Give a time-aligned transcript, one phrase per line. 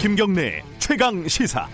[0.00, 1.68] 김경래 최강 시사.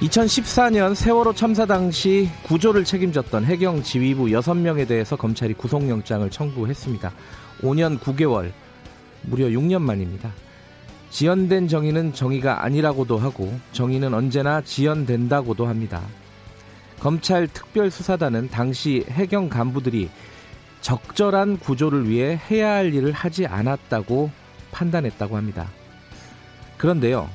[0.00, 7.12] (2014년) 세월호 참사 당시 구조를 책임졌던 해경 지휘부 6명에 대해서 검찰이 구속영장을 청구했습니다.
[7.62, 8.52] 5년 9개월,
[9.22, 10.34] 무려 6년 만입니다.
[11.08, 16.02] 지연된 정의는 정의가 아니라고도 하고 정의는 언제나 지연된다고도 합니다.
[17.00, 20.10] 검찰 특별수사단은 당시 해경 간부들이
[20.82, 24.30] 적절한 구조를 위해 해야 할 일을 하지 않았다고
[24.70, 25.68] 판단했다고 합니다.
[26.76, 27.28] 그런데요,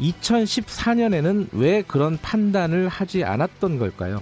[0.00, 4.20] 2014년에는 왜 그런 판단을 하지 않았던 걸까요?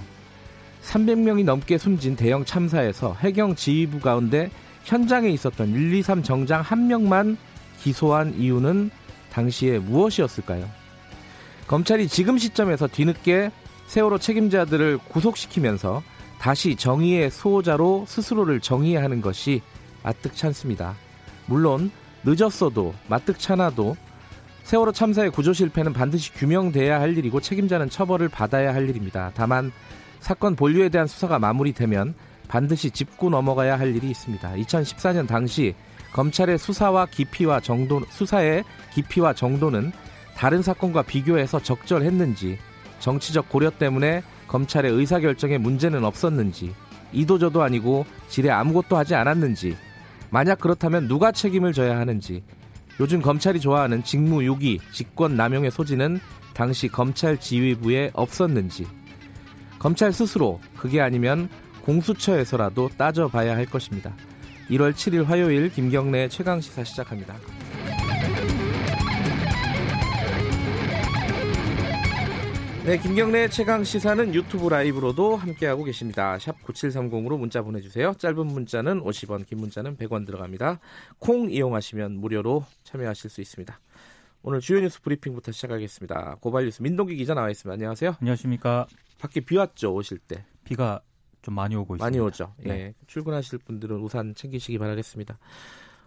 [0.82, 4.50] 300명이 넘게 숨진 대형 참사에서 해경 지휘부 가운데
[4.84, 7.36] 현장에 있었던 123 정장 한 명만
[7.80, 8.90] 기소한 이유는
[9.32, 10.68] 당시에 무엇이었을까요?
[11.66, 13.50] 검찰이 지금 시점에서 뒤늦게
[13.86, 16.02] 세월호 책임자들을 구속시키면서
[16.38, 19.62] 다시 정의의 수호자로 스스로를 정의하는 것이
[20.02, 20.94] 마뜩찮습니다.
[21.46, 21.90] 물론
[22.24, 23.96] 늦었어도 마뜩찮아도
[24.64, 29.30] 세월호 참사의 구조 실패는 반드시 규명돼야 할 일이고 책임자는 처벌을 받아야 할 일입니다.
[29.34, 29.72] 다만
[30.20, 32.14] 사건 본류에 대한 수사가 마무리되면
[32.48, 34.54] 반드시 짚고 넘어가야 할 일이 있습니다.
[34.54, 35.74] 2014년 당시
[36.12, 39.92] 검찰의 수사와 깊이와 정도 수사의 깊이와 정도는
[40.34, 42.58] 다른 사건과 비교해서 적절했는지
[43.04, 46.74] 정치적 고려 때문에 검찰의 의사결정에 문제는 없었는지
[47.12, 49.76] 이도저도 아니고 질에 아무것도 하지 않았는지
[50.30, 52.42] 만약 그렇다면 누가 책임을 져야 하는지
[52.98, 56.18] 요즘 검찰이 좋아하는 직무유기, 직권남용의 소지는
[56.54, 58.86] 당시 검찰 지휘부에 없었는지
[59.78, 61.50] 검찰 스스로 그게 아니면
[61.82, 64.14] 공수처에서라도 따져봐야 할 것입니다.
[64.70, 67.34] 1월 7일 화요일 김경래 최강 시사 시작합니다.
[72.84, 76.38] 네, 김경래 최강 시사는 유튜브 라이브로도 함께하고 계십니다.
[76.38, 78.12] 샵 9730으로 문자 보내주세요.
[78.18, 80.80] 짧은 문자는 50원, 긴 문자는 100원 들어갑니다.
[81.18, 83.80] 콩 이용하시면 무료로 참여하실 수 있습니다.
[84.42, 86.36] 오늘 주요 뉴스 브리핑부터 시작하겠습니다.
[86.42, 87.72] 고발 뉴스 민동기 기자 나와 있습니다.
[87.72, 88.16] 안녕하세요.
[88.20, 88.86] 안녕하십니까.
[89.18, 90.44] 밖에 비 왔죠, 오실 때.
[90.64, 91.00] 비가
[91.40, 92.04] 좀 많이 오고 있습니다.
[92.04, 92.52] 많이 오죠.
[92.58, 92.70] 네.
[92.70, 92.94] 예.
[93.06, 95.38] 출근하실 분들은 우산 챙기시기 바라겠습니다.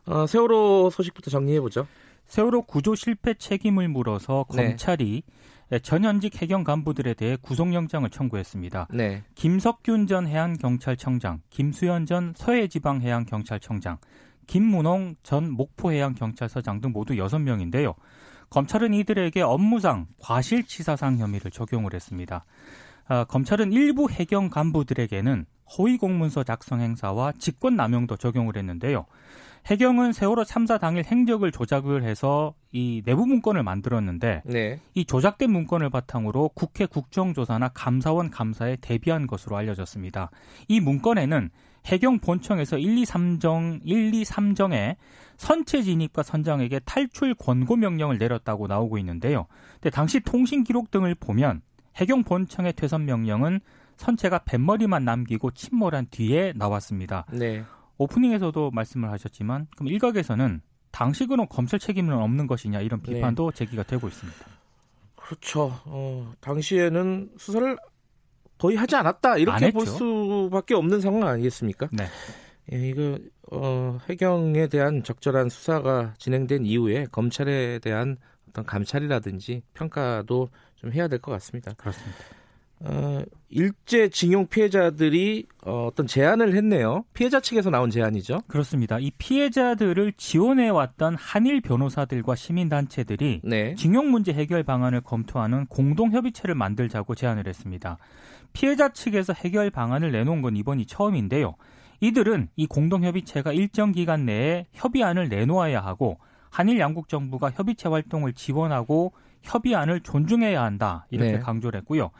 [0.05, 1.87] 어, 세월호 소식부터 정리해 보죠.
[2.27, 4.67] 세월호 구조 실패 책임을 물어서 네.
[4.67, 5.23] 검찰이
[5.81, 8.87] 전현직 해경 간부들에 대해 구속영장을 청구했습니다.
[8.93, 9.23] 네.
[9.35, 13.97] 김석균 전 해안경찰청장, 김수현 전 서해지방해양경찰청장,
[14.47, 17.95] 김문홍 전 목포해양경찰서장 등 모두 6명인데요.
[18.49, 22.45] 검찰은 이들에게 업무상 과실치사상 혐의를 적용을 했습니다.
[23.09, 25.45] 아, 검찰은 일부 해경 간부들에게는
[25.77, 29.05] 허위 공문서 작성 행사와 직권 남용도 적용을 했는데요.
[29.67, 34.79] 해경은 세월호 참사 당일 행적을 조작을 해서 이 내부 문건을 만들었는데 네.
[34.93, 40.31] 이 조작된 문건을 바탕으로 국회 국정조사나 감사원 감사에 대비한 것으로 알려졌습니다.
[40.69, 41.49] 이 문건에는
[41.85, 44.95] 해경 본청에서 1, 2, 3정 1, 2, 3정에
[45.35, 49.47] 선체 진입과 선장에게 탈출 권고 명령을 내렸다고 나오고 있는데요.
[49.73, 51.61] 근데 당시 통신 기록 등을 보면
[51.97, 53.59] 해경 본청의 퇴선 명령은
[53.97, 57.25] 선체가 뱃머리만 남기고 침몰한 뒤에 나왔습니다.
[57.33, 57.63] 네.
[57.97, 63.13] 오프닝에서도 말씀을 하셨지만 그럼 일각에서는 당시그는 검찰 책임은 없는 것이냐 이런 네.
[63.15, 63.57] 비판도 네.
[63.57, 64.45] 제기가 되고 있습니다.
[65.15, 65.79] 그렇죠.
[65.85, 67.77] 어, 당시에는 수사를
[68.57, 71.89] 거의 하지 않았다 이렇게 볼 수밖에 없는 상황 아니겠습니까?
[71.91, 72.05] 네.
[72.73, 73.17] 예, 이거
[73.51, 78.17] 어, 해경에 대한 적절한 수사가 진행된 이후에 검찰에 대한
[78.49, 81.73] 어떤 감찰이라든지 평가도 좀 해야 될 것 같습니다.
[81.73, 82.17] 그렇습니다.
[82.79, 87.05] 어, 일제 징용 피해자들이 어, 어떤 제안을 했네요.
[87.13, 88.41] 피해자 측에서 나온 제안이죠.
[88.47, 88.99] 그렇습니다.
[88.99, 93.75] 이 피해자들을 지원해 왔던 한일 변호사들과 시민 단체들이 네.
[93.75, 97.97] 징용 문제 해결 방안을 검토하는 공동 협의체를 만들자고 제안을 했습니다.
[98.53, 101.55] 피해자 측에서 해결 방안을 내놓은 건 이번이 처음인데요.
[101.99, 106.19] 이들은 이 공동 협의체가 일정 기간 내에 협의안을 내놓아야 하고
[106.51, 111.39] 한일 양국 정부가 협의체 활동을 지원하고 협의안을 존중해야 한다 이렇게 네.
[111.39, 112.11] 강조를 했고요.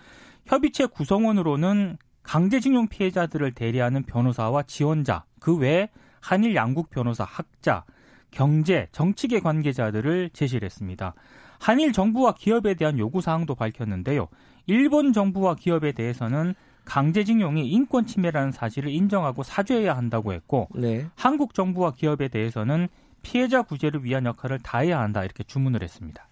[0.48, 5.90] 협의체 구성원으로는 강제징용 피해자들을 대리하는 변호사와 지원자, 그외
[6.22, 7.84] 한일 양국 변호사, 학자,
[8.32, 11.14] 경제, 정치계 관계자들을 제시를 했습니다.
[11.60, 14.28] 한일 정부와 기업에 대한 요구 사항도 밝혔는데요.
[14.68, 16.54] 일본 정부와 기업에 대해서는
[16.86, 21.08] 강제징용이 인권 침해라는 사실을 인정하고 사죄해야 한다고 했고 네.
[21.16, 22.88] 한국 정부와 기업에 대해서는
[23.22, 26.28] 피해자 구제를 위한 역할을 다해야 한다 이렇게 주문을 했습니다.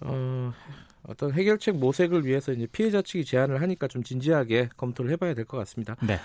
[0.00, 0.52] 어,
[1.08, 5.56] 어떤 해결책 모색을 위해서 이제 피해자 측이 제안을 하니까 좀 진지하게 검토를 해봐야 될 것
[5.58, 5.96] 같습니다.
[6.06, 6.18] 네.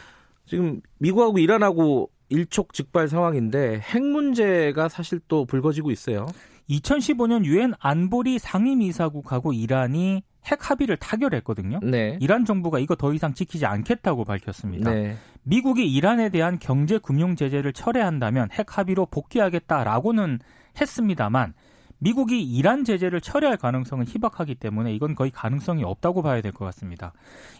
[0.45, 6.25] 지금 미국하고 이란하고 일촉즉발 상황인데 핵 문제가 사실 또 불거지고 있어요.
[6.69, 11.79] 2015년 유엔 안보리 상임이사국하고 이란이 핵 합의를 타결했거든요.
[11.83, 12.17] 네.
[12.19, 14.91] 이란 정부가 이거 더 이상 지키지 않겠다고 밝혔습니다.
[14.91, 15.17] 네.
[15.43, 20.39] 미국이 이란에 대한 경제 금융 제재를 철회한다면 핵 합의로 복귀하겠다라고는
[20.79, 21.53] 했습니다만
[22.03, 27.13] 미국이 이란 제재를 철회할 가능성은 희박하기 때문에 이건 거의 가능성이 없다고 봐야 될 것 같습니다.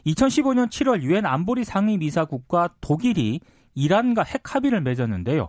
[0.08, 3.40] 2015년 7월 유엔 안보리 상임 이사국과 독일이
[3.76, 5.48] 이란과 핵 합의를 맺었는데요.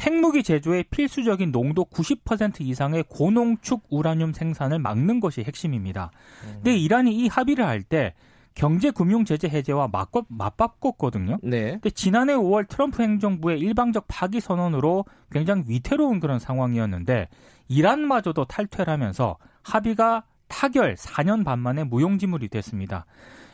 [0.00, 6.10] 핵무기 제조의 필수적인 농도 90% 이상의 고농축 우라늄 생산을 막는 것이 핵심입니다.
[6.54, 8.14] 근데 이란이 이 합의를 할때
[8.54, 11.38] 경제 금융 제재 해제와 맞고, 맞바꿨거든요.
[11.42, 11.72] 네.
[11.72, 17.28] 근데 지난해 5월 트럼프 행정부의 일방적 파기 선언으로 굉장히 위태로운 그런 상황이었는데
[17.70, 23.06] 이란마저도 탈퇴를 하면서 합의가 타결 4년 반 만에 무용지물이 됐습니다.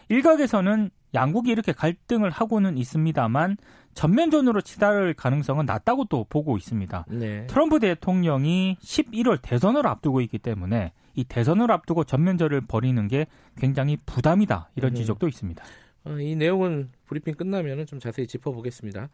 [0.09, 3.59] 일각에서는 양국이 이렇게 갈등을 하고는 있습니다만
[3.95, 7.07] 전면전으로 치달을 가능성은 낮다고 또 보고 있습니다.
[7.09, 7.47] 네.
[7.47, 13.27] 트럼프 대통령이 11월 대선을 앞두고 있기 때문에 이 대선을 앞두고 전면전을 벌이는 게
[13.57, 15.01] 굉장히 부담이다 이런 네.
[15.01, 15.65] 지적도 있습니다.
[16.05, 19.09] 어, 이 내용은 브리핑 끝나면 좀 자세히 짚어보겠습니다.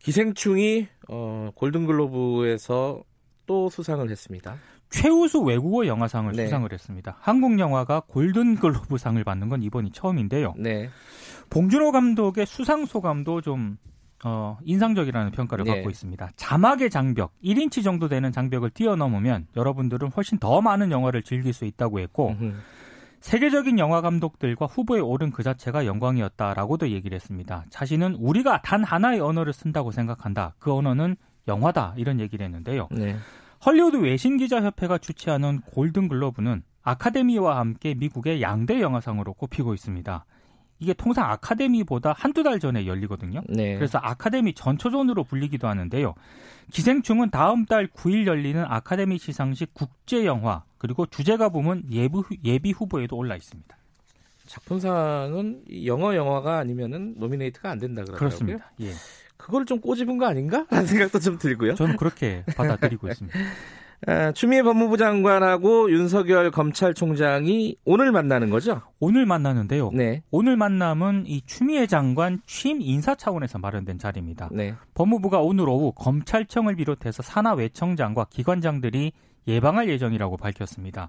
[0.00, 3.02] 기생충이 어, 골든글로브에서
[3.46, 4.56] 또 수상을 했습니다.
[4.90, 6.44] 최우수 외국어 영화상을 네.
[6.44, 7.16] 수상을 했습니다.
[7.20, 10.54] 한국 영화가 골든글로브상을 받는 건 이번이 처음인데요.
[10.56, 10.90] 네.
[11.50, 13.78] 봉준호 감독의 수상 소감도 좀
[14.24, 15.74] 어, 인상적이라는 평가를 네.
[15.74, 16.30] 받고 있습니다.
[16.36, 22.00] 자막의 장벽, 1인치 정도 되는 장벽을 뛰어넘으면 여러분들은 훨씬 더 많은 영화를 즐길 수 있다고
[22.00, 22.54] 했고 음흠.
[23.20, 27.64] 세계적인 영화 감독들과 후보에 오른 그 자체가 영광이었다라고도 얘기를 했습니다.
[27.70, 30.54] 자신은 우리가 단 하나의 언어를 쓴다고 생각한다.
[30.58, 31.16] 그 언어는
[31.48, 31.94] 영화다.
[31.96, 32.88] 이런 얘기를 했는데요.
[32.90, 33.16] 네.
[33.64, 40.24] 헐리우드 외신 기자 협회가 주최하는 골든글로브는 아카데미와 함께 미국의 양대 영화상으로 꼽히고 있습니다.
[40.78, 43.40] 이게 통상 아카데미보다 한두 달 전에 열리거든요.
[43.48, 43.74] 네.
[43.74, 46.14] 그래서 아카데미 전초전으로 불리기도 하는데요.
[46.70, 53.16] 기생충은 다음 달 9일 열리는 아카데미 시상식 국제 영화 그리고 주제가 부문 예비, 예비 후보에도
[53.16, 53.76] 올라 있습니다.
[54.46, 58.18] 작품상은 영어 영화가 아니면은 노미네이트가 안 된다 그러더라고요.
[58.18, 58.72] 그렇습니다.
[58.80, 58.92] 예.
[59.36, 60.66] 그걸 좀 꼬집은 거 아닌가?
[60.70, 61.74] 라는 생각도 좀 들고요.
[61.74, 63.38] 저는 그렇게 받아들이고 있습니다.
[64.06, 68.82] 아, 추미애 법무부 장관하고 윤석열 검찰총장이 오늘 만나는 거죠?
[69.00, 69.90] 오늘 만나는데요.
[69.92, 70.22] 네.
[70.30, 74.50] 오늘 만남은 이 추미애 장관 취임 인사 차원에서 마련된 자리입니다.
[74.52, 74.74] 네.
[74.94, 79.12] 법무부가 오늘 오후 검찰청을 비롯해서 산하 외청장과 기관장들이
[79.48, 81.08] 예방할 예정이라고 밝혔습니다.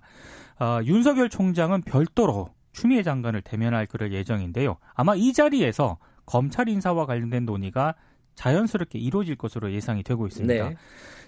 [0.59, 4.77] 어, 윤석열 총장은 별도로 추미애 장관을 대면할 그럴 예정인데요.
[4.93, 7.95] 아마 이 자리에서 검찰 인사와 관련된 논의가
[8.37, 10.69] 자연스럽게 이루어질 것으로 예상이 되고 있습니다.
[10.69, 10.75] 네.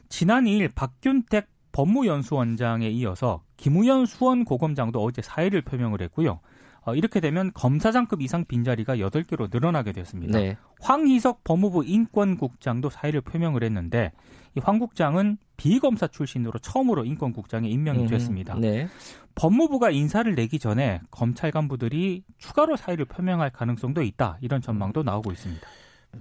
[0.08, 6.40] 지난 2일 박균택 법무연수원장에 이어서 김우현 수원고검장도 어제 사의를 표명을 했고요.
[6.86, 10.40] 어, 이렇게 되면 검사장급 이상 빈자리가 8개로 늘어나게 됐습니다.
[10.40, 10.58] 네.
[10.80, 14.12] 황희석 법무부 인권국장도 사의를 표명을 했는데
[14.56, 18.56] 이 황 국장은 비검사 출신으로 처음으로 인권국장에 임명이 음, 됐습니다.
[18.56, 18.88] 네.
[19.36, 24.38] 법무부가 인사를 내기 전에 검찰 간부들이 추가로 사의를 표명할 가능성도 있다.
[24.42, 25.68] 이런 전망도 나오고 있습니다.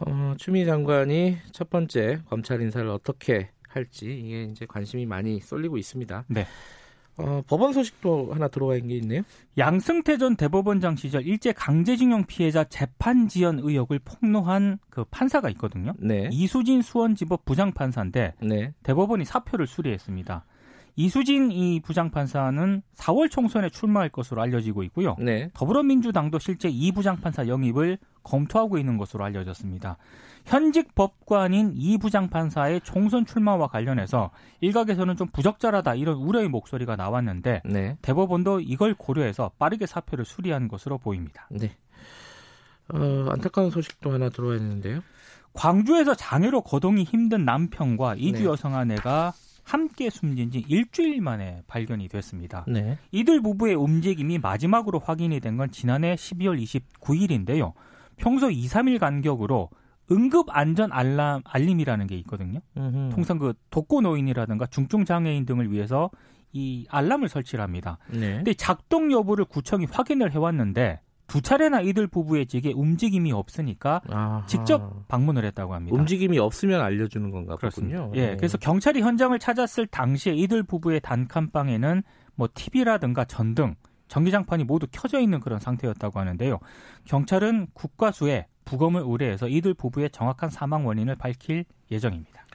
[0.01, 6.25] 어, 추미 장관이 첫 번째 검찰 인사를 어떻게 할지 이게 이제 관심이 많이 쏠리고 있습니다.
[6.29, 6.47] 네.
[7.19, 9.23] 어, 법원 소식도 하나 들어와 있는 게 있네요.
[9.59, 15.95] 양승태 전 대법원장 시절 일제 강제징용 피해자 재판 지연 의혹을 폭로한 그 판사가 있거든요.
[15.99, 16.29] 네.
[16.31, 18.73] 이수진 수원지법 부장판사인데 네.
[18.85, 20.45] 대법원이 사표를 수리했습니다.
[20.99, 25.15] 이수진 이 부장판사는 4월 총선에 출마할 것으로 알려지고 있고요.
[25.21, 25.49] 네.
[25.55, 29.97] 더불어민주당도 실제 이 부장판사 영입을 검토하고 있는 것으로 알려졌습니다.
[30.45, 37.97] 현직 법관인 이 부장판사의 총선 출마와 관련해서 일각에서는 좀 부적절하다 이런 우려의 목소리가 나왔는데 네.
[38.03, 41.47] 대법원도 이걸 고려해서 빠르게 사표를 수리한 것으로 보입니다.
[41.53, 41.77] 네.
[42.93, 45.03] 어, 안타까운 소식도 하나 들어와 있는데요.
[45.53, 48.45] 광주에서 장애로 거동이 힘든 남편과 이주 네.
[48.47, 49.33] 여성 아내가
[49.69, 52.65] 함께 숨진 지 일주일 만에 발견이 됐습니다.
[52.67, 52.97] 네.
[53.13, 57.73] 이들 부부의 움직임이 마지막으로 확인이 된 건 지난해 12월 29일인데요.
[58.17, 59.71] 평소 2, 3일 간격으로
[60.11, 62.61] 응급 안전 알람 알림이라는 게 있거든요.
[62.77, 63.11] 음흠.
[63.15, 66.11] 통상 그 독거 노인이라든가 중증 장애인 등을 위해서
[66.53, 67.99] 이 알람을 설치를 합니다.
[68.11, 68.37] 네.
[68.37, 74.45] 근데 작동 여부를 구청이 확인을 해왔는데 두 차례나 이들 부부의 집에 움직임이 없으니까 아하.
[74.47, 75.95] 직접 방문을 했다고 합니다.
[75.97, 78.01] 움직임이 없으면 알려주는 건가 그렇습니다.
[78.07, 78.21] 보군요.
[78.21, 78.37] 예, 네.
[78.37, 82.03] 그래서 경찰이 현장을 찾았을 당시에 이들 부부의 단칸방에는
[82.35, 83.75] 뭐 TV라든가 전등,
[84.09, 86.61] 전기장판이 모두 켜져 있는 그런 상태였다고 하는데요.
[87.05, 92.47] 경찰은 국과수에 부검을 의뢰해서 이들 부부의 정확한 사망 원인을 밝힐 예정입니다.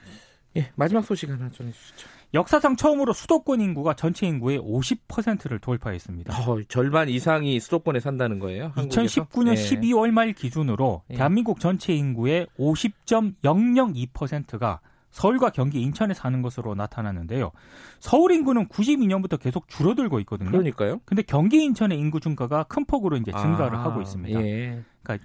[0.56, 2.08] 예, 마지막 소식 하나 전해주시죠.
[2.34, 6.36] 역사상 처음으로 수도권 인구가 전체 인구의 50%를 돌파했습니다.
[6.36, 8.72] 어, 절반 이상이 수도권에 산다는 거예요?
[8.74, 9.24] 한국에서?
[9.24, 9.54] 2019년 네.
[9.54, 11.16] 12월 말 기준으로 네.
[11.16, 14.80] 대한민국 전체 인구의 50.002%가
[15.12, 17.52] 서울과 경기, 인천에 사는 것으로 나타났는데요.
[18.00, 20.50] 서울 인구는 92년부터 계속 줄어들고 있거든요.
[20.50, 21.00] 그러니까요.
[21.04, 24.40] 근데 경기, 인천의 인구 증가가 큰 폭으로 이제 증가를 아, 하고 있습니다.
[24.40, 24.82] 예.
[25.04, 25.24] 그러니까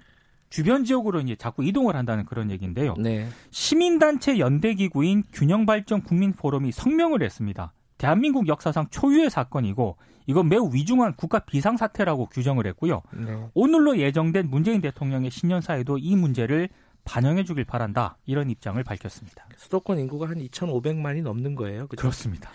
[0.50, 2.94] 주변 지역으로 이제 자꾸 이동을 한다는 그런 얘기인데요.
[2.98, 3.28] 네.
[3.50, 7.72] 시민단체 연대기구인 균형발전 국민포럼이 성명을 했습니다.
[7.98, 13.02] 대한민국 역사상 초유의 사건이고 이건 매우 위중한 국가 비상사태라고 규정을 했고요.
[13.12, 13.46] 네.
[13.54, 16.68] 오늘로 예정된 문재인 대통령의 신년사에도 이 문제를
[17.04, 18.16] 반영해 주길 바란다.
[18.26, 19.46] 이런 입장을 밝혔습니다.
[19.56, 21.86] 수도권 인구가 한 2,500만이 넘는 거예요.
[21.86, 22.00] 그렇죠?
[22.02, 22.50] 그렇습니다.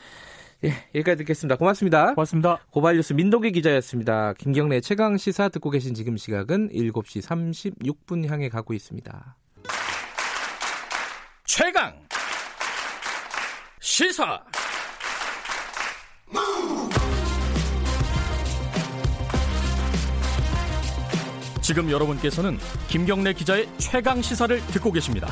[0.66, 1.58] 예, 여기까지 듣겠습니다.
[1.58, 2.16] 고맙습니다.
[2.16, 2.60] 고맙습니다.
[2.72, 4.34] 고발뉴스 민동기 기자였습니다.
[4.34, 9.36] 김경래 최강 시사 듣고 계신 지금 시각은 7시 36분 향해 가고 있습니다.
[11.46, 11.94] 최강
[13.80, 14.42] 시사
[21.62, 22.58] 지금 여러분께서는
[22.88, 25.28] 김경래 기자의 최강 시사를 듣고 계십니다.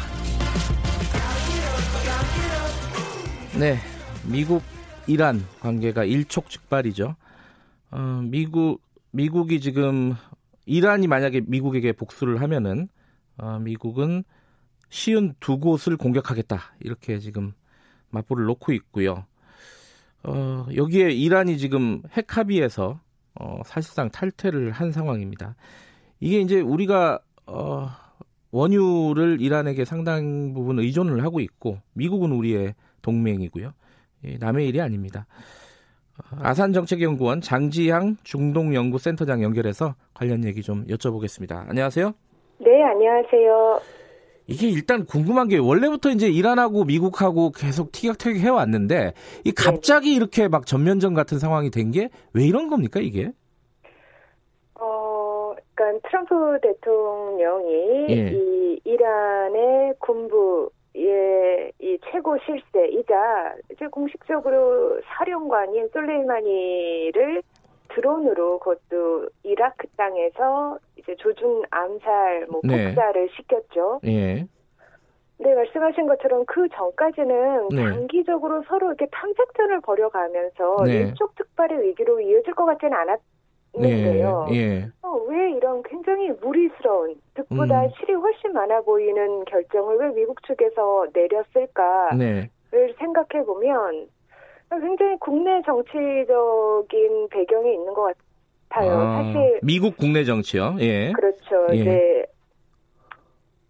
[3.55, 3.79] 네,
[4.23, 4.63] 미국
[5.07, 7.15] 이란 관계가 일촉즉발이죠.
[7.91, 8.81] 어, 미국
[9.11, 10.15] 미국이 지금
[10.65, 12.87] 이란이 만약에 미국에게 복수를 하면은
[13.37, 14.23] 어, 미국은
[14.89, 17.53] 쉬운 두 곳을 공격하겠다 이렇게 지금
[18.09, 19.25] 맞불을 놓고 있고요.
[20.23, 22.99] 어, 여기에 이란이 지금 핵 합의에서
[23.35, 25.55] 어, 사실상 탈퇴를 한 상황입니다.
[26.19, 27.89] 이게 이제 우리가 어,
[28.51, 33.73] 원유를 이란에게 상당 부분 의존을 하고 있고 미국은 우리의 동맹이고요.
[34.25, 35.25] 예, 남의 일이 아닙니다.
[36.17, 41.69] 어, 아산정책연구원 장지향 중동연구센터장 연결해서 관련 얘기 좀 여쭤보겠습니다.
[41.69, 42.13] 안녕하세요.
[42.59, 43.81] 네, 안녕하세요.
[44.47, 49.13] 이게 일단 궁금한 게 원래부터 이제 이란하고 미국하고 계속 티격태격 해왔는데
[49.45, 49.55] 이 네.
[49.55, 50.15] 갑자기 네.
[50.15, 53.31] 이렇게 막 전면전 같은 상황이 된 게 왜 이런 겁니까 이게?
[55.75, 58.31] 그러니까 트럼프 대통령이 예.
[58.31, 67.41] 이 이란의 군부 의이 최고 실세이자 이제 공식적으로 사령관인 솔레이마니를
[67.89, 72.87] 드론으로 그것도 이라크 땅에서 이제 조준 암살 뭐 네.
[72.87, 73.33] 폭사를 네.
[73.35, 73.99] 시켰죠.
[74.05, 74.47] 예.
[75.39, 77.83] 네, 말씀하신 것처럼 그 전까지는 네.
[77.83, 80.93] 단기적으로 서로 이렇게 탐색전을 벌여가면서 네.
[80.99, 83.19] 일촉 특발의 위기로 이어질 것 같지는 않았
[83.75, 84.47] 있는데요.
[84.51, 84.87] 예, 예.
[85.01, 87.89] 어, 왜 이런 굉장히 무리스러운 득보다 음.
[87.97, 92.49] 실이 훨씬 많아 보이는 결정을 왜 미국 측에서 내렸을까를 네.
[92.99, 94.07] 생각해 보면
[94.69, 98.15] 굉장히 국내 정치적인 배경이 있는 것
[98.69, 98.91] 같아요.
[98.93, 100.75] 아, 사실 미국 국내 정치요.
[100.79, 101.11] 예.
[101.11, 101.67] 그렇죠.
[101.71, 101.75] 예.
[101.75, 102.25] 이제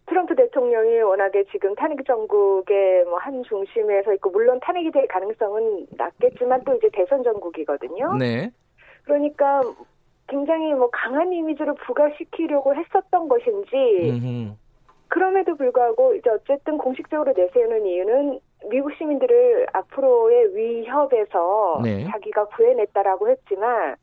[0.06, 5.86] 트럼프 대통령이 워낙에 지금 탄핵 정국의 뭐 한 중심에 서 있고 물론 탄핵이 될 가능성은
[5.96, 8.14] 낮겠지만 또 이제 대선 정국이거든요.
[8.16, 8.50] 네.
[9.04, 9.62] 그러니까
[10.28, 13.76] 굉장히 뭐 강한 이미지를 부각시키려고 했었던 것인지
[14.10, 14.54] 음흠.
[15.08, 22.04] 그럼에도 불구하고 이제 어쨌든 공식적으로 내세우는 이유는 미국 시민들을 앞으로의 위협에서 네.
[22.10, 23.96] 자기가 구해냈다라고 했지만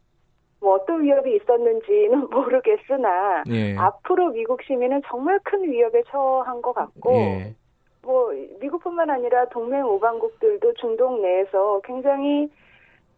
[0.62, 3.76] 뭐 어떤 위협이 있었는지는 모르겠으나 예.
[3.76, 7.56] 앞으로 미국 시민은 정말 큰 위협에 처한 것 같고 예.
[8.04, 12.50] 뭐 미국뿐만 아니라 동맹 우방국들도 중동 내에서 굉장히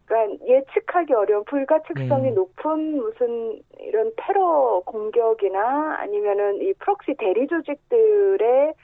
[0.06, 2.34] 그러니까 예측하기 어려운 불가측성이 음.
[2.34, 8.74] 높은 무슨 이런 테러 공격이나 아니면은 이 proxy 대리 조직들의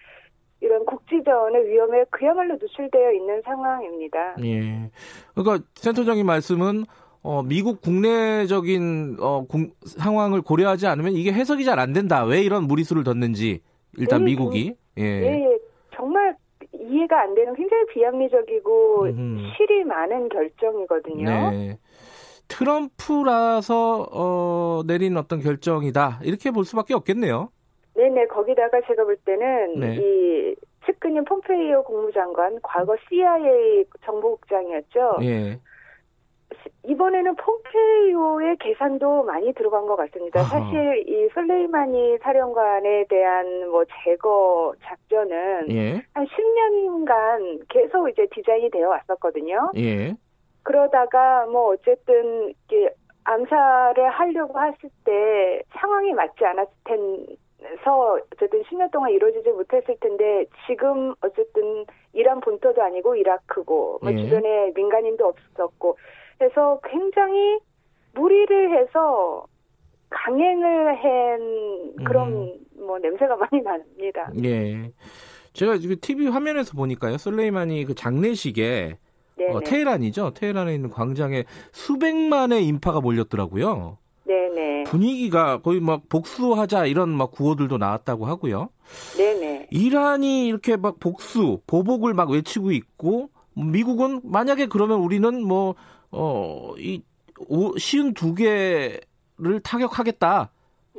[0.62, 4.36] 이런 국지전의 위험에 그야말로 노출되어 있는 상황입니다.
[4.44, 4.90] 예.
[5.34, 6.84] 그러니까 센터장님 말씀은
[7.22, 12.24] 어, 미국 국내적인 어, 공, 상황을 고려하지 않으면 이게 해석이 잘 안 된다.
[12.24, 13.60] 왜 이런 무리수를 뒀는지
[13.96, 15.02] 일단 네, 미국이 예.
[15.02, 15.49] 예, 예.
[16.90, 19.38] 이해가 안 되는 굉장히 비합리적이고 음흠.
[19.56, 21.24] 실이 많은 결정이거든요.
[21.50, 21.78] 네.
[22.48, 27.50] 트럼프라서 어, 내린 어떤 결정이다 이렇게 볼 수밖에 없겠네요.
[27.94, 29.96] 네네 거기다가 제가 볼 때는 네.
[29.96, 30.56] 이
[30.86, 35.18] 측근인 폼페이오 국무장관 과거 CIA 정보국장이었죠.
[35.22, 35.60] 예.
[36.84, 40.42] 이번에는 폼페이오의 계산도 많이 들어간 것 같습니다.
[40.42, 46.02] 사실 이 솔레이마니 사령관에 대한 뭐 제거 작전은 예.
[46.14, 49.72] 한 10년간 계속 이제 디자인이 되어 왔었거든요.
[49.76, 50.14] 예.
[50.62, 52.90] 그러다가 뭐 어쨌든 이게
[53.24, 61.14] 암살을 하려고 했을 때 상황이 맞지 않았을 텐서 어쨌든 10년 동안 이루어지지 못했을 텐데 지금
[61.20, 64.16] 어쨌든 이란 본토도 아니고 이라크고 뭐 예.
[64.16, 65.96] 주변에 민간인도 없었고
[66.40, 67.58] 그래서 굉장히
[68.14, 69.44] 무리를 해서
[70.08, 72.58] 강행을 한 그런 음.
[72.86, 74.32] 뭐 냄새가 많이 납니다.
[74.42, 74.90] 예.
[75.52, 77.18] 제가 지금 TV 화면에서 보니까요.
[77.18, 78.96] 솔레이마니 그 장례식에
[79.50, 80.32] 어, 테헤란이죠.
[80.34, 83.98] 테헤란에 있는 광장에 수백만의 인파가 몰렸더라고요.
[84.24, 84.84] 네네.
[84.84, 88.70] 분위기가 거의 막 복수하자 이런 막 구호들도 나왔다고 하고요.
[89.18, 89.68] 네네.
[89.70, 95.74] 이란이 이렇게 막 복수, 보복을 막 외치고 있고 미국은 만약에 그러면 우리는 뭐
[96.12, 97.02] 어, 이
[97.78, 100.50] 쉬운 두 개를 타격하겠다.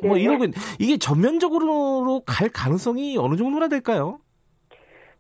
[0.04, 0.24] 뭐 네.
[0.24, 0.46] 이러고
[0.80, 4.20] 이게 전면적으로 갈 가능성이 어느 정도나 될까요?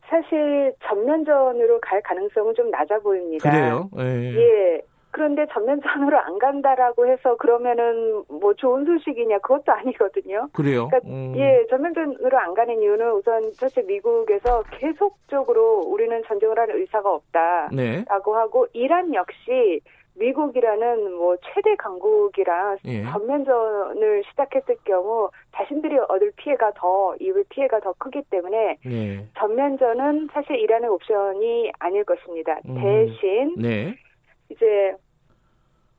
[0.10, 3.50] 사실 전면전으로 갈 가능성은 좀 낮아 보입니다.
[3.50, 3.90] 그래요?
[4.00, 4.36] 예.
[4.36, 4.82] 예.
[5.12, 10.48] 그런데 전면전으로 안 간다라고 해서 그러면은 뭐 좋은 소식이냐 그것도 아니거든요.
[10.53, 10.88] 그래요?
[10.88, 11.34] 그러니까 음.
[11.36, 18.03] 예, 전면전으로 안 가는 이유는 우선 사실 미국에서 계속적으로 우리는 전쟁을 하는 의사가 없다라고 네.
[18.08, 19.82] 하고 이란 역시
[20.15, 23.03] 미국이라는 뭐 최대 강국이랑 예.
[23.03, 29.25] 전면전을 시작했을 경우 자신들이 얻을 피해가 더 입을 피해가 더 크기 때문에 예.
[29.38, 32.60] 전면전은 사실 이란의 옵션이 아닐 것입니다.
[32.65, 32.75] 음.
[32.75, 33.96] 대신 네.
[34.51, 34.96] 이제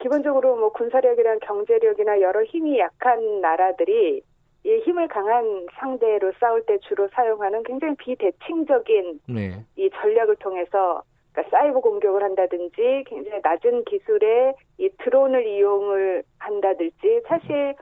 [0.01, 4.23] 기본적으로 뭐 군사력이나 경제력이나 여러 힘이 약한 나라들이
[4.65, 9.65] 이 힘을 강한 상대로 싸울 때 주로 사용하는 굉장히 비대칭적인 네.
[9.77, 17.75] 이 전략을 통해서 그러니까 사이버 공격을 한다든지 굉장히 낮은 기술의 이 드론을 이용을 한다든지 사실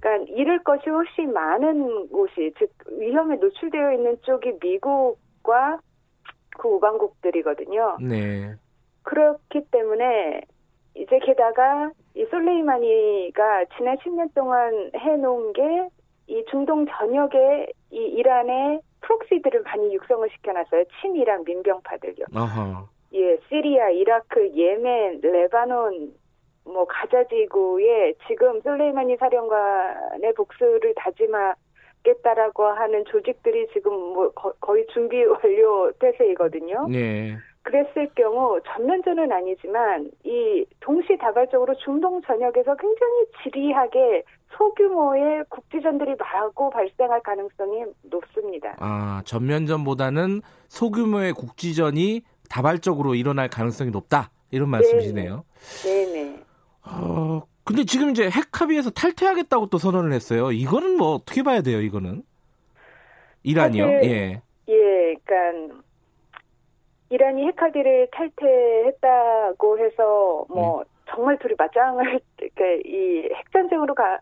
[0.00, 5.80] 그러니까 잃을 것이 훨씬 많은 곳이 즉 위험에 노출되어 있는 쪽이 미국과
[6.58, 7.98] 그 우방국들이거든요.
[8.00, 8.54] 네.
[9.06, 10.42] 그렇기 때문에
[10.94, 15.62] 이제 게다가 이 솔레이마니가 지난 10년 동안 해놓은 게
[16.28, 20.82] 이 중동 전역에 이 이란의 프록시들을 많이 육성을 시켜놨어요.
[21.00, 22.26] 친이란 민병파들요.
[22.34, 22.84] 아하.
[23.14, 26.12] 예, 시리아, 이라크, 예멘, 레바논,
[26.64, 35.92] 뭐 가자지구에 지금 솔레이마니 사령관의 복수를 다짐하겠다라고 하는 조직들이 지금 뭐 거 의 준비 완료
[36.00, 36.88] 태세이거든요.
[36.88, 37.36] 네.
[37.66, 44.22] 그랬을 경우 전면전은 아니지만 이 동시다발적으로 중동 전역에서 굉장히 지리하게
[44.56, 48.76] 소규모의 국지전들이 마구 발생할 가능성이 높습니다.
[48.78, 55.44] 아 전면전보다는 소규모의 국지전이 다발적으로 일어날 가능성이 높다 이런 말씀이시네요.
[55.82, 56.38] 네네.
[56.84, 60.52] 어 근데 지금 이제 핵 합의에서 탈퇴하겠다고 또 선언을 했어요.
[60.52, 61.80] 이거는 뭐 어떻게 봐야 돼요?
[61.80, 62.22] 이거는
[63.42, 63.86] 이란이요?
[64.04, 64.42] 예.
[64.68, 65.85] 예, 그러니까
[67.08, 70.90] 이란이 핵합의를 탈퇴했다고 해서 뭐 네.
[71.08, 74.18] 정말 둘이 맞짱을 이렇게 이 핵전쟁으로 가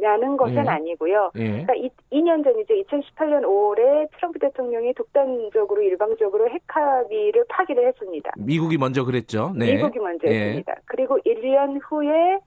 [0.00, 0.68] 냐는 것은 네.
[0.68, 1.32] 아니고요.
[1.34, 1.64] 네.
[1.64, 2.74] 그러니까 이, 2년 전이죠.
[2.74, 8.30] 2018년 5월에 트럼프 대통령이 독단적으로 일방적으로 핵합의를 파기를 했습니다.
[8.36, 9.52] 미국이 먼저 그랬죠.
[9.56, 9.74] 네.
[9.74, 10.34] 미국이 먼저 네.
[10.34, 10.76] 했습니다.
[10.84, 12.38] 그리고 1년 후에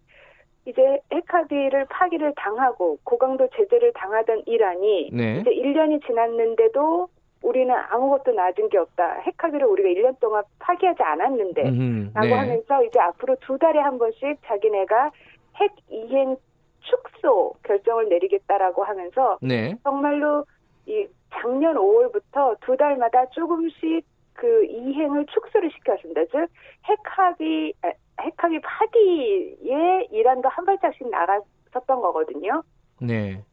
[0.66, 5.40] 이제 핵합의를 파기를 당하고 고강도 제재를 당하던 이란이 네.
[5.42, 7.10] 이제 1년이 지났는데도
[7.42, 9.22] 우리는 아무것도 낮은 게 없다.
[9.22, 12.34] 핵합의를 우리가 1년 동안 파기하지 않았는데 음흠, 라고 네.
[12.34, 15.12] 하면서 이제 앞으로 두 달에 한 번씩 자기네가
[15.56, 16.38] 핵 이행
[16.82, 19.76] 축소 결정을 내리겠다라고 하면서 네.
[19.84, 20.46] 정말로
[20.86, 26.22] 이 작년 5월부터 두 달마다 조금씩 그 이행을 축소를 시켰습니다.
[26.32, 26.48] 즉
[26.86, 27.74] 핵합의
[28.20, 32.64] 핵합의 파기에 이란도 한 발짝씩 나갔었던 거거든요.
[33.00, 33.44] 네.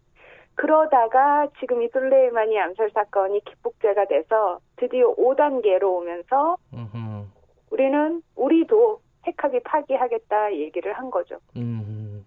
[0.59, 7.25] 그러다가 지금 이 솔레이마니 암살 사건이 기폭제가 돼서 드디어 5단계로 오면서 음흠.
[7.71, 11.39] 우리는 우리도 핵합의 파기하겠다 얘기를 한 거죠.
[11.57, 12.25] 음.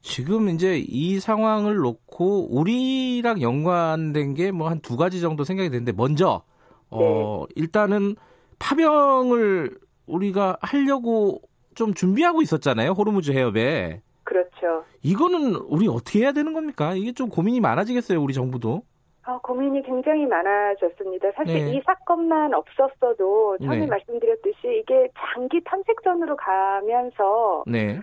[0.00, 5.90] 지금 이제 이 상황을 놓고 우리랑 연관된 게 뭐 한 두 가지 정도 생각이 되는데
[5.92, 6.42] 먼저
[6.90, 7.52] 어 네.
[7.56, 8.14] 일단은
[8.60, 9.76] 파병을
[10.06, 11.40] 우리가 하려고
[11.74, 14.02] 좀 준비하고 있었잖아요 호르무즈 해협에.
[14.58, 14.84] 그렇죠.
[15.02, 16.94] 이거는 우리 어떻게 해야 되는 겁니까?
[16.94, 18.82] 이게 좀 고민이 많아지겠어요, 우리 정부도.
[19.22, 21.32] 아, 고민이 굉장히 많아졌습니다.
[21.34, 21.74] 사실 네.
[21.74, 23.86] 이 사건만 없었어도 처음에 네.
[23.86, 28.00] 말씀드렸듯이 이게 장기 탐색전으로 가면서 네.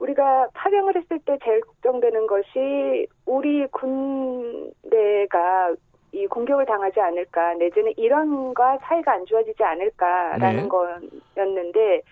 [0.00, 5.74] 우리가 파병을 했을 때 제일 걱정되는 것이 우리 군대가
[6.12, 10.68] 이 공격을 당하지 않을까 내지는 이란과 사이가 안 좋아지지 않을까라는 네.
[10.68, 12.02] 거였는데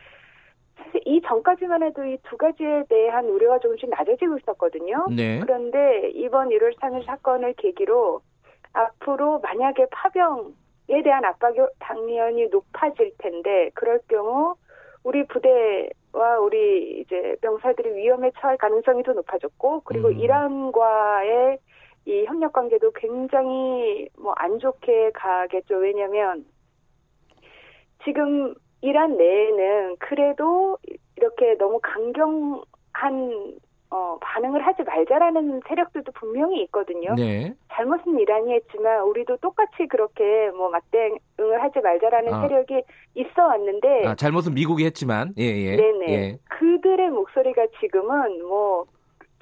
[0.77, 5.07] 사실 이 전까지만 해도 이 두 가지에 대한 우려가 조금씩 낮아지고 있었거든요.
[5.15, 5.41] 네.
[5.41, 8.21] 그런데 이번 1월 3일 사건을 계기로
[8.73, 14.55] 앞으로 만약에 파병에 대한 압박이 당연히 높아질 텐데 그럴 경우
[15.05, 20.19] 우리 부대와 우리 이제 병사들이 위험에 처할 가능성이 더 높아졌고 그리고 음.
[20.19, 21.59] 이란과의
[22.07, 25.77] 이 협력 관계도 굉장히 뭐 안 좋게 가겠죠.
[25.77, 26.45] 왜냐하면
[28.05, 30.77] 지금 이란 내에는 그래도
[31.17, 33.59] 이렇게 너무 강경한
[33.91, 37.15] 어, 반응을 하지 말자라는 세력들도 분명히 있거든요.
[37.15, 37.55] 네.
[37.73, 42.41] 잘못은 이란이 했지만 우리도 똑같이 그렇게 뭐 맞대응을 하지 말자라는 아.
[42.41, 42.83] 세력이
[43.17, 45.77] 있어 왔는데 아, 잘못은 미국이 했지만 예, 예.
[45.77, 46.07] 네네.
[46.09, 46.39] 예.
[46.49, 48.87] 그들의 목소리가 지금은 뭐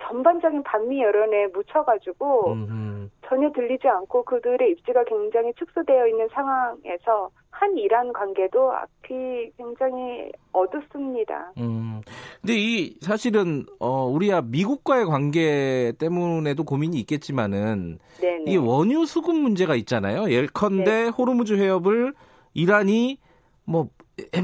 [0.02, 3.08] 전반적인 반미 여론에 묻혀가지고 음흠.
[3.30, 11.52] 전혀 들리지 않고 그들의 입지가 굉장히 축소되어 있는 상황에서 한 이란 관계도 앞이 굉장히 어둡습니다.
[11.58, 12.00] 음.
[12.40, 18.50] 근데 이 사실은 어 우리야 미국과의 관계 때문에도 고민이 있겠지만은 네네.
[18.50, 20.28] 이 원유 수급 문제가 있잖아요.
[20.28, 21.08] 예컨대 네.
[21.08, 22.14] 호르무즈 해협을
[22.54, 23.18] 이란이
[23.64, 23.90] 뭐,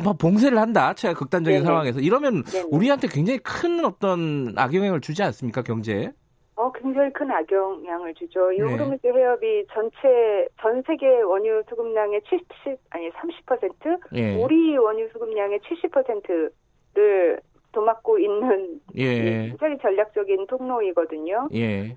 [0.05, 0.94] 뭐 봉쇄를 한다.
[0.94, 1.66] 최 극단적인 네네.
[1.66, 2.68] 상황에서 이러면 네네.
[2.70, 6.12] 우리한테 굉장히 큰 어떤 악영향을 주지 않습니까 경제에?
[6.57, 8.51] 어, 굉장히 큰 악영향을 주죠.
[8.51, 8.64] 이 네.
[8.64, 14.35] 호르무즈 해협이 전체 전 세계 원유 수급량의 70 아니 30% 예.
[14.42, 17.40] 우리 원유 수급량의 70%를
[17.73, 19.49] 도맡고 있는 예.
[19.49, 21.49] 굉장히 전략적인 통로이거든요.
[21.55, 21.95] 예.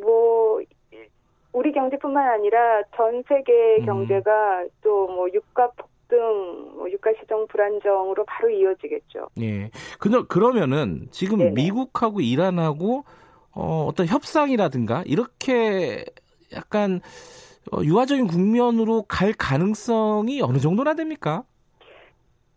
[0.00, 0.60] 뭐
[1.52, 3.86] 우리 경제뿐만 아니라 전 세계 음.
[3.86, 4.68] 경제가 음.
[4.82, 6.18] 또뭐 유가 폭등,
[6.76, 9.30] 뭐 유가 시장 불안정으로 바로 이어지겠죠.
[9.40, 9.70] 예.
[9.98, 11.50] 근데 그러면은 지금 네네.
[11.54, 13.02] 미국하고 이란하고
[13.54, 16.04] 어, 어떤 협상이라든가 이렇게
[16.54, 17.00] 약간
[17.72, 21.44] 어, 유화적인 국면으로 갈 가능성이 어느 정도나 됩니까?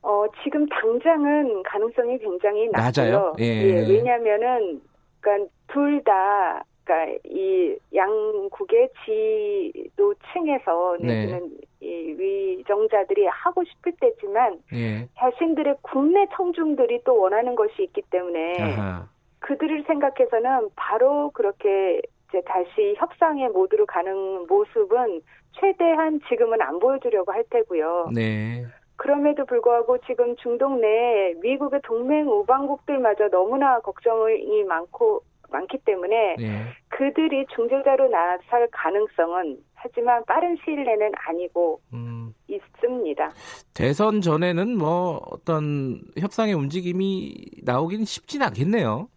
[0.01, 3.35] 어, 지금 당장은 가능성이 굉장히 낮아요.
[3.39, 3.43] 예.
[3.43, 3.87] 예.
[3.87, 4.81] 왜냐면은,
[5.19, 11.25] 그러니까 둘 다, 그러니까 이 양국의 지도층에서 네.
[11.25, 11.51] 내지는
[11.81, 15.07] 이 위정자들이 하고 싶을 때지만 예.
[15.17, 19.07] 자신들의 국내 청중들이 또 원하는 것이 있기 때문에 아하.
[19.41, 25.21] 그들을 생각해서는 바로 그렇게 이제 다시 협상의 모드로 가는 모습은
[25.59, 28.11] 최대한 지금은 안 보여주려고 할 테고요.
[28.13, 28.65] 네.
[28.95, 36.65] 그럼에도 불구하고 지금 중동 내에 미국의 동맹 우방국들마저 너무나 걱정이 많고 많기 때문에 네.
[36.89, 42.33] 그들이 중재자로 나설 가능성은 하지만 빠른 시일 내는 아니고 음.
[42.47, 43.31] 있습니다.
[43.73, 49.09] 대선 전에는 뭐 어떤 협상의 움직임이 나오기는 쉽진 않겠네요.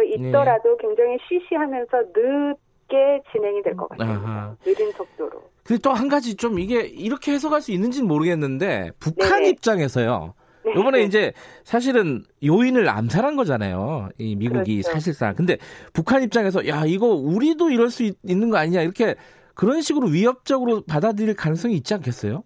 [0.00, 0.28] 그렇겠죠.
[0.28, 0.76] 있더라도 네.
[0.80, 4.10] 굉장히 쉬쉬하면서 늦게 진행이 될 것 같아요.
[4.12, 4.56] 아하.
[4.64, 5.42] 느린 속도로.
[5.64, 10.34] 근데 또 한 가지 좀 이게 이렇게 해석할 수 있는지는 모르겠는데 북한 네 입장에서요.
[10.64, 10.72] 네.
[10.72, 11.32] 이번에 이제
[11.64, 14.08] 사실은 요인을 암살한 거잖아요.
[14.18, 14.92] 이 미국이 그렇죠.
[14.92, 15.34] 사실상.
[15.34, 15.56] 근데
[15.92, 19.14] 북한 입장에서 야 이거 우리도 이럴 수 있, 는거 아니냐 이렇게
[19.54, 22.42] 그런 식으로 위협적으로 받아들일 가능성이 있지 않겠어요?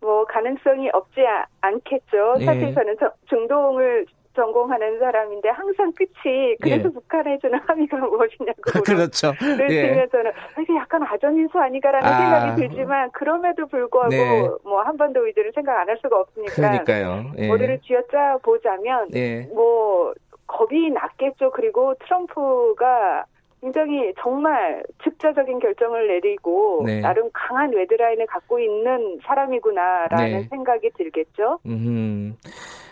[0.00, 1.20] 뭐 가능성이 없지
[1.60, 2.44] 않겠죠.
[2.44, 2.74] 사실 네.
[2.74, 2.96] 저는
[3.28, 6.92] 중동을 전공하는 사람인데 항상 끝이 그래서 예.
[6.92, 9.32] 북한에 주는 함의가 무엇이냐고 그렇죠.
[9.38, 10.62] 그러면서는 예.
[10.62, 12.16] 이게 약간 아전인수 아니가라는 아.
[12.18, 14.48] 생각이 들지만 그럼에도 불구하고 네.
[14.64, 17.32] 뭐한 번도 의지를 생각 안 할 수가 없으니까 그러니까요.
[17.38, 17.48] 예.
[17.48, 19.42] 머리를 쥐어짜 보자면 예.
[19.54, 20.12] 뭐
[20.46, 21.50] 겁이 났겠죠.
[21.52, 23.24] 그리고 트럼프가
[23.60, 27.00] 굉장히 정말 즉자적인 결정을 내리고 네.
[27.00, 30.42] 나름 강한 외드라인을 갖고 있는 사람이구나라는 네.
[30.50, 31.58] 생각이 들겠죠.
[31.66, 32.36] 음.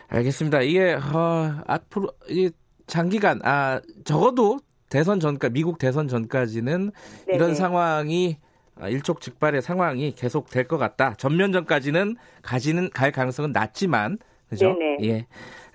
[0.08, 0.60] 알겠습니다.
[0.62, 2.50] 이게 어, 앞으로 이
[2.86, 4.58] 장기간 아 적어도
[4.90, 6.90] 대선 전까 미국 대선 전까지는
[7.26, 7.36] 네네.
[7.36, 8.36] 이런 상황이
[8.76, 11.14] 아, 일촉즉발의 상황이 계속 될 것 같다.
[11.14, 14.74] 전면전까지는 가지는 갈 가능성은 낮지만 그죠?
[14.78, 14.96] 네네.
[15.08, 15.26] 예.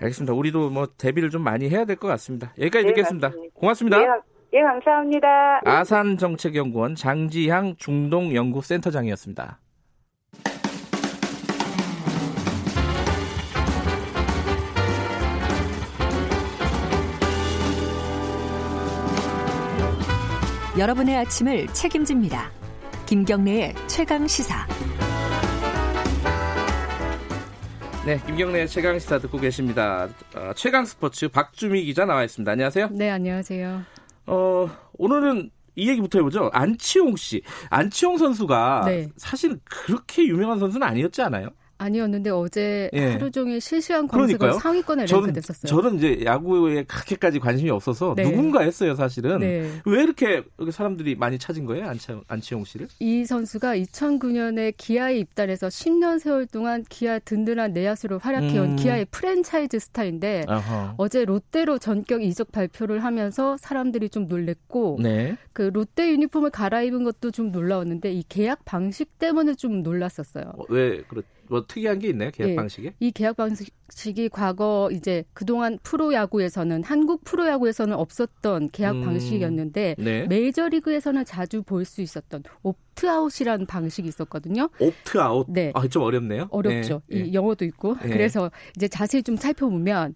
[0.02, 0.34] 알겠습니다.
[0.34, 2.54] 우리도 뭐 대비를 좀 많이 해야 될 것 같습니다.
[2.60, 3.30] 여기까지 네, 듣겠습니다.
[3.30, 3.54] 맞습니다.
[3.56, 4.02] 고맙습니다.
[4.02, 4.06] 예,
[4.54, 5.62] 예, 감사합니다.
[5.66, 9.60] 아산정책연구원 장지향 중동연구센터장이었습니다.
[20.80, 22.50] 여러분의 아침을 책임집니다.
[23.06, 24.66] 김경래의 최강 시사.
[28.06, 30.08] 네, 김경래 최강 시사 듣고 계십니다.
[30.34, 32.50] 어, 최강 스포츠 박주미 기자 나와 있습니다.
[32.50, 32.92] 안녕하세요.
[32.94, 33.82] 네, 안녕하세요.
[34.28, 36.50] 어, 오늘은 이 얘기부터 해보죠.
[36.54, 37.42] 안치홍 씨.
[37.70, 39.10] 안치홍 선수가 네.
[39.18, 41.50] 사실 그렇게 유명한 선수는 아니었지 않아요?
[41.80, 43.14] 아니었는데 어제 예.
[43.14, 45.68] 하루 종일 실시간 검색어 상위권에 랭크됐었어요.
[45.70, 48.24] 저는 이제 야구에 그렇게까지 관심이 없어서 네.
[48.24, 49.40] 누군가 했어요, 사실은.
[49.40, 49.72] 네.
[49.86, 52.88] 왜 이렇게 사람들이 많이 찾은 거예요, 안치홍, 안치홍 씨를?
[53.00, 58.76] 이 선수가 2009년에 기아에 입단해서 10년 세월 동안 기아 든든한 내야수로 활약해온 음.
[58.76, 60.96] 기아의 프랜차이즈 스타인데 어허.
[60.98, 65.38] 어제 롯데로 전격 이적 발표를 하면서 사람들이 좀 놀랬고 네.
[65.54, 70.52] 그 롯데 유니폼을 갈아입은 것도 좀 놀라웠는데 이 계약 방식 때문에 좀 놀랐었어요.
[70.58, 71.24] 어, 왜 그렇?
[71.50, 72.30] 뭐 특이한 게 있나요?
[72.32, 72.56] 계약 네.
[72.56, 72.92] 방식이?
[73.00, 80.28] 이 계약 방식이 과거 이제 그동안 프로야구에서는 한국 프로야구에서는 없었던 계약 음, 방식이었는데 네.
[80.28, 84.70] 메이저리그에서는 자주 볼 수 있었던 옵트아웃이라는 방식이 있었거든요.
[84.80, 85.48] 옵트아웃?
[85.50, 85.72] 네.
[85.74, 86.48] 아, 좀 어렵네요.
[86.52, 87.02] 어렵죠.
[87.08, 87.18] 네.
[87.18, 87.34] 이 네.
[87.34, 87.96] 영어도 있고.
[88.04, 88.10] 네.
[88.10, 90.14] 그래서 이제 자세히 좀 살펴보면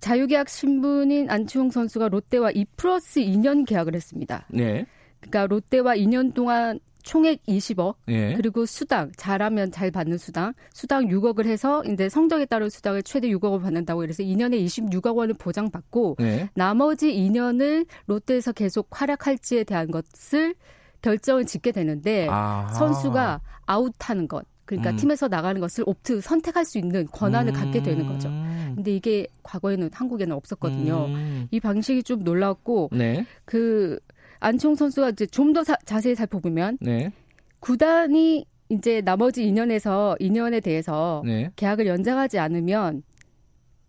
[0.00, 4.46] 자유계약 신분인 안치홍 선수가 롯데와 2 플러스 2년 계약을 했습니다.
[4.50, 4.84] 네.
[5.20, 8.34] 그러니까 롯데와 2년 동안 총액 20억 예.
[8.34, 13.62] 그리고 수당 잘하면 잘 받는 수당 수당 6억을 해서 이제 성적에 따른 수당을 최대 6억을
[13.62, 16.48] 받는다고 그래서 2년에 26억 원을 보장받고 예.
[16.54, 20.54] 나머지 2년을 롯데에서 계속 활약할지에 대한 것을
[21.02, 22.72] 결정을 짓게 되는데 아하.
[22.72, 24.96] 선수가 아웃하는 것 그러니까 음.
[24.96, 27.54] 팀에서 나가는 것을 옵트 선택할 수 있는 권한을 음.
[27.54, 28.30] 갖게 되는 거죠.
[28.74, 31.06] 근데 이게 과거에는 한국에는 없었거든요.
[31.06, 31.48] 음.
[31.50, 33.26] 이 방식이 좀 놀랐고 네.
[33.44, 33.98] 그
[34.42, 37.12] 안총 선수가 이제 좀 더 자세히 살펴보면 네.
[37.60, 41.50] 구단이 이제 나머지 2년에서 2년에 대해서 네.
[41.56, 43.02] 계약을 연장하지 않으면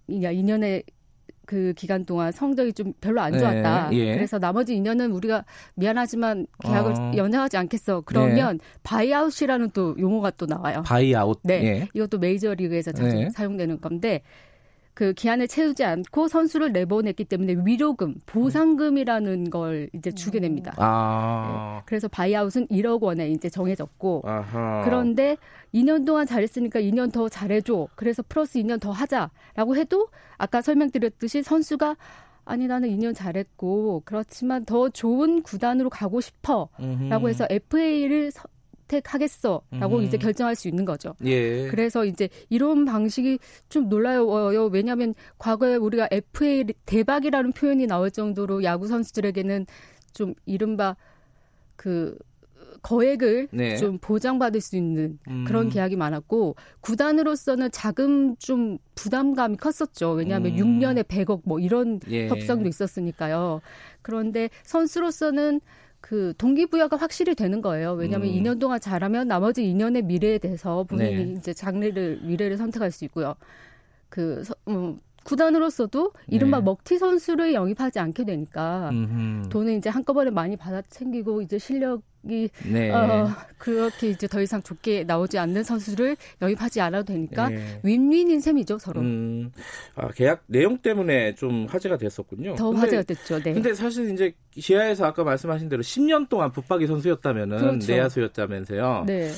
[0.10, 0.84] 2년에
[1.46, 3.90] 그 기간 동안 성적이 좀 별로 안 좋았다.
[3.90, 4.16] 네, 예.
[4.16, 7.12] 그래서 나머지 2년은 우리가 미안하지만 계약을 어.
[7.16, 8.02] 연장하지 않겠어.
[8.02, 8.64] 그러면 네.
[8.84, 10.84] buyout이라는 또 용어가 또 나와요.
[10.86, 11.40] buyout.
[11.44, 11.64] 네.
[11.64, 11.88] 예.
[11.94, 13.30] 이것도 메이저리그에서 자주 네.
[13.30, 14.22] 사용되는 건데
[14.94, 20.74] 그 기한을 채우지 않고 선수를 내보냈기 때문에 위로금, 보상금이라는 걸 이제 주게 됩니다.
[20.78, 21.78] 아.
[21.80, 21.84] 네.
[21.86, 24.84] 그래서 buyout은 1억 원에 이제 정해졌고 아하.
[24.86, 25.38] 그런데
[25.74, 27.88] 2년 동안 잘했으니까 2년 더 잘해줘.
[27.96, 31.96] 그래서 플러스 2년 더 하자라고 해도 아까 설명드렸듯이 선수가
[32.46, 38.32] 아니 나는 2년 잘했고 그렇지만 더 좋은 구단으로 가고 싶어라고 해서 FA를
[38.88, 40.04] 선택하겠어라고 음.
[40.04, 41.16] 이제 결정할 수 있는 거죠.
[41.26, 41.68] 예.
[41.68, 44.26] 그래서 이제 이런 방식이 좀 놀라요.
[44.72, 49.66] 왜냐하면 과거에 우리가 FA 대박이라는 표현이 나올 정도로 야구 선수들에게는
[50.14, 50.96] 좀 이른바
[51.76, 52.18] 그
[52.82, 53.78] 거액을 네.
[53.78, 55.46] 좀 보장받을 수 있는 음.
[55.48, 60.12] 그런 계약이 많았고 구단으로서는 자금 좀 부담감이 컸었죠.
[60.12, 60.58] 왜냐하면 음.
[60.58, 62.28] 6년에 100억 뭐 이런 예.
[62.28, 63.62] 협상도 있었으니까요.
[64.02, 65.62] 그런데 선수로서는
[66.04, 67.94] 그 동기부여가 확실히 되는 거예요.
[67.94, 68.34] 왜냐하면 음.
[68.34, 71.32] 2년 동안 잘하면 나머지 2년의 미래에 대해서 본인이 네.
[71.32, 73.36] 이제 장래를 미래를 선택할 수 있고요.
[74.10, 76.66] 그 음, 구단으로서도 이른바 네.
[76.66, 79.48] 먹튀 선수를 영입하지 않게 되니까 음흠.
[79.48, 82.90] 돈을 이제 한꺼번에 많이 받아 챙기고 이제 실력 이 네.
[82.90, 87.82] 어, 그렇게 이제 더 이상 좋게 나오지 않는 선수를 영입하지 않아도 되니까 네.
[87.84, 89.02] 윈윈인 셈이죠 서로.
[89.02, 89.52] 음,
[89.96, 92.56] 아, 계약 내용 때문에 좀 화제가 됐었군요.
[92.56, 93.42] 더 근데, 화제가 됐죠.
[93.42, 93.54] 네.
[93.54, 97.92] 근데 사실 이제 기아에서 아까 말씀하신 대로 10년 동안 붙박이 선수였다면은 그렇죠.
[97.92, 99.04] 내야수였다면서요.
[99.06, 99.30] 네.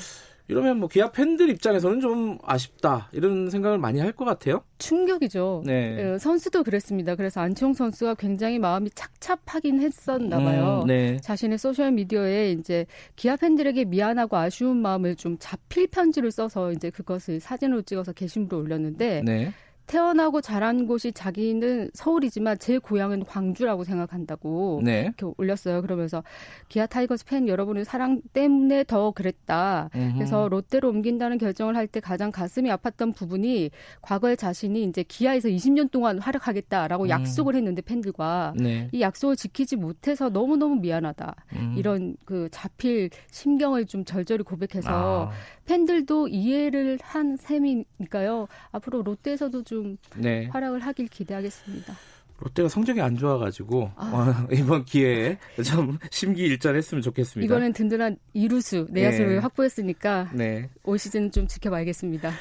[0.47, 4.61] 이러면 뭐 기아 팬들 입장에서는 좀 아쉽다 이런 생각을 많이 할 것 같아요.
[4.77, 5.63] 충격이죠.
[5.65, 5.95] 네.
[5.95, 6.17] 네.
[6.17, 7.15] 선수도 그랬습니다.
[7.15, 10.81] 그래서 안치홍 선수가 굉장히 마음이 착잡하긴 했었나 봐요.
[10.83, 11.17] 음, 네.
[11.17, 12.85] 자신의 소셜 미디어에 이제
[13.17, 19.23] 기아 팬들에게 미안하고 아쉬운 마음을 좀 자필 편지를 써서 이제 그것을 사진으로 찍어서 게시물을 올렸는데
[19.25, 19.51] 네.
[19.87, 25.01] 태어나고 자란 곳이 자기는 서울이지만 제 고향은 광주라고 생각한다고 네.
[25.03, 25.81] 이렇게 올렸어요.
[25.81, 26.23] 그러면서
[26.69, 29.89] 기아 타이거스 팬 여러분의 사랑 때문에 더 그랬다.
[29.95, 30.13] 음흠.
[30.15, 33.69] 그래서 롯데로 옮긴다는 결정을 할 때 가장 가슴이 아팠던 부분이
[34.01, 37.09] 과거에 자신이 이제 기아에서 20년 동안 활약하겠다라고 음.
[37.09, 38.89] 약속을 했는데 팬들과 네.
[38.91, 41.35] 이 약속을 지키지 못해서 너무 너무 미안하다.
[41.53, 41.75] 음.
[41.77, 45.31] 이런 그 자필 심경을 좀 절절히 고백해서 아.
[45.65, 48.47] 팬들도 이해를 한 셈이니까요.
[48.71, 49.74] 앞으로 롯데에서도 좀
[50.17, 50.47] 네.
[50.47, 51.93] 활약을 하길 기대하겠습니다.
[52.39, 54.45] 롯데가 성적이 안 좋아가지고 아.
[54.49, 57.45] 어, 이번 기회에 좀 심기일전했으면 좋겠습니다.
[57.45, 59.37] 이번엔 든든한 이루수 내야수를 네.
[59.37, 60.69] 확보했으니까 네.
[60.83, 62.31] 올 시즌 좀 지켜봐야겠습니다.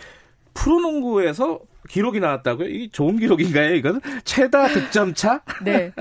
[0.55, 2.69] 프로농구에서 기록이 나왔다고요?
[2.69, 3.75] 이 좋은 기록인가요?
[3.75, 5.43] 이건 최다 득점차?
[5.65, 5.93] 네,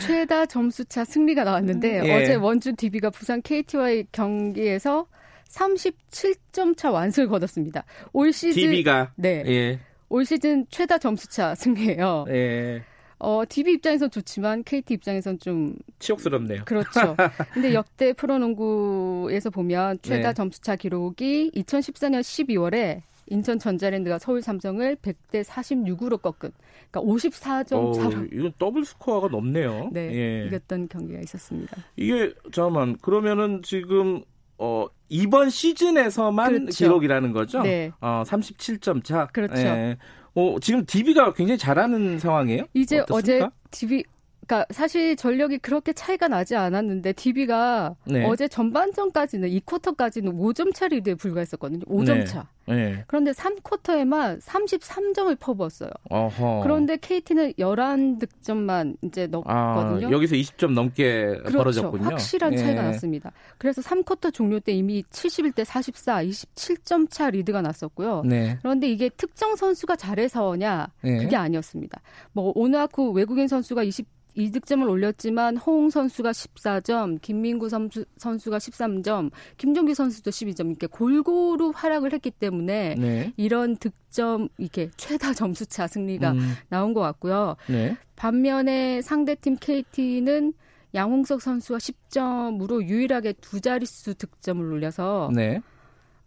[0.00, 2.14] 최다 점수차 승리가 나왔는데 예.
[2.14, 5.06] 어제 원주 DB가 부산 KT와의 경기에서
[5.48, 7.84] 37점 차 완승을 거뒀습니다.
[8.12, 9.44] 올 시즌 DB가 네.
[9.46, 9.80] 예.
[10.10, 12.26] 올 시즌 최다 점수차 승리예요.
[12.28, 12.82] 예.
[13.18, 16.64] 어, DB 입장에선 좋지만 KT 입장에선 좀 치욕스럽네요.
[16.64, 17.16] 그렇죠.
[17.52, 20.34] 근데 역대 프로농구에서 보면 최다 네.
[20.34, 26.50] 점수차 기록이 2014년 12월에 인천 전자랜드가 서울 삼성을 100대 46으로 꺾은
[26.90, 29.90] 그러니까 54점 차로 이건 더블 스코어가 넘네요.
[29.92, 30.10] 네.
[30.12, 30.46] 예.
[30.46, 31.76] 이겼던 경기가 있었습니다.
[31.96, 34.22] 이게 잠깐만 그러면은 지금
[34.58, 36.70] 어 이번 시즌에서만 그렇죠.
[36.70, 37.62] 기록이라는 거죠?
[37.62, 37.92] 네.
[38.00, 39.26] 어 37점 차.
[39.26, 39.60] 그렇죠.
[39.60, 39.98] 예.
[40.34, 42.64] 어 지금 DB가 굉장히 잘하는 상황이에요?
[42.72, 43.46] 이제 어떻습니까?
[43.46, 44.04] 어제 DB
[44.50, 48.26] 그러니까 사실 전력이 그렇게 차이가 나지 않았는데 DB가 네.
[48.26, 51.84] 어제 전반전까지는 2쿼터까지는 5점 차 리드에 불과했었거든요.
[51.84, 52.24] 5점 네.
[52.24, 52.48] 차.
[52.66, 53.04] 네.
[53.06, 55.90] 그런데 3쿼터에만 33점을 퍼부었어요.
[56.10, 56.60] 어허.
[56.64, 60.08] 그런데 KT는 11득점만 이제 넣었거든요.
[60.08, 61.58] 아, 여기서 20점 넘게 그렇죠.
[61.58, 62.04] 벌어졌군요.
[62.04, 62.86] 확실한 차이가 예.
[62.88, 63.30] 났습니다.
[63.58, 68.22] 그래서 3쿼터 종료 때 이미 71대 44, 27점 차 리드가 났었고요.
[68.24, 68.58] 네.
[68.62, 71.18] 그런데 이게 특정 선수가 잘해서냐 네.
[71.18, 72.00] 그게 아니었습니다.
[72.32, 79.94] 뭐 오나쿠 외국인 선수가 20 2득점을 올렸지만 호응 선수가 14점, 김민구 선수, 선수가 13점, 김종규
[79.94, 83.32] 선수도 12점 이렇게 골고루 활약을 했기 때문에 네.
[83.36, 86.54] 이런 득점 이렇게 최다 점수차 승리가 음.
[86.68, 87.56] 나온 것 같고요.
[87.68, 87.96] 네.
[88.16, 90.52] 반면에 상대팀 KT는
[90.94, 95.60] 양홍석 선수와 10점으로 유일하게 두 자릿수 득점을 올려서 네.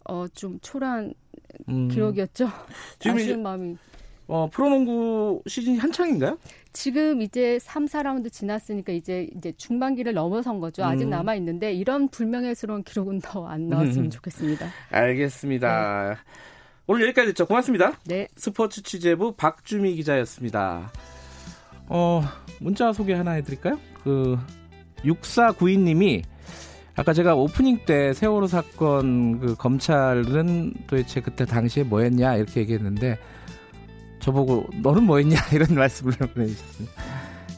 [0.04, 1.14] 어, 좀 초라한
[1.68, 1.88] 음.
[1.88, 2.48] 기록이었죠.
[2.98, 3.76] 지금 아쉬운 마음이.
[4.26, 6.38] 어, 프로농구 시즌이 한창인가요?
[6.74, 10.84] 지금 이제 3, 4라운드 지났으니까 이제 이제 중반기를 넘어선 거죠.
[10.84, 11.10] 아직 음.
[11.10, 14.10] 남아 있는데 이런 불명예스러운 기록은 더 안 나왔으면 음.
[14.10, 14.66] 좋겠습니다.
[14.90, 16.08] 알겠습니다.
[16.10, 16.16] 네.
[16.86, 17.46] 오늘 여기까지 듣죠.
[17.46, 17.92] 고맙습니다.
[18.04, 18.28] 네.
[18.36, 20.90] 스포츠 취재부 박주미 기자였습니다.
[21.86, 22.22] 어,
[22.60, 23.78] 문자 소개 하나 해드릴까요?
[24.02, 24.36] 그,
[25.04, 26.22] 6492님이
[26.96, 33.18] 아까 제가 오프닝 때 세월호 사건 그 검찰은 도대체 그때 당시에 뭐 했냐 이렇게 얘기했는데
[34.24, 37.02] 저보고 너는 뭐 했냐 이런 말씀을 보내주셨습니다.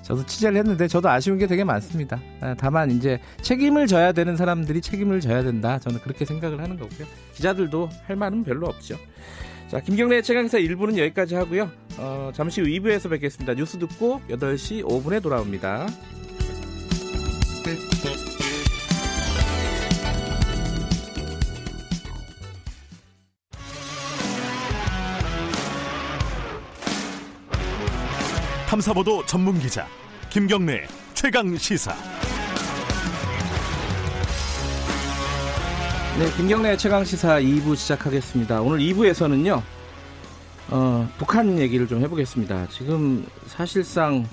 [0.02, 2.20] 저도 취재를 했는데 저도 아쉬운 게 되게 많습니다.
[2.40, 5.78] 아, 다만 이제 책임을 져야 되는 사람들이 책임을 져야 된다.
[5.78, 7.06] 저는 그렇게 생각을 하는 거고요.
[7.34, 8.96] 기자들도 할 말은 별로 없죠.
[9.68, 11.70] 자, 김경래의 최강사 1부는 여기까지 하고요.
[11.98, 13.54] 어, 잠시 후 2부에서 뵙겠습니다.
[13.54, 15.88] 뉴스 듣고 8시 5분에 돌아옵니다.
[28.66, 29.86] 탐사보도 전문 기자
[30.28, 31.94] 김경래 최강 시사.
[36.18, 38.60] 네, 김경래 최강 시사 2부 시작하겠습니다.
[38.62, 39.62] 오늘 2부에서는요.
[40.70, 42.66] 어, 북한 얘기를 좀 해보겠습니다.
[42.68, 44.26] 지금 사실상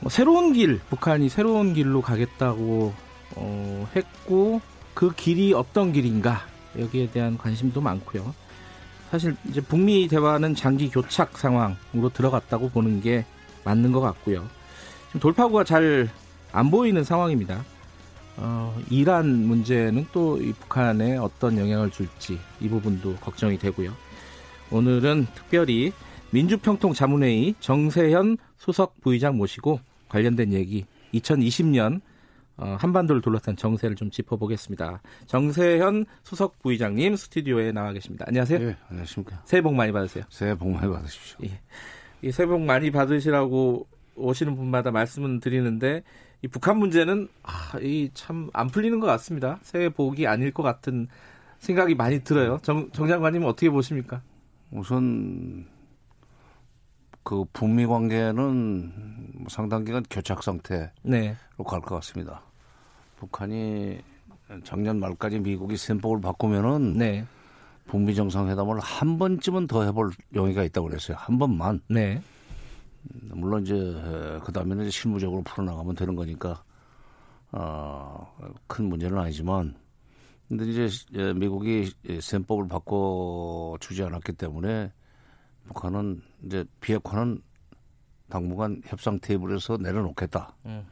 [0.00, 2.92] 뭐 새로운 길, 북한이 새로운 길로 가겠다고
[3.36, 4.60] 어, 했고
[4.94, 6.44] 그 길이 어떤 길인가
[6.76, 8.34] 여기에 대한 관심도 많고요.
[9.12, 13.24] 사실 이제 북미 대화는 장기 교착 상황으로 들어갔다고 보는 게
[13.64, 14.44] 맞는 것 같고요.
[15.08, 16.08] 지금 돌파구가 잘
[16.52, 17.64] 안 보이는 상황입니다.
[18.36, 23.92] 어, 이란 문제는 또이 북한에 어떤 영향을 줄지 이 부분도 걱정이 되고요.
[24.70, 25.92] 오늘은 특별히
[26.30, 32.11] 민주평통 자문회의 정세현 수석 부의장 모시고 관련된 얘기 2020년 어,
[32.78, 35.00] 한반도를 둘러싼 정세를 좀 짚어보겠습니다.
[35.26, 38.24] 정세현 수석 부의장님 스튜디오에 나와 계십니다.
[38.28, 38.58] 안녕하세요.
[38.58, 39.42] 네, 안녕하십니까.
[39.44, 40.24] 새해 복 많이 받으세요.
[40.28, 41.38] 새해 복 많이 받으십시오.
[41.44, 41.60] 예.
[42.22, 46.02] 이 새해 복 많이 받으시라고 오시는 분마다 말씀은 드리는데
[46.42, 49.58] 이 북한 문제는 아, 이참 안 풀리는 것 같습니다.
[49.62, 51.08] 새해 복이 아닐 것 같은
[51.58, 52.58] 생각이 많이 들어요.
[52.62, 54.22] 정, 정 장관님은 어떻게 보십니까?
[54.72, 55.66] 우선
[57.22, 61.36] 그 북미 관계는 상당 기간 교착 상태로 네.
[61.56, 62.42] 갈것 같습니다.
[63.22, 64.00] 북한이
[64.64, 67.24] 작년 말까지 미국이 셈법을 바꾸면은 네.
[67.86, 71.16] 북미 정상회담을 한 번쯤은 더 해볼 용의가 있다고 그랬어요.
[71.18, 71.80] 한 번만.
[71.88, 72.20] 네.
[73.30, 73.74] 물론 이제
[74.44, 76.64] 그 다음에는 실무적으로 풀어나가면 되는 거니까
[77.52, 78.26] 어,
[78.66, 79.76] 큰 문제는 아니지만
[80.48, 80.88] 근데 이제
[81.34, 84.92] 미국이 셈법을 바꿔 주지 않았기 때문에
[85.66, 87.40] 북한은 이제 비핵화는
[88.28, 90.56] 당분간 협상 테이블에서 내려놓겠다.
[90.66, 90.86] 음,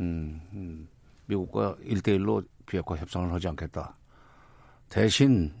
[0.00, 0.88] 음,
[1.28, 3.96] 미국과 일대일로 비핵화 협상을 하지 않겠다.
[4.88, 5.52] 대신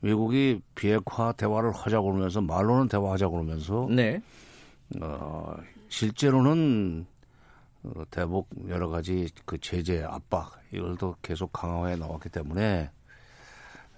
[0.00, 4.20] 미국이 비핵화 대화를 하자고 그러면서 말로는 대화하자고 그러면서 네.
[5.00, 5.54] 어,
[5.88, 7.06] 실제로는
[7.84, 12.90] 어, 대북 여러 가지 그 제재 압박 이걸도 계속 강화해 나왔기 때문에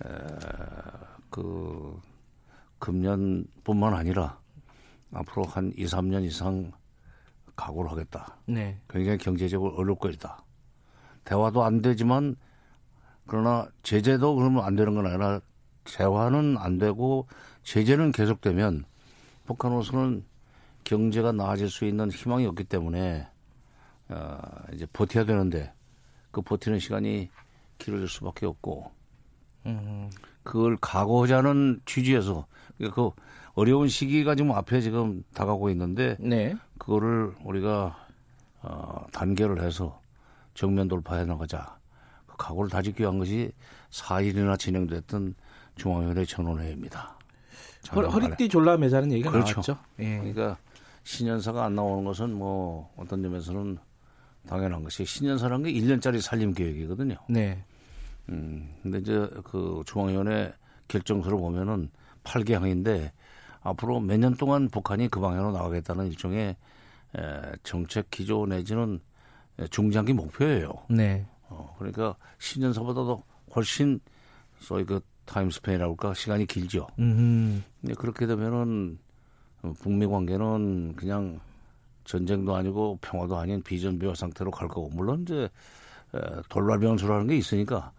[0.05, 0.09] 에,
[1.31, 2.01] 그
[2.79, 4.39] 금년뿐만 아니라
[5.13, 6.73] 앞으로 한 2, 3년 이상
[7.57, 8.37] 각오를 하겠다.
[8.47, 8.79] 네.
[8.89, 10.44] 굉장히 경제적으로 어려울 것이다.
[11.25, 12.37] 대화도 안 되지만
[13.27, 15.41] 그러나 제재도 그러면 안 되는 건 아니라
[15.85, 17.27] 대화는 안 되고
[17.63, 18.85] 제재는 계속되면
[19.47, 20.25] 북한으로서는
[20.85, 23.27] 경제가 나아질 수 있는 희망이 없기 때문에
[24.09, 24.39] 어,
[24.73, 25.73] 이제 버텨야 되는데
[26.31, 27.31] 그 버티는 시간이
[27.79, 28.91] 길어질 수밖에 없고
[29.67, 30.11] 음.
[30.43, 32.47] 그걸 각오하자는 취지에서
[32.79, 33.11] 그
[33.55, 36.55] 어려운 시기가 지금 앞에 지금 다가오고 있는데 네.
[36.79, 37.97] 그거를 우리가
[38.63, 40.01] 어, 단계를 해서
[40.55, 41.79] 정면 돌파해 나가자.
[42.27, 43.53] 그 각오를 다지기 위한 것이
[43.91, 45.35] 4일이나 진행됐던
[45.77, 47.19] 중앙위원회 전원회의입니다.
[47.95, 49.55] 허리, 허리띠 졸라 매자는 얘기가 그렇죠.
[49.57, 49.79] 나왔죠.
[49.99, 50.19] 예.
[50.19, 50.57] 그러니까
[51.03, 53.79] 신년사가 안 나오는 것은 뭐 어떤 점에서는
[54.49, 57.17] 당연한 것이 신년사라는 게 1년짜리 살림 계획이거든요.
[57.29, 57.63] 네.
[58.31, 60.53] 음, 근데 이제 그 중앙위원회
[60.89, 61.91] 결정서를 보면은
[62.25, 63.11] 8개항인데
[63.63, 66.57] 앞으로 몇 년 동안 북한이 그 방향으로 나가겠다는 일종의
[67.17, 69.01] 에, 정책 기조 내지는
[69.71, 70.71] 중장기 목표예요.
[70.89, 71.27] 네.
[71.49, 73.23] 어, 그러니까 신년사보다도
[73.55, 74.01] 훨씬
[74.59, 76.87] 소위 그 타임스페인이라고 할까 시간이 길죠.
[76.99, 77.65] 음.
[77.81, 78.99] 근데 그렇게 되면은
[79.81, 81.41] 북미 관계는 그냥
[82.05, 85.49] 전쟁도 아니고 평화도 아닌 비전비화 상태로 갈 거고 물론 이제
[86.49, 87.93] 돌발 변수라는 게 있으니까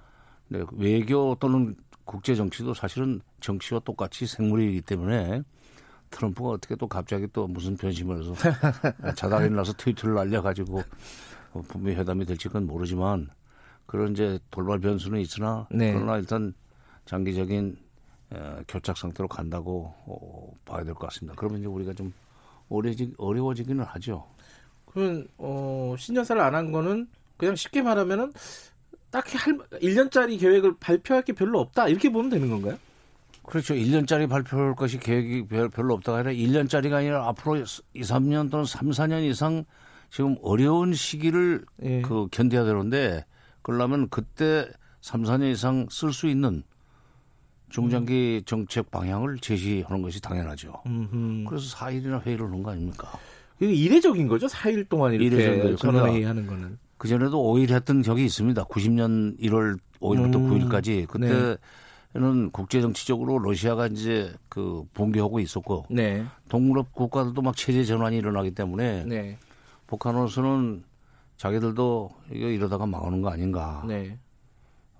[0.50, 5.42] 외교 또는 국제 정치도 사실은 정치와 똑같이 생물이기 때문에
[6.12, 8.34] 트럼프가 어떻게 또 갑자기 또 무슨 변심을 해서
[9.18, 10.84] 자다리 나서 트위터를 날려가지고
[11.56, 13.30] 뭐 북미 회담이 될지 그건 모르지만
[13.86, 15.94] 그런 이제 돌발 변수는 있으나 네.
[15.94, 16.54] 그러나 일단
[17.06, 17.78] 장기적인
[18.34, 18.38] 에,
[18.68, 21.34] 교착 상태로 간다고 어, 봐야 될 것 같습니다.
[21.38, 22.12] 그러면 이제 우리가 좀
[22.68, 24.26] 어려지, 어려워지기는 하죠.
[24.86, 28.34] 그러면 어, 신년사를 안 한 거는 그냥 쉽게 말하면은
[29.12, 32.78] 딱히 할 1년짜리 계획을 발표할 게 별로 없다 이렇게 보면 되는 건가요?
[33.44, 33.76] 그렇죠.
[33.76, 37.58] 1년짜리 발표할 것이 계획이 별로 없다가 아니라 1년짜리가 아니라 앞으로
[37.94, 39.64] 2, 3년 또는 3, 4년 이상
[40.16, 42.02] 지금 어려운 시기를 예.
[42.02, 43.26] 그 견뎌야 되는데
[43.62, 44.66] 그러려면 그때
[45.02, 46.64] 3, 4년 이상 쓸 수 있는
[47.68, 50.74] 중장기 정책 방향을 제시하는 것이 당연하죠.
[50.86, 51.50] 음흠.
[51.50, 53.12] 그래서 4일이나 회의를 하는 거 아닙니까?
[53.60, 54.48] 이게 이례적인 거죠?
[54.48, 56.78] 4일 동안 이렇게 전원회의 하는 거는.
[56.98, 58.64] 그전에도 5일 했던 적이 있습니다.
[58.64, 60.70] 90년 1월 5일부터 음.
[60.70, 61.08] 9일까지.
[61.08, 61.58] 그때는
[62.14, 62.50] 네.
[62.54, 66.24] 국제정치적으로 러시아가 이제 그 붕괴하고 있었고 네.
[66.48, 69.38] 동유럽 국가들도 막 체제 전환이 일어나기 때문에 네.
[69.96, 70.84] 북한으로서는
[71.38, 73.84] 자기들도 이거 이러다가 망하는 거 아닌가.
[73.88, 74.18] 네.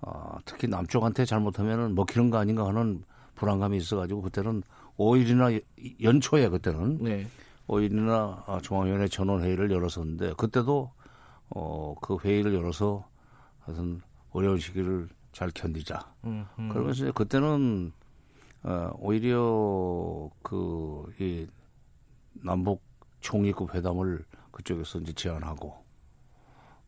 [0.00, 4.62] 어, 특히 남쪽한테 잘못하면은 먹히는 거 아닌가 하는 불안감이 있어가지고 그때는
[4.98, 5.62] 5일이나
[6.02, 7.26] 연초에 그때는 네.
[7.68, 10.92] 5일이나 아, 중앙위원회 전원회의를 열었었는데 그때도
[11.50, 13.08] 어, 그 회의를 열어서
[13.60, 16.12] 하여튼 어려운 시기를 잘 견디자.
[16.24, 16.68] 음, 음.
[16.68, 17.92] 그러면서 그때는
[18.62, 21.46] 어, 오히려 그 이
[22.42, 22.82] 남북
[23.20, 24.24] 총리급 회담을
[24.56, 25.84] 그쪽에서 이제 제안하고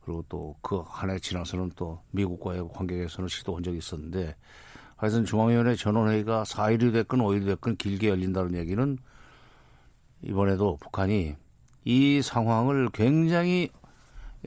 [0.03, 4.37] 그리고 또 그 한 해 지나서는 또 미국과의 관계에서는 시도한 적이 있었는데
[4.97, 8.99] 하여튼 중앙위원회 전원회의가 4일이 됐건 5일이 됐건 길게 열린다는 얘기는
[10.23, 11.37] 이번에도 북한이
[11.85, 13.71] 이 상황을 굉장히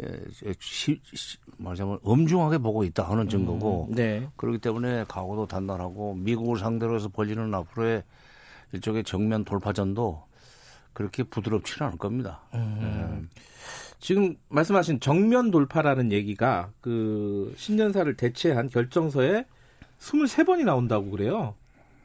[0.01, 0.03] 예,
[0.59, 4.27] 시, 시, 말하자면 엄중하게 보고 있다 하는 증거고 음, 네.
[4.37, 8.03] 그렇기 때문에 각오도 단단하고 미국을 상대로 해서 벌리는 앞으로의
[8.73, 10.23] 일종의 정면 돌파전도
[10.93, 12.41] 그렇게 부드럽지는 않을 겁니다.
[12.53, 12.77] 음.
[13.31, 13.41] 네.
[13.99, 19.45] 지금 말씀하신 정면 돌파라는 얘기가 그 신년사를 대체한 결정서에
[19.99, 21.53] 23번이 나온다고 그래요.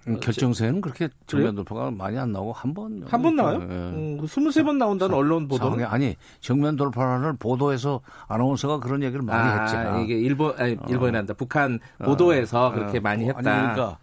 [0.07, 3.03] 음, 결정서에는 그렇게 정면 돌파가 많이 안 나오고 한 번.
[3.09, 3.59] 한 번 나와요?
[3.63, 3.65] 예.
[3.65, 5.75] 음, 23번 나온다는 사, 언론 보도.
[5.87, 10.05] 아니, 정면 돌파를 보도에서 아나운서가 그런 얘기를 많이 아, 했지.
[10.05, 11.33] 이게 일본, 아니, 일본이 난다.
[11.33, 11.37] 어.
[11.37, 13.39] 북한 보도에서 어, 그렇게 어, 많이 했다.
[13.39, 13.99] 아니, 그러니까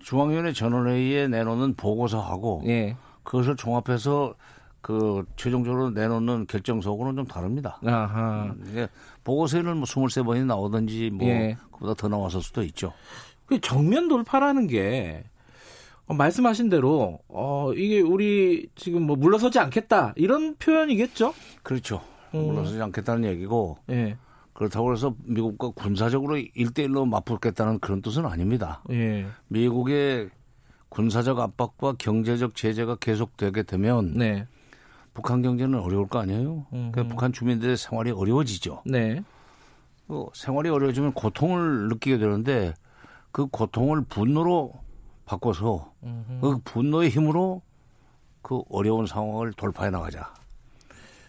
[0.00, 2.96] 중앙위원회 전원회의에 내놓는 보고서하고 예.
[3.26, 4.34] 그것을 종합해서
[4.80, 7.80] 그 최종적으로 내놓는 결정서하고는 좀 다릅니다.
[7.84, 8.54] 아하.
[8.56, 8.86] 음,
[9.24, 11.56] 보고서에는 뭐 23번이 나오든지 뭐 예.
[11.72, 12.92] 그보다 더 나왔을 수도 있죠.
[13.46, 15.24] 그 정면 돌파라는 게
[16.06, 21.34] 어, 말씀하신 대로 어 이게 우리 지금 뭐 물러서지 않겠다 이런 표현이겠죠?
[21.64, 22.00] 그렇죠.
[22.34, 22.46] 음.
[22.46, 24.16] 물러서지 않겠다는 얘기고 예.
[24.52, 28.82] 그렇다고 해서 미국과 군사적으로 일대일로 맞붙겠다는 그런 뜻은 아닙니다.
[28.90, 29.26] 예.
[29.48, 30.30] 미국의
[30.88, 34.46] 군사적 압박과 경제적 제재가 계속되게 되면 네.
[35.14, 36.66] 북한 경제는 어려울 거 아니에요.
[36.70, 38.82] 그러니까 북한 주민들의 생활이 어려워지죠.
[38.84, 39.22] 네.
[40.08, 42.74] 어, 생활이 어려워지면 고통을 느끼게 되는데
[43.32, 44.72] 그 고통을 분노로
[45.24, 46.40] 바꿔서 음흠.
[46.40, 47.62] 그 분노의 힘으로
[48.42, 50.32] 그 어려운 상황을 돌파해 나가자.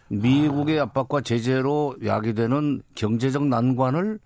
[0.09, 0.83] 미국의 아.
[0.83, 4.19] 압박과 제재로 야기되는 경제적 난관을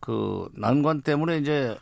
[0.00, 1.76] 그 난관 때문에 이제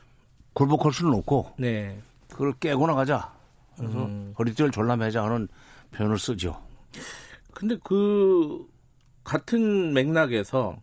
[0.55, 1.99] 굴복할 수는 없고 네.
[2.31, 3.33] 그걸 깨고 나가자.
[3.77, 4.35] 그래서 음.
[4.39, 5.49] 허리띠를 졸라매자 하는
[5.93, 6.61] 표현을 쓰죠.
[7.53, 8.67] 근데 그
[9.23, 10.77] 같은 맥락에서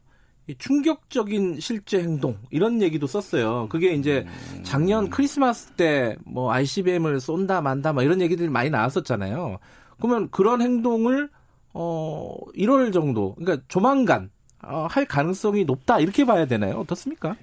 [0.48, 3.68] 이 충격적인 실제 행동 이런 얘기도 썼어요.
[3.70, 4.64] 그게 이제 음.
[4.64, 9.58] 작년 크리스마스 때 뭐 ICBM을 쏜다 만다 막 이런 얘기들이 많이 나왔었잖아요.
[9.98, 11.30] 그러면 그런 행동을
[11.74, 14.30] 어 1월 정도 그러니까 조만간
[14.64, 16.80] 어, 할 가능성이 높다 이렇게 봐야 되나요?
[16.80, 17.36] 어떻습니까?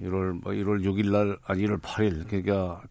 [0.00, 2.82] 1월 뭐 1월 6일 날 아니 1월 8일 그러니까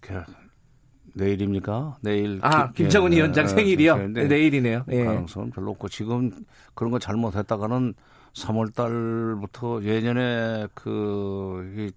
[1.16, 1.98] 내일입니까?
[2.02, 4.08] 내일 아 기, 김정은 예, 위원장 예, 생일이요?
[4.10, 4.86] 네, 내일이네요.
[4.90, 5.06] 예.
[5.06, 6.32] 가능성은 별로 없고 지금
[6.74, 7.94] 그런 거 잘못했다가는
[8.34, 11.92] 3월 달부터 예년에 그 이,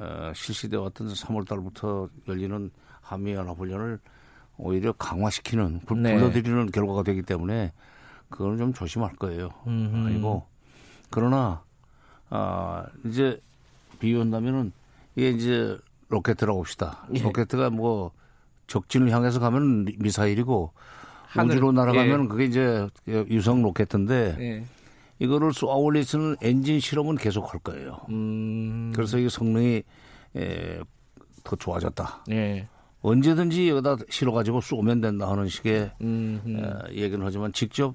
[0.00, 2.70] 어, 실시되어 왔던 3월 달부터 열리는
[3.00, 3.98] 한미 연합 훈련을
[4.56, 6.14] 오히려 강화시키는 불, 네.
[6.14, 7.72] 불러들이는 결과가 되기 때문에
[8.28, 9.48] 그거는 좀 조심할 거예요.
[9.66, 10.06] 음흠.
[10.08, 10.46] 아니고
[11.10, 11.62] 그러나
[12.28, 13.40] 아 이제
[13.98, 14.72] 비유한다면은
[15.16, 15.76] 이게 이제
[16.08, 17.06] 로켓이라고 봅시다.
[17.14, 17.22] 예.
[17.22, 18.12] 로켓가 뭐
[18.66, 20.72] 적진을 향해서 가면 미사일이고
[21.26, 22.28] 하늘, 우주로 날아가면 예.
[22.28, 24.64] 그게 이제 위성 로켓인데 예.
[25.18, 28.00] 이거를 쏘아 올리는 엔진 실험은 계속 할 거예요.
[28.10, 28.92] 음.
[28.94, 29.82] 그래서 이 성능이
[30.36, 30.80] 에,
[31.44, 32.24] 더 좋아졌다.
[32.30, 32.68] 예.
[33.02, 37.94] 언제든지 여기다 실어가지고 쏘면 된다 하는 식의 에, 얘기는 하지만 직접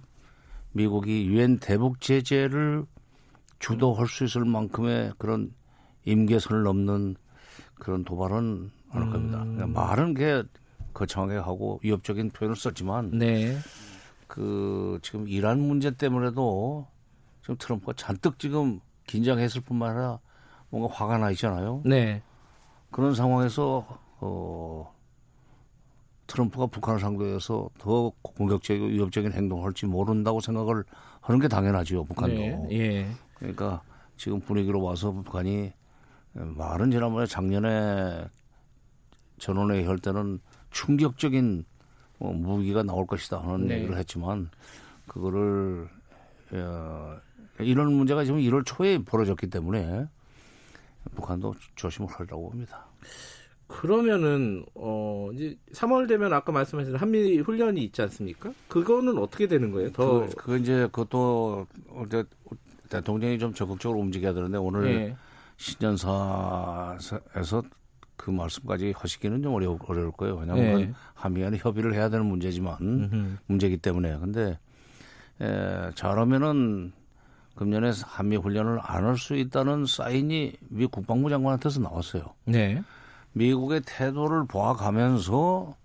[0.72, 2.86] 미국이 유엔 대북 제재를
[3.58, 5.52] 주도할 수 있을 만큼의 그런
[6.10, 7.16] 임계선을 넘는
[7.76, 9.44] 그런 도발은 안할 겁니다.
[9.44, 9.74] 음.
[9.74, 10.44] 말은 게
[10.94, 13.58] 거창하게 하고 위협적인 표현을 썼지만 네.
[14.28, 16.88] 그 지금 이란 문제 때문에도
[17.42, 20.20] 지금 트럼프가 잔뜩 지금 긴장했을 뿐만 아니라
[20.70, 21.82] 뭔가 화가 나 있잖아요.
[21.86, 22.22] 네.
[22.92, 23.86] 그런 상황에서
[24.20, 24.94] 어
[26.28, 30.84] 트럼프가 북한을 상대해서 더 공격적이고 위협적인 행동을 할지 모른다고 생각을
[31.22, 32.36] 하는 게 당연하죠, 북한도.
[32.36, 32.68] 네.
[32.72, 33.08] 예.
[33.36, 33.82] 그러니까
[34.16, 35.72] 지금 분위기로 와서 북한이
[36.34, 38.26] 말은 지난번에 작년에
[39.38, 40.40] 전원회 할 때는
[40.72, 41.66] 충격적인
[42.20, 43.76] 뭐 무기가 나올 것이다 하는 네.
[43.78, 44.50] 얘기를 했지만
[45.08, 45.90] 그거를
[46.52, 47.18] 어,
[47.60, 50.08] 이런 문제가 지금 1월 초에 벌어졌기 때문에
[51.16, 52.86] 북한도 조심을 하려고 합니다.
[53.68, 58.52] 그러면은 어 이제 3월 되면 아까 말씀하신 한미 훈련이 있지 않습니까?
[58.68, 59.92] 그거는 어떻게 되는 거예요?
[59.92, 61.68] 더 그, 그 이제 그것도
[62.90, 65.16] 대통령이 좀 적극적으로 움직여야 되는데 오늘 네.
[65.60, 67.62] 신년사에서
[68.16, 70.36] 그 말씀까지 하시기는 좀 어려, 어려울 거예요.
[70.38, 70.94] 왜냐하면 네.
[71.14, 73.38] 한미 간에 협의를 해야 되는 문제지만 음흠.
[73.48, 74.18] 문제이기 때문에.
[74.20, 74.58] 근데
[75.42, 76.92] 에, 잘하면은
[77.56, 82.34] 금년에 한미 훈련을 안 할 수 있다는 사인이 미 국방부 장관한테서 나왔어요.
[82.46, 82.82] 네.
[83.34, 85.76] 미국의 태도를 봐가면서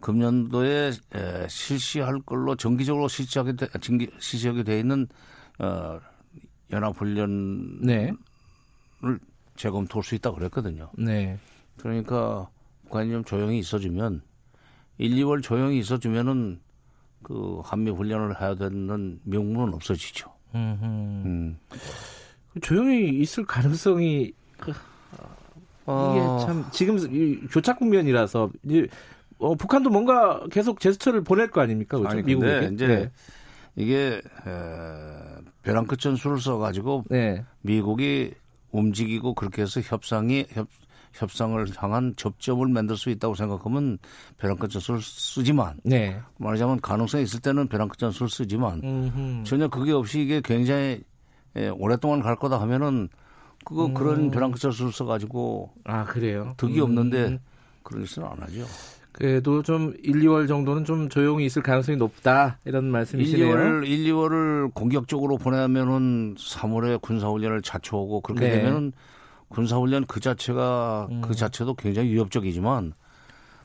[0.00, 5.06] 금년도에 에, 실시할 걸로 정기적으로 실시하게 돼, 정기, 실시하게 돼 있는
[5.58, 6.00] 어,
[6.72, 8.12] 연합훈련을 네.
[9.56, 10.90] 재검토할 수 있다고 그랬거든요.
[10.96, 11.38] 네.
[11.76, 12.48] 그러니까
[12.84, 14.22] 북한이 좀 조용히 있어주면
[14.98, 16.60] 1, 2월 조용히 있어주면은
[17.22, 20.30] 그 한미 훈련을 해야 되는 명분은 없어지죠.
[20.54, 21.58] 음.
[22.60, 24.32] 조용히 있을 가능성이
[25.86, 26.14] 어...
[26.14, 28.50] 이게 참 지금 교착 국면이라서
[29.38, 31.98] 어, 북한도 뭔가 계속 제스처를 보낼 거 아닙니까?
[31.98, 32.12] 그렇죠?
[32.12, 33.10] 아니, 미국에 이제 네.
[33.76, 37.44] 이게 에, 벼랑 끝 전술을 써가지고 네.
[37.62, 38.34] 미국이
[38.72, 40.68] 움직이고 그렇게 해서 협상이 협,
[41.12, 43.98] 협상을 향한 접점을 만들 수 있다고 생각하면
[44.38, 46.20] 벼랑 끝 전술을 쓰지만 네.
[46.38, 49.44] 말하자면 가능성이 있을 때는 벼랑 끝 전술을 쓰지만 음흠.
[49.44, 51.02] 전혀 그게 없이 이게 굉장히
[51.56, 53.08] 예, 오랫동안 갈 거다 하면은
[53.64, 53.94] 그거 음.
[53.94, 56.84] 그런 벼랑 끝 전술을 써가지고 아 그래요 득이 음.
[56.84, 57.40] 없는데
[57.82, 58.66] 그런 짓은 안 하죠.
[59.20, 63.48] 그래도 좀 1, 2월 정도는 좀 조용히 있을 가능성이 높다 이런 말씀이시네요.
[63.48, 68.52] 1, 2월 1, 2월을 공격적으로 보내면은 3월에 군사훈련을 자초하고 그렇게 네.
[68.56, 68.92] 되면은
[69.48, 71.20] 군사훈련 그 자체가 음.
[71.20, 72.94] 그 자체도 굉장히 위협적이지만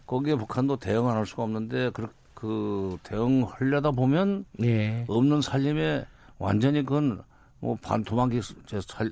[0.06, 5.06] 거기에 북한도 대응 안 할 수가 없는데 그, 그 대응하려다 보면 네.
[5.08, 6.06] 없는 살림에
[6.38, 7.22] 완전히 그건
[7.62, 8.42] 뭐 반토막이
[8.86, 9.10] 살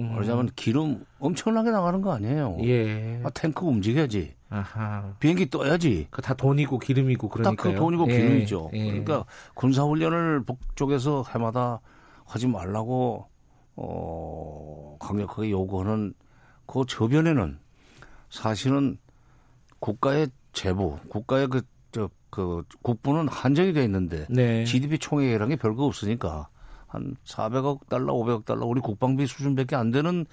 [0.00, 0.08] 음.
[0.10, 2.56] 말하자면 기름 엄청나게 나가는 거 아니에요.
[2.64, 3.20] 예.
[3.22, 4.34] 아, 탱크 움직여야지.
[4.50, 5.14] 아하.
[5.20, 6.08] 비행기 떠야지.
[6.10, 7.62] 그 다 돈이고 기름이고 그러니까.
[7.62, 8.16] 딱그 돈이고 예.
[8.16, 8.70] 기름이죠.
[8.74, 8.84] 예.
[8.86, 9.24] 그러니까
[9.54, 11.80] 군사 훈련을 북쪽에서 해마다
[12.24, 13.26] 하지 말라고
[13.76, 16.14] 어 강력하게 요구하는
[16.66, 17.58] 그 저변에는
[18.28, 18.98] 사실은
[19.78, 24.64] 국가의 재부, 국가의 그, 저, 그 국부는 한정이 돼 있는데 네.
[24.64, 26.48] GDP 총액이라는 게 별거 없으니까
[26.86, 30.26] 한 400억 달러, 500억 달러 우리 국방비 수준밖에 안 되는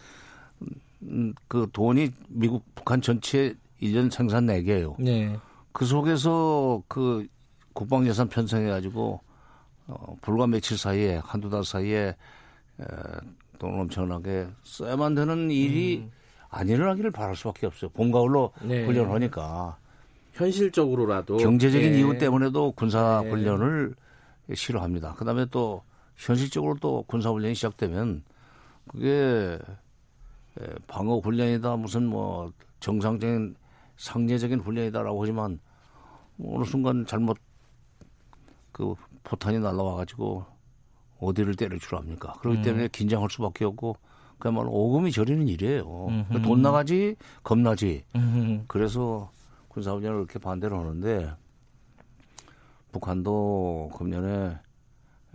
[1.04, 4.96] 음, 그 돈이 미국 북한 전체 1년 생산 내기예요.
[5.00, 5.38] 네.
[5.72, 7.28] 그 속에서 그
[7.74, 9.22] 국방 예산 편성해 가지고
[9.88, 12.16] 어, 불과 며칠 사이에 한두 달 사이에
[12.80, 12.86] 에,
[13.60, 16.12] 돈을 엄청나게 써야만 되는 일이 음.
[16.50, 17.90] 안 일어나기를 바랄 수밖에 없어요.
[17.92, 18.86] 봄 가을로 네.
[18.86, 19.78] 훈련을 하니까
[20.34, 22.00] 현실적으로라도 경제적인 네.
[22.00, 23.30] 이유 때문에도 군사 네.
[23.30, 23.96] 훈련을
[24.54, 25.14] 싫어합니다.
[25.14, 25.84] 그다음에 또
[26.16, 28.24] 현실적으로 또 군사 훈련이 시작되면
[28.88, 29.60] 그게
[30.88, 33.56] 방어 훈련이다 무슨 뭐 정상적인
[33.98, 35.60] 상례적인 훈련이다라고 하지만
[36.44, 37.38] 어느 순간 잘못
[38.72, 38.94] 그
[39.24, 40.46] 포탄이 날라와 가지고
[41.20, 42.34] 어디를 때릴 줄 압니까?
[42.34, 42.64] 그렇기 음.
[42.64, 43.98] 때문에 긴장할 수밖에 없고
[44.38, 45.86] 그야말로 오금이 저리는 일이에요.
[45.86, 48.04] 그러니까 돈 나가지 겁나지.
[48.16, 48.66] 음흠.
[48.68, 49.32] 그래서
[49.70, 51.34] 군사훈련을 이렇게 반대를 하는데
[52.92, 54.58] 북한도 금년에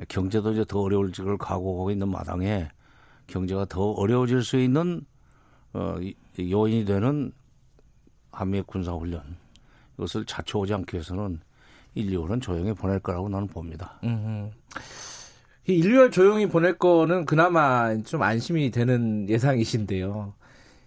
[0.08, 2.68] 경제도 이제 더 어려울 걸 각오하고 있는 마당에
[3.26, 5.04] 경제가 더 어려워질 수 있는
[5.72, 5.96] 어,
[6.38, 7.32] 요인이 되는
[8.32, 9.22] 한미의 군사훈련
[9.96, 11.40] 이것을 자초하지 않기 위해서는
[11.94, 13.98] 1, 2월은 조용히 보낼 거라고 나는 봅니다.
[14.04, 14.50] 음.
[15.66, 20.34] 1, 2월 조용히 보낼 거는 그나마 좀 안심이 되는 예상이신데요.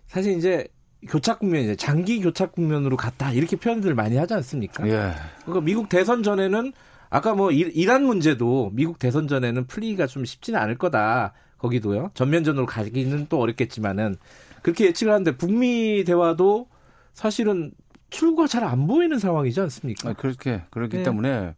[0.07, 0.67] 사실 이제
[1.07, 4.87] 교착 국면 장기 교착 국면으로 갔다 이렇게 표현들 많이 하지 않습니까?
[4.87, 5.13] 예.
[5.43, 6.73] 그러니까 미국 대선 전에는
[7.09, 11.33] 아까 뭐 이란 문제도 미국 대선 전에는 풀리기가 좀 쉽지는 않을 거다.
[11.57, 12.11] 거기도요.
[12.13, 14.15] 전면전으로 가기는 또 어렵겠지만은
[14.61, 16.67] 그렇게 예측을 하는데 북미 대화도
[17.15, 17.71] 사실은
[18.11, 20.09] 출구가 잘 안 보이는 상황이지 않습니까?
[20.09, 21.03] 아, 그렇게 그렇기 네.
[21.03, 21.55] 때문에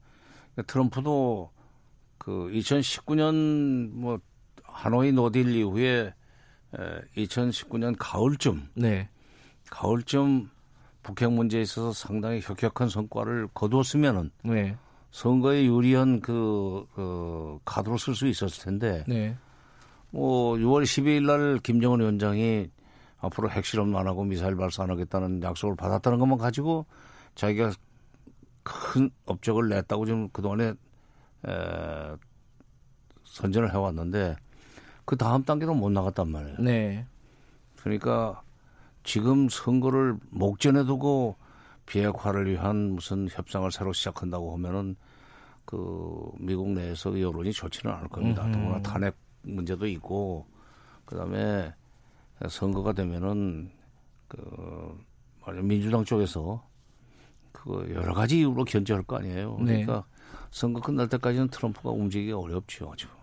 [0.66, 1.52] 트럼프도
[2.18, 4.20] 그 2019년 뭐
[4.64, 6.14] 하노이 노딜 이후에
[7.18, 9.10] 2019년 가을쯤 네.
[9.70, 10.50] 가을쯤
[11.04, 14.78] 북핵 문제에 있어서 상당히 혁혁한 성과를 거두었으면은 네.
[15.12, 19.36] 선거에 유리한 그, 그 카드로 쓸 수 있었을 텐데 네.
[20.12, 22.70] 뭐 6월 12일 날 김정은 위원장이
[23.20, 26.86] 앞으로 핵실험 안 하고 미사일 발사 안 하겠다는 약속을 받았다는 것만 가지고
[27.36, 27.72] 자기가
[28.64, 30.74] 큰 업적을 냈다고 지금 그동안에
[31.48, 32.16] 에,
[33.24, 34.36] 선전을 해왔는데
[35.06, 36.58] 그 다음 단계로 못 나갔단 말이에요.
[36.60, 37.06] 네.
[37.78, 38.42] 그러니까
[39.04, 41.38] 지금 선거를 목전에 두고
[41.86, 44.98] 비핵화를 위한 무슨 협상을 새로 시작한다고 하면은
[45.64, 48.44] 그 미국 내에서 여론이 좋지는 않을 겁니다.
[48.52, 50.46] 더구나 탄핵 문제도 있고
[51.06, 51.74] 그다음에
[52.50, 53.72] 선거가 되면은
[54.28, 55.06] 그
[55.42, 56.64] 말하자 민주당 쪽에서
[57.52, 59.58] 그 여러 가지 이유로 견제할 거 아니에요.
[59.60, 59.86] 네.
[59.86, 60.18] 그러니까 네.
[60.52, 63.14] 선거 끝날 때까지는 트럼프가 움직이기 어렵죠 지금.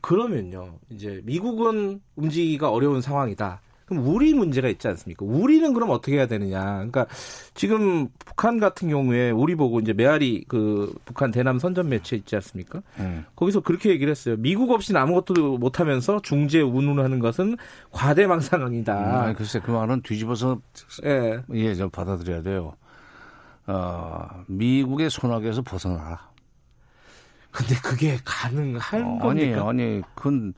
[0.00, 3.60] 그러면요, 이제 미국은 움직이기가 어려운 상황이다.
[3.86, 5.24] 그럼 우리 문제가 있지 않습니까?
[5.26, 6.62] 우리는 그럼 어떻게 해야 되느냐?
[6.62, 7.06] 그러니까
[7.52, 12.82] 지금 북한 같은 경우에 우리 보고 이제 메아리 그 북한 대남 선전 매체 있지 않습니까?
[12.98, 13.26] 음.
[13.36, 14.36] 거기서 그렇게 얘기를 했어요.
[14.38, 17.56] 미국 없이는 아무것도 못하면서 중재 운운하는 것은
[17.90, 18.98] 과대망상이다.
[18.98, 20.60] 음, 아니, 글쎄 그 말은 뒤집어서
[21.04, 22.74] 예, 예, 좀 받아들여야 돼요.
[23.66, 26.30] 어, 미국의 손아귀에서 벗어나라.
[27.50, 29.68] 근데 그게 가능한 어, 겁니까?
[29.68, 30.54] 아니, 아니, 그건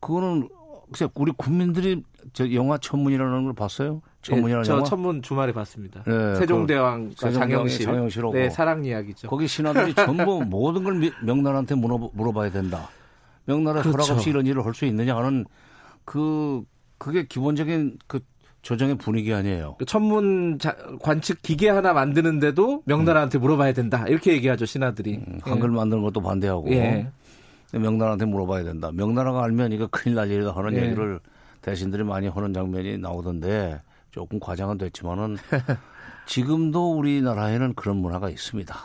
[0.00, 0.48] 그거는
[0.92, 4.02] 글쎄 우리 국민들이 저 영화 천문이라는 걸 봤어요?
[4.22, 4.84] 천문이라는 네, 저 영화?
[4.84, 6.02] 천문 주말에 봤습니다.
[6.04, 9.28] 네, 세종대왕 그 장영실, 장영실하고 네, 사랑 이야기죠.
[9.28, 12.88] 거기 신하들이 전부 모든 걸 명나라한테 물어, 물어봐 야 된다.
[13.46, 13.98] 명나라 그렇죠.
[13.98, 15.44] 허락 없이 이런 일을 할 수 있느냐 하는
[16.04, 16.62] 그
[16.98, 18.20] 그게 기본적인 그
[18.62, 19.74] 조정의 분위기 아니에요.
[19.78, 24.04] 그 천문 자, 관측 기계 하나 만드는데도 명나라한테 물어봐야 된다.
[24.06, 25.16] 이렇게 얘기하죠 신하들이.
[25.16, 25.74] 음, 한글 예.
[25.74, 26.70] 만드는 것도 반대하고.
[26.70, 27.08] 예.
[27.72, 28.90] 명나라한테 물어봐야 된다.
[28.92, 30.82] 명나라가 알면 이거 큰일 날 일이다 하는 예.
[30.82, 31.20] 얘기를
[31.62, 35.38] 대신들이 많이 하는 장면이 나오던데 조금 과장은 됐지만은
[36.26, 38.76] 지금도 우리나라에는 그런 문화가 있습니다.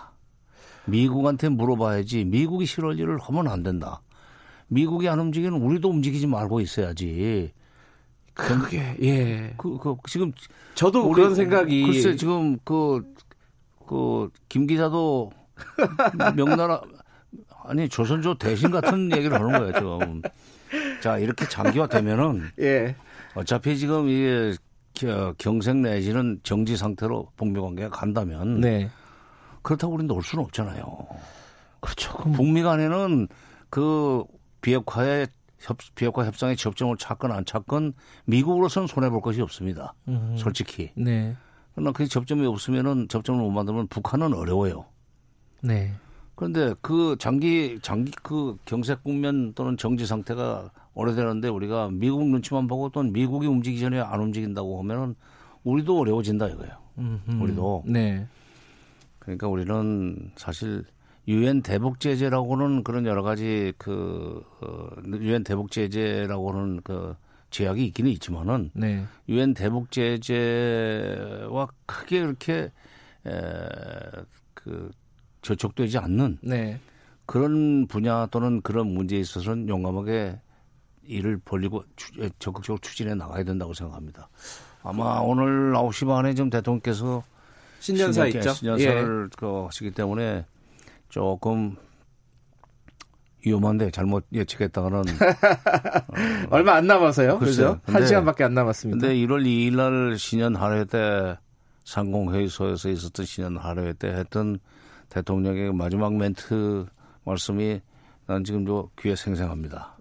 [0.86, 4.02] 미국한테 물어봐야지 미국이 싫어할 일을 하면 안 된다.
[4.70, 7.52] 미국이 안 움직이는 우리도 움직이지 말고 있어야지.
[8.34, 9.54] 그게 예.
[9.58, 10.32] 그, 그 지금
[10.76, 15.32] 저도 그런 생각이 글쎄 지금 그그김 기자도
[16.36, 16.82] 명나라
[17.68, 20.22] 아니 조선조 대신 같은 얘기를 하는 거예요 지금.
[21.02, 22.96] 자 이렇게 장기화되면은 예.
[23.36, 24.56] 어차피 지금 이게
[25.38, 28.90] 경색 내지는 정지 상태로 북미 관계가 간다면 네.
[29.62, 31.08] 그렇다고 우리는 놀 수는 없잖아요.
[31.80, 32.18] 그렇죠.
[32.34, 33.28] 북미 간에는
[33.70, 34.24] 그
[34.62, 35.28] 비핵화의
[35.60, 37.94] 협, 비핵화 협상에 접점을 찾건 안 찾건
[38.26, 39.94] 미국으로서는 손해 볼 것이 없습니다.
[40.08, 40.36] 음.
[40.38, 40.92] 솔직히.
[40.96, 41.36] 네.
[41.74, 44.86] 그러나 그 접점이 없으면은 접점을 못 만들면 북한은 어려워요.
[45.62, 45.94] 네.
[46.38, 52.90] 그런데 그 장기 장기 그 경색 국면 또는 정지 상태가 오래되는데 우리가 미국 눈치만 보고
[52.90, 55.16] 또 미국이 움직이기 전에 안 움직인다고 하면은
[55.64, 56.74] 우리도 어려워진다 이거예요.
[57.00, 57.42] 음흠.
[57.42, 57.84] 우리도.
[57.88, 58.28] 네.
[59.18, 60.86] 그러니까 우리는 사실
[61.28, 67.16] 유엔 대북 제재라고는 그런 여러 가지 그 어, 유엔 대북 제재라고는 그
[67.50, 69.04] 제약이 있기는 있지만은 네.
[69.28, 69.64] 유엔 네.
[69.64, 72.72] 대북 제재와 크게 이렇게
[73.26, 74.92] 에그
[75.48, 76.80] 저촉되지 않는 네.
[77.26, 80.40] 그런 분야 또는 그런 문제에 있어서는 용감하게
[81.04, 84.30] 일을 벌리고 추, 적극적으로 추진해 나가야 된다고 생각합니다.
[84.84, 87.24] 아마 오늘 9시 반에 좀 대통령께서
[87.80, 88.54] 신년사 있죠.
[88.54, 89.36] 신년사를 예.
[89.38, 90.46] 그 하시기 때문에
[91.10, 91.76] 조금
[93.46, 95.04] 위험한데 잘못 예측했다가는 어,
[96.52, 97.40] 얼마 안 남아서요.
[97.40, 97.80] 그죠?
[97.86, 99.08] 한 시간밖에 안 남았습니다.
[99.08, 101.38] 근데 1월 2일 날 신년 하례 때
[101.86, 104.60] 상공회의소에서 있었던 신년 하례 때 했던
[105.10, 106.86] 대통령의 마지막 멘트
[107.24, 107.82] 말씀이
[108.26, 109.96] 난 지금 저 귀에 생생합니다.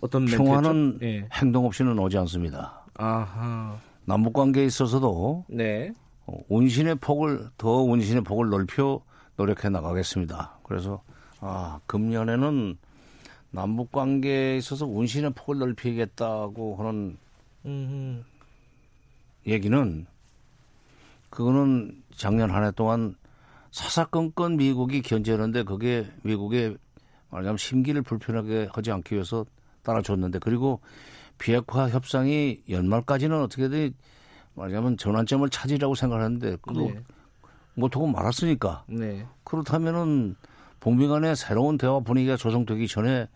[0.00, 1.28] 어떤 평화는 네.
[1.32, 2.84] 행동 없이는 오지 않습니다.
[2.94, 3.78] 아하.
[4.06, 5.92] 남북 관계에 있어서도 네.
[6.26, 9.00] 어, 운신의 폭을 더 운신의 폭을 넓혀
[9.36, 10.58] 노력해 나가겠습니다.
[10.62, 11.02] 그래서
[11.40, 12.78] 아 금년에는
[13.50, 17.18] 남북 관계에 있어서 운신의 폭을 넓히겠다고 하는
[17.66, 18.22] 음흠.
[19.46, 20.06] 얘기는
[21.30, 23.14] 그거는 작년 한 해 동안
[23.70, 26.76] 사사건건 미국이 견제하는데 그게 미국의
[27.30, 29.44] 말하자면 심기를 불편하게 하지 않기 위해서
[29.82, 30.80] 따라줬는데 그리고
[31.38, 33.94] 비핵화 협상이 연말까지는 어떻게든
[34.54, 37.00] 말하자면 전환점을 찾으라고 생각하는데 그거 네.
[37.74, 39.24] 못하고 말았으니까 네.
[39.44, 40.36] 그렇다면은
[40.80, 43.28] 북미 간의 새로운 대화 분위기가 조성되기 전에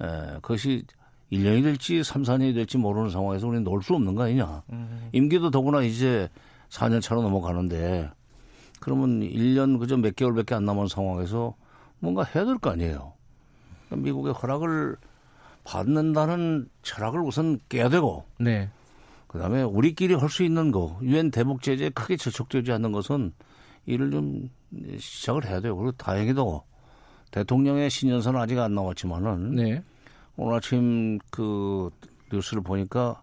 [0.00, 0.04] 에,
[0.40, 0.84] 그것이
[1.32, 4.62] 1년이 될지 3, 4년이 될지 모르는 상황에서 우리는 놀 수 없는 거 아니냐.
[4.70, 5.08] 음.
[5.12, 6.28] 임기도 더구나 이제
[6.70, 8.10] 4년 차로 넘어가는데
[8.80, 11.54] 그러면 1년 그저 몇 개월밖에 안 남은 상황에서
[11.98, 13.14] 뭔가 해야 될 거 아니에요.
[13.86, 14.96] 그러니까 미국의 허락을
[15.64, 18.68] 받는다는 철학을 우선 깨야 되고, 네.
[19.26, 23.32] 그다음에 우리끼리 할 수 있는 거, 유엔 대북 제재에 크게 저촉되지 않는 것은
[23.86, 24.50] 일을 좀
[24.98, 25.76] 시작을 해야 돼요.
[25.76, 26.62] 그리고 다행히도
[27.30, 29.82] 대통령의 신년사는 아직 안 나왔지만은 네.
[30.36, 31.90] 오늘 아침 그
[32.32, 33.22] 뉴스를 보니까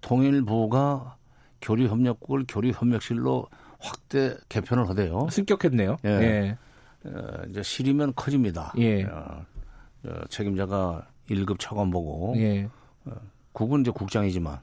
[0.00, 1.16] 통일부가
[1.60, 3.46] 교류협력국을 교류협력실로
[3.78, 5.28] 확대 개편을 하대요.
[5.30, 5.96] 승격했네요.
[6.04, 6.08] 예.
[6.08, 6.58] 예.
[7.04, 8.72] 어, 이제 실이면 커집니다.
[8.78, 9.04] 예.
[9.04, 9.44] 어,
[10.04, 12.68] 어, 책임자가 1급 차관보고 예.
[13.04, 13.12] 어,
[13.52, 14.58] 국은 이제 국장이지만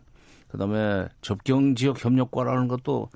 [0.50, 3.10] 그다음에 접경 지역 협력과라는 것도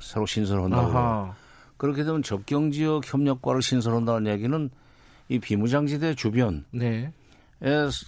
[0.00, 1.34] 새로 신설한다고.
[1.76, 4.70] 그렇게 되면 접경 지역 협력과를 신설한다는 얘기는
[5.28, 7.12] 이 비무장지대 주변, 네.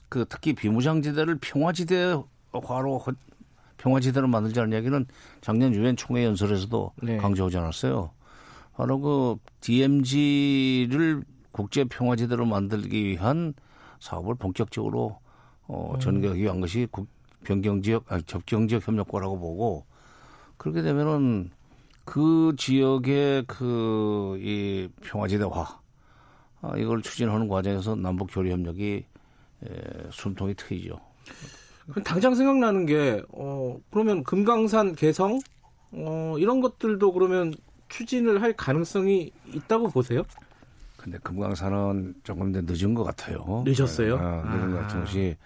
[0.08, 3.04] 그 특히 비무장지대를 평화지대화로
[3.82, 5.06] 평화 지대로 만들자는 얘기는
[5.40, 7.16] 작년 유엔 총회 연설에서도 네.
[7.16, 8.12] 강조하지 않았어요.
[8.76, 13.54] 바로 그 DMZ를 국제 평화 지대로 만들기 위한
[13.98, 15.18] 사업을 본격적으로
[15.66, 15.98] 어, 음.
[15.98, 17.08] 전개하기 위한 것이 국,
[17.42, 19.84] 변경 지역, 아니, 접경 지역 협력과라고 보고
[20.56, 21.50] 그렇게 되면은
[22.04, 25.80] 그 지역의 그 이 평화지대화
[26.60, 29.04] 아, 이걸 추진하는 과정에서 남북 교류 협력이
[29.64, 29.68] 에,
[30.12, 31.00] 숨통이 트이죠.
[32.04, 35.40] 당장 생각나는 게 어, 그러면 금강산 개성
[35.92, 37.54] 어, 이런 것들도 그러면
[37.88, 40.22] 추진을 할 가능성이 있다고 보세요?
[40.96, 43.64] 근데 금강산은 조금 더 늦은 것 같아요.
[43.66, 44.16] 늦었어요?
[44.16, 44.70] 네, 아, 늦은 아.
[44.70, 45.36] 것 같은 것이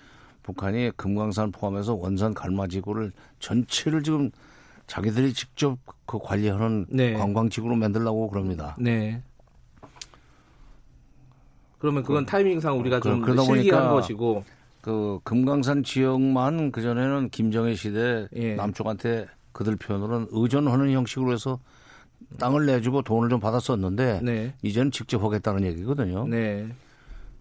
[0.43, 4.31] 북한이 금강산 포함해서 원산 갈마지구를 전체를 지금
[4.87, 7.15] 자기들이 직접 그 관리하는 네.
[7.15, 8.77] 관광지구로 만들라고 그럽니다.
[8.79, 9.23] 네.
[11.79, 14.45] 그러면 그건 그, 타이밍상 우리가 그, 좀 실기한 것이고
[14.87, 18.55] 그 금강산 지역만 그 전에는 김정일 시대 예.
[18.55, 21.59] 남쪽한테 그들 표현으로는 의존하는 형식으로 해서
[22.39, 24.55] 땅을 내주고 돈을 좀 받았었는데 네.
[24.63, 26.29] 이제는 직접 하겠다는 얘기거든요.
[26.29, 26.69] 네.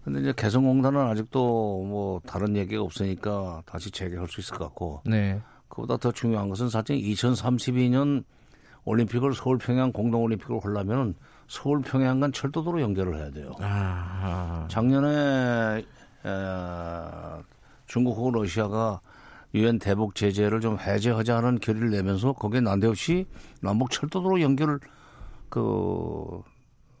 [0.02, 5.02] 근데 이제 개성공단은 아직도 뭐 다른 얘기가 없으니까 다시 재개할 수 있을 것 같고.
[5.04, 5.40] 네.
[5.68, 8.24] 그보다 더 중요한 것은 사실 2032년
[8.84, 11.14] 올림픽을 서울 평양 공동 올림픽을 하려면
[11.46, 13.52] 서울 평양 간 철도도로 연결을 해야 돼요.
[13.60, 14.66] 아.
[14.68, 15.84] 작년에
[16.26, 17.42] 에,
[17.86, 19.00] 중국하고 러시아가
[19.54, 23.26] 유엔 대북 제재를 좀 해제하자는 결의를 내면서 거기에 난데없이
[23.62, 24.80] 남북 철도도로 연결을
[25.48, 26.42] 그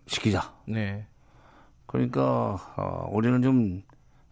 [0.06, 0.54] 시키자.
[0.66, 1.06] 네.
[1.86, 3.82] 그러니까 어, 우리는 좀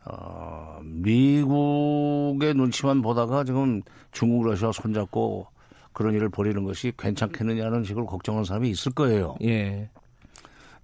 [0.07, 3.83] 어, 미국의 눈치만 보다가 지금
[4.13, 5.47] 중국 러시아 손잡고
[5.93, 9.37] 그런 일을 벌이는 것이 괜찮겠느냐는 식으로 걱정하는 사람이 있을 거예요.
[9.43, 9.89] 예.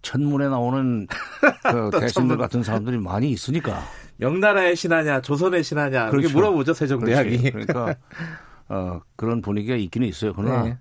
[0.02, 1.06] 천문에 나오는
[1.62, 3.82] 그 대신들 같은 사람들이 많이 있으니까.
[4.16, 6.36] 명나라의 신하냐, 조선의 신하냐, 그렇게 그렇죠.
[6.36, 7.50] 물어보죠 세종대왕이.
[7.50, 7.94] 그러니까
[8.68, 10.32] 어, 그런 분위기가 있기는 있어요.
[10.34, 10.78] 그러나 네.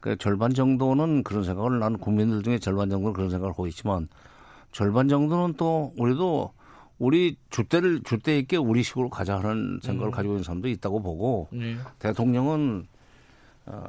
[0.00, 4.08] 그 절반 정도는 그런 생각을 나는 국민들 중에 절반 정도는 그런 생각을 하고 있지만
[4.72, 6.52] 절반 정도는 또 우리도
[6.98, 10.10] 우리 주대를 주대 있게 우리 식으로 가자 하는 생각을 음.
[10.10, 11.76] 가지고 있는 사람도 있다고 보고 네.
[11.98, 12.86] 대통령은
[13.66, 13.84] 어,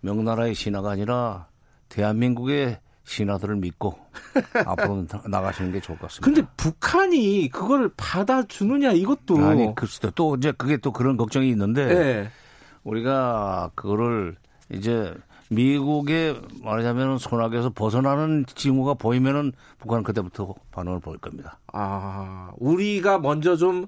[0.00, 1.46] 명나라의 신하가 아니라
[1.88, 2.78] 대한민국의
[3.08, 3.98] 신하들을 믿고
[4.66, 6.24] 앞으로 나가시는 게 좋을 것 같습니다.
[6.24, 12.30] 근데 북한이 그걸 받아주느냐 이것도 아니 글쎄 또 이제 그게 또 그런 걱정이 있는데 네.
[12.84, 14.36] 우리가 그거를
[14.70, 15.14] 이제
[15.50, 21.58] 미국의 말하자면 손아귀에서 벗어나는 징후가 보이면은 북한은 그때부터 반응을 보일 겁니다.
[21.72, 23.86] 아 우리가 먼저 좀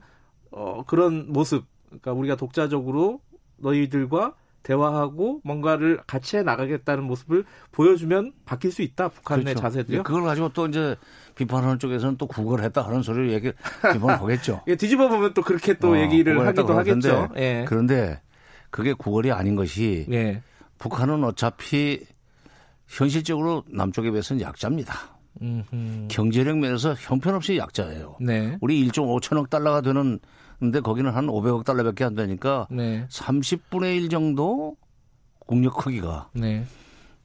[0.50, 3.20] 어, 그런 모습 그러니까 우리가 독자적으로
[3.58, 4.32] 너희들과
[4.62, 9.60] 대화하고 뭔가를 같이 해 나가겠다는 모습을 보여주면 바뀔 수 있다 북한의 그렇죠.
[9.60, 10.02] 자세도요.
[10.02, 10.96] 그걸 가지고 또 이제
[11.34, 13.52] 비판하는 쪽에서는 또 구걸 했다 하는 소리를 얘기
[13.92, 14.62] 비판을 하겠죠.
[14.68, 17.28] 예, 뒤집어 보면 또 그렇게 또 어, 얘기를 하기도 하겠죠.
[17.36, 17.64] 예.
[17.66, 18.20] 그런데
[18.70, 20.42] 그게 구걸이 아닌 것이 예.
[20.78, 22.04] 북한은 어차피
[22.86, 24.94] 현실적으로 남쪽에 비해서는 약자입니다.
[25.40, 26.08] 음흠.
[26.08, 28.16] 경제력 면에서 형편없이 약자예요.
[28.20, 28.58] 네.
[28.60, 30.18] 우리 1조 5천억 달러가 되는
[30.60, 33.06] 근데 거기는 한 500억 달러밖에 안 되니까 네.
[33.08, 34.76] 30분의 1 정도
[35.38, 36.64] 국력 크기가 네.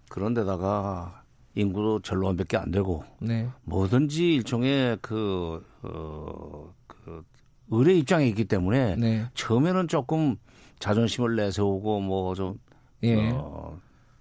[0.09, 1.21] 그런 데다가
[1.53, 3.47] 인구도 절로원밖에 안 되고 네.
[3.63, 7.23] 뭐든지 일종의 그, 어, 그
[7.69, 9.25] 의뢰 입장에 있기 때문에 네.
[9.33, 10.37] 처음에는 조금
[10.79, 12.57] 자존심을 내세우고 뭐좀
[13.03, 13.31] 예.
[13.31, 13.77] 어,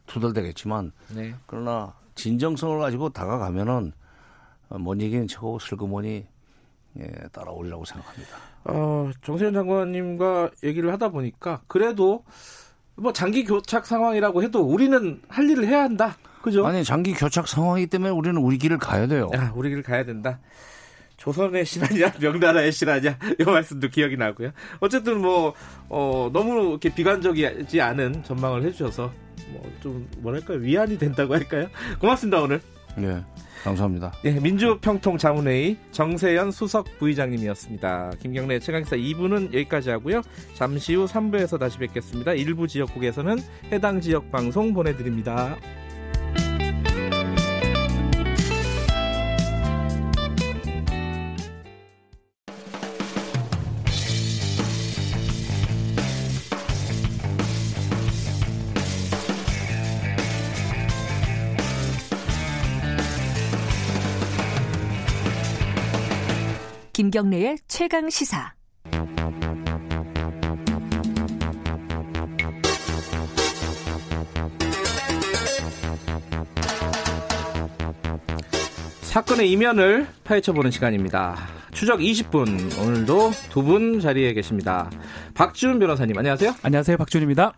[0.06, 1.34] 투덜대겠지만 네.
[1.46, 3.92] 그러나 진정성을 가지고 다가가면은
[4.80, 6.26] 뭔 얘기는 척하고 슬그머니
[7.00, 8.36] 예, 따라오리라고 생각합니다.
[8.64, 12.24] 어, 정세현 장관님과 얘기를 하다 보니까 그래도
[12.96, 16.16] 뭐 장기 교착 상황이라고 해도 우리는 할 일을 해야 한다.
[16.42, 16.64] 그죠?
[16.66, 19.30] 아니 장기 교착 상황이기 때문에 우리는 우리 길을 가야 돼요.
[19.34, 20.38] 야, 우리 길을 가야 된다.
[21.16, 24.50] 조선의 신하냐 명나라의 신하냐 이 말씀도 기억이 나고요.
[24.80, 25.54] 어쨌든 뭐
[25.88, 29.12] 어, 너무 이렇게 비관적이지 않은 전망을 해주셔서
[29.50, 31.68] 뭐 좀 뭐랄까 위안이 된다고 할까요?
[31.98, 32.60] 고맙습니다 오늘.
[32.96, 33.22] 네.
[33.64, 34.12] 감사합니다.
[34.26, 38.12] 예, 민주평통 자문회의 정세현 수석 부의장님이었습니다.
[38.20, 40.20] 김경래 최강사 2부는 여기까지 하고요.
[40.52, 42.34] 잠시 후 3부에서 다시 뵙겠습니다.
[42.34, 43.38] 일부 지역국에서는
[43.72, 45.56] 해당 지역 방송 보내드립니다.
[66.94, 68.54] 김경래의 최강 시사.
[79.02, 81.36] 사건의 이면을 파헤쳐보는 시간입니다.
[81.72, 84.90] 추적 20분 오늘도 두 분 자리에 계십니다.
[85.34, 86.54] 박지훈 변호사님 안녕하세요.
[86.62, 86.96] 안녕하세요.
[86.96, 87.52] 박지훈입니다.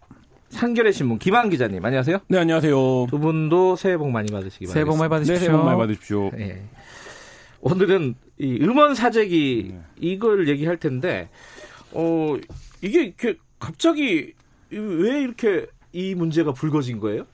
[0.55, 2.19] 한겨레 신문 김한 기자님 안녕하세요.
[2.29, 3.07] 네 안녕하세요.
[3.11, 4.73] 두 분도 새해 복 많이 받으시기 바랍니다.
[4.75, 5.35] 새해 복 많이 받으십시오.
[5.35, 6.31] 네, 새해 복 많이 받으십시오.
[6.35, 6.63] 네.
[7.61, 9.81] 오늘은 이 음원 사재기 네.
[9.99, 11.29] 이걸 얘기할 텐데
[11.93, 12.37] 어
[12.83, 14.35] 이게 이렇게 갑자기
[14.71, 17.27] 왜 이렇게 이 문제가 불거진 거예요?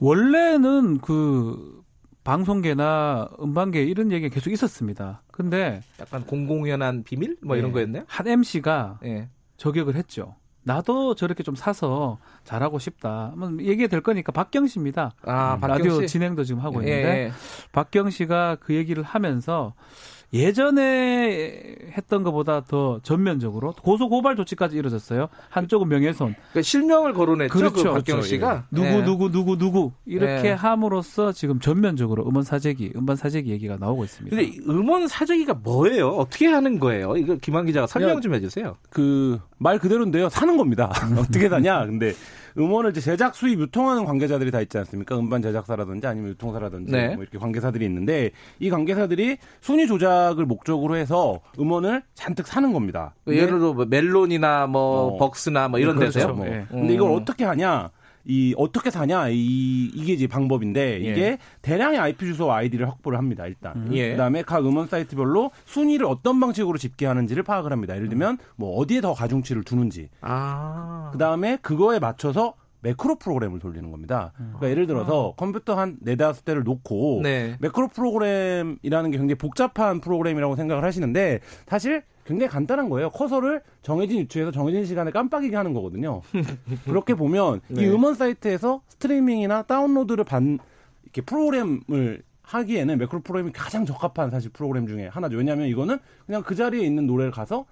[0.00, 1.82] 원래는 그
[2.24, 5.22] 방송계나 음반계 이런 얘기가 계속 있었습니다.
[5.30, 7.60] 근데 약간 공공연한 비밀 뭐 네.
[7.60, 8.04] 이런 거였나요?
[8.06, 9.28] 한 MC가 네.
[9.58, 10.34] 저격을 했죠.
[10.66, 13.30] 나도 저렇게 좀 사서 잘하고 싶다.
[13.30, 15.12] 한번 얘기가 될 거니까 박경 씨입니다.
[15.22, 17.32] 아, 라디오 진행도 지금 하고 있는데 예, 예.
[17.70, 19.74] 박경 씨가 그 얘기를 하면서
[20.32, 25.28] 예전에 했던 것보다 더 전면적으로 고소 고발 조치까지 이루어졌어요.
[25.50, 26.34] 한쪽은 명예훼손.
[26.34, 27.52] 그러니까 실명을 거론했죠.
[27.52, 27.84] 그 그렇죠.
[27.84, 28.62] 그 박경 씨가 예.
[28.70, 29.04] 누구 네.
[29.04, 30.52] 누구 누구 누구 이렇게 네.
[30.52, 34.36] 함으로써 지금 전면적으로 음원 사재기, 음반 사재기 얘기가 나오고 있습니다.
[34.36, 36.08] 근데 음원 사재기가 뭐예요?
[36.08, 37.16] 어떻게 하는 거예요?
[37.16, 38.76] 이거 김한 기자가 설명 좀 해주세요.
[38.90, 40.28] 그말 그대로인데요.
[40.28, 40.92] 사는 겁니다.
[41.18, 41.86] 어떻게 사냐?
[41.86, 42.12] 근데
[42.58, 45.18] 음원을 이제 제작, 수입, 유통하는 관계자들이 다 있지 않습니까?
[45.18, 47.14] 음반 제작사라든지 아니면 유통사라든지 네.
[47.14, 53.14] 뭐 이렇게 관계사들이 있는데 이 관계사들이 순위 조작을 목적으로 해서 음원을 잔뜩 사는 겁니다.
[53.26, 55.16] 예를 들어 뭐 멜론이나 뭐 어.
[55.18, 56.18] 벅스나 뭐 이런 그렇죠.
[56.18, 56.34] 데서요.
[56.34, 56.46] 뭐.
[56.46, 56.66] 네.
[56.70, 57.90] 근데 이걸 어떻게 하냐?
[58.26, 61.38] 이 어떻게 사냐 이 이게 이제 방법인데 이게 예.
[61.62, 63.88] 대량의 IP 주소 아이디를 확보를 합니다 일단 음.
[63.92, 64.10] 예.
[64.10, 69.14] 그다음에 각 음원 사이트별로 순위를 어떤 방식으로 집계하는지를 파악을 합니다 예를 들면 뭐 어디에 더
[69.14, 71.10] 가중치를 두는지 아.
[71.12, 74.32] 그다음에 그거에 맞춰서 매크로 프로그램을 돌리는 겁니다.
[74.36, 75.34] 그러니까 예를 들어서 아.
[75.36, 77.56] 컴퓨터 한 네다섯 대를 놓고 네.
[77.58, 83.10] 매크로 프로그램이라는 게 굉장히 복잡한 프로그램이라고 생각을 하시는데 사실 굉장히 간단한 거예요.
[83.10, 86.22] 커서를 정해진 위치에서 정해진 시간에 깜빡이게 하는 거거든요.
[86.84, 87.84] 그렇게 보면 네.
[87.84, 90.58] 이 음원 사이트에서 스트리밍이나 다운로드를 반
[91.04, 95.36] 이렇게 프로그램을 하기에는 매크로 프로그램이 가장 적합한 사실 프로그램 중에 하나죠.
[95.36, 97.64] 왜냐하면 이거는 그냥 그 자리에 있는 노래를 가서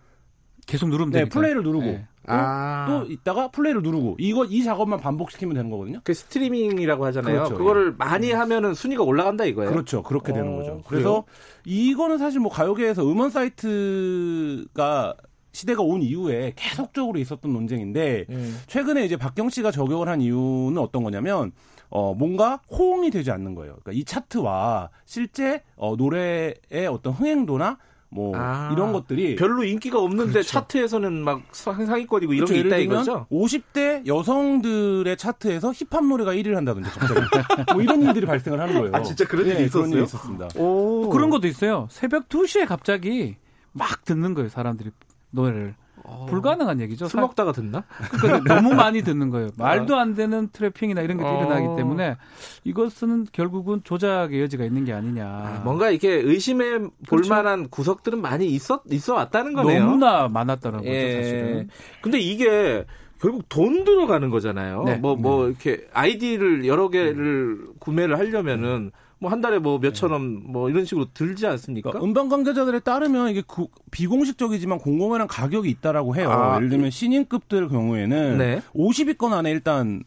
[0.67, 1.39] 계속 누르면 네, 되니까.
[1.39, 2.07] 플레이를 누르고 네.
[2.27, 2.87] 아.
[2.89, 6.01] 또 이따가 플레이를 누르고 이거 이 작업만 반복시키면 되는 거거든요.
[6.05, 7.35] 그 스트리밍이라고 하잖아요.
[7.37, 7.57] 그렇죠.
[7.57, 7.97] 그거를 예.
[7.97, 9.71] 많이 하면은 순위가 올라간다 이거예요.
[9.71, 10.03] 그렇죠.
[10.03, 10.83] 그렇게 어, 되는 거죠.
[10.87, 11.25] 그래서 그래요?
[11.65, 15.15] 이거는 사실 뭐 가요계에서 음원 사이트가
[15.53, 18.61] 시대가 온 이후에 계속적으로 있었던 논쟁인데 음.
[18.67, 21.53] 최근에 이제 박경 씨가 저격을 한 이유는 어떤 거냐면
[21.91, 23.77] 어 뭔가 호응이 되지 않는 거예요.
[23.83, 27.79] 그러니까 이 차트와 실제 어 노래의 어떤 흥행도나
[28.15, 30.49] 뭐 아, 이런 것들이 별로 인기가 없는데 그렇죠.
[30.49, 32.63] 차트에서는 막 상위권이고 이런 그렇죠.
[32.63, 33.27] 게 있다 이거죠.
[33.29, 37.21] 50대 여성들의 차트에서 힙합 노래가 1위를 한다든지 갑자기
[37.75, 38.95] 뭐 이런 일들이 발생을 하는 거예요.
[38.95, 39.83] 아 진짜 그런 일이 네, 있었어요?
[39.83, 40.49] 그런 일이 있었습니다.
[40.57, 41.11] 오.
[41.11, 41.89] 그런 것도 있어요.
[41.91, 43.35] 새벽 2시에 갑자기
[43.73, 44.91] 막 듣는 거예요, 사람들이
[45.31, 45.75] 노래를.
[46.05, 46.27] 어...
[46.29, 47.09] 불가능한 얘기죠.
[47.09, 47.85] 술 먹다가 듣나?
[48.21, 49.49] 그러니까 너무 많이 듣는 거예요.
[49.57, 51.39] 말도 안 되는 트래핑이나 이런 게 어...
[51.39, 52.17] 일어나기 때문에
[52.65, 55.27] 이것은 결국은 조작의 여지가 있는 게 아니냐.
[55.27, 57.35] 아, 뭔가 이렇게 의심해 볼 그렇죠.
[57.35, 59.85] 만한 구석들은 많이 있어 있어 왔다는 거네요.
[59.85, 61.23] 너무나 많았다는 거죠, 예.
[61.23, 61.69] 사실은.
[62.03, 62.85] 근데 이게
[63.21, 64.83] 결국 돈 들어가는 거잖아요.
[64.85, 64.97] 네.
[64.97, 65.51] 뭐, 뭐, 네.
[65.51, 68.93] 이렇게 아이디를 여러 개를 구매를 하려면은
[69.25, 71.91] 뭐 한 달에 뭐 몇천 원뭐 이런 식으로 들지 않습니까?
[71.91, 76.31] 그러니까 음반 관계자들에 따르면 이게 구, 비공식적이지만 공공연한 가격이 있다라고 해요.
[76.31, 78.63] 아, 예를 들면 신인급들 경우에는 네.
[78.75, 80.03] 50위권 안에 일단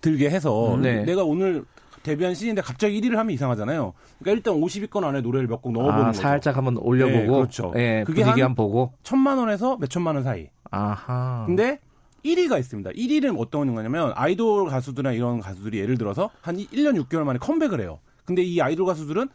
[0.00, 1.04] 들게 해서 음, 네.
[1.04, 1.64] 내가 오늘
[2.02, 3.92] 데뷔한 신인데 갑자기 1위를 하면 이상하잖아요.
[4.20, 6.20] 그러니까 일단 50위권 안에 노래를 몇 곡 넣어보는 아, 거죠.
[6.20, 7.70] 살짝 한번 올려보고 네, 그렇죠.
[7.74, 10.48] 네, 그게 한, 한 보고 천만 원에서 몇 천만 원 사이.
[10.70, 11.44] 아하.
[11.46, 11.78] 근데
[12.24, 12.90] 1위가 있습니다.
[12.90, 17.98] 1위는 어떤 거냐면 아이돌 가수들이나 이런 가수들이 예를 들어서 한 1년 6개월 만에 컴백을 해요.
[18.24, 19.28] 근데 이 아이돌 가수들은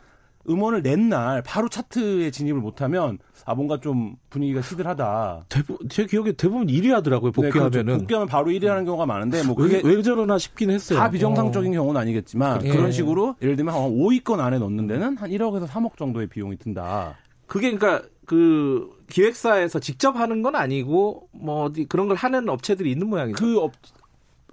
[0.50, 5.46] 음원을 낸 날 바로 차트에 진입을 못하면 아 뭔가 좀 분위기가 시들하다.
[5.50, 7.32] 대부분 제 기억에 대부분 1위 하더라고요.
[7.32, 8.00] 복귀하면은 네, 그렇죠.
[8.00, 10.98] 복귀하면 바로 1위 하는 경우가 많은데 뭐 그게 왜, 왜 저러나 싶긴 했어요.
[11.00, 11.82] 다 비정상적인 어.
[11.82, 12.70] 경우는 아니겠지만 예.
[12.72, 17.16] 그런 식으로 예를 들면 한 5위권 안에 넣는 데는 한 1억에서 3억 정도의 비용이 든다.
[17.48, 23.08] 그게 그러니까 그 기획사에서 직접 하는 건 아니고 뭐 어디 그런 걸 하는 업체들이 있는
[23.10, 23.44] 모양이죠.
[23.44, 23.72] 그 업,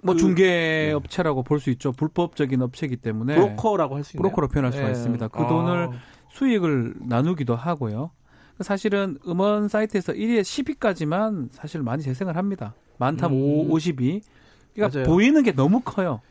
[0.07, 0.43] 뭐 그, 중개
[0.87, 0.91] 네.
[0.93, 1.91] 업체라고 볼 수 있죠.
[1.91, 4.21] 불법적인 업체이기 때문에 브로커라고 할 수 있나요?
[4.23, 4.91] 브로커로 표현할 수가 네.
[4.91, 5.27] 있습니다.
[5.27, 5.47] 그 아.
[5.47, 5.89] 돈을
[6.29, 8.11] 수익을 나누기도 하고요.
[8.61, 12.73] 사실은 음원 사이트에서 1위에 10위까지만 사실 많이 재생을 합니다.
[12.97, 13.69] 많다면 음.
[13.69, 14.21] 50위.
[14.73, 15.07] 그러니까 맞아요.
[15.07, 16.21] 보이는 게 너무 커요.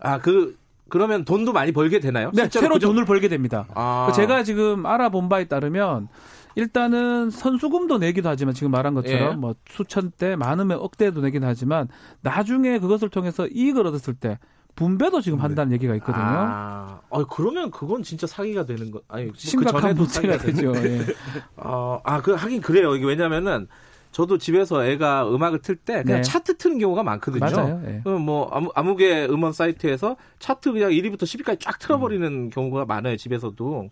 [0.00, 0.56] 아, 그
[0.88, 2.30] 그러면 돈도 많이 벌게 되나요?
[2.34, 3.66] 네, 새로 그 돈을 벌게 됩니다.
[3.74, 4.10] 아.
[4.14, 6.08] 제가 지금 알아본 바에 따르면
[6.54, 9.36] 일단은 선수금도 내기도 하지만 지금 말한 것처럼 예.
[9.36, 11.88] 뭐 수천 대 많으면 억대도 내긴 하지만
[12.20, 14.38] 나중에 그것을 통해서 이익을 얻었을 때
[14.74, 15.42] 분배도 지금 네.
[15.42, 16.24] 한다는 얘기가 있거든요.
[16.24, 20.72] 아, 어, 그러면 그건 진짜 사기가 되는 거 아니 뭐그 심각한 그 문제가 되죠.
[20.76, 21.00] 예.
[21.56, 22.94] 어, 아, 그 하긴 그래요.
[22.94, 23.66] 이게 왜냐면은
[24.12, 26.22] 저도 집에서 애가 음악을 틀 때 그냥 네.
[26.22, 27.40] 차트 트는 경우가 많거든요.
[27.44, 27.80] 맞아요.
[27.84, 28.02] 네.
[28.04, 32.50] 뭐 아무, 아무개 음원 사이트에서 차트 그냥 1위부터 10위까지 쫙 틀어버리는 음.
[32.50, 33.16] 경우가 많아요.
[33.16, 33.90] 집에서도.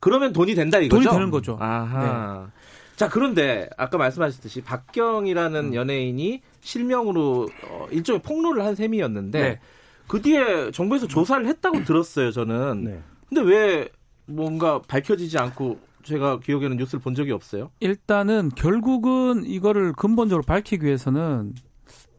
[0.00, 1.02] 그러면 돈이 된다 이거죠?
[1.02, 1.56] 돈이 되는 거죠.
[1.60, 2.46] 아하.
[2.46, 2.52] 네.
[2.96, 5.74] 자 그런데 아까 말씀하셨듯이 박경이라는 음.
[5.74, 9.60] 연예인이 실명으로 어, 일종의 폭로를 한 셈이었는데 네.
[10.08, 12.32] 그 뒤에 정부에서 조사를 했다고 들었어요.
[12.32, 12.84] 저는.
[12.84, 13.02] 네.
[13.28, 13.88] 근데 왜
[14.26, 17.70] 뭔가 밝혀지지 않고 제가 기억에는 뉴스를 본 적이 없어요.
[17.80, 21.54] 일단은 결국은 이거를 근본적으로 밝히기 위해서는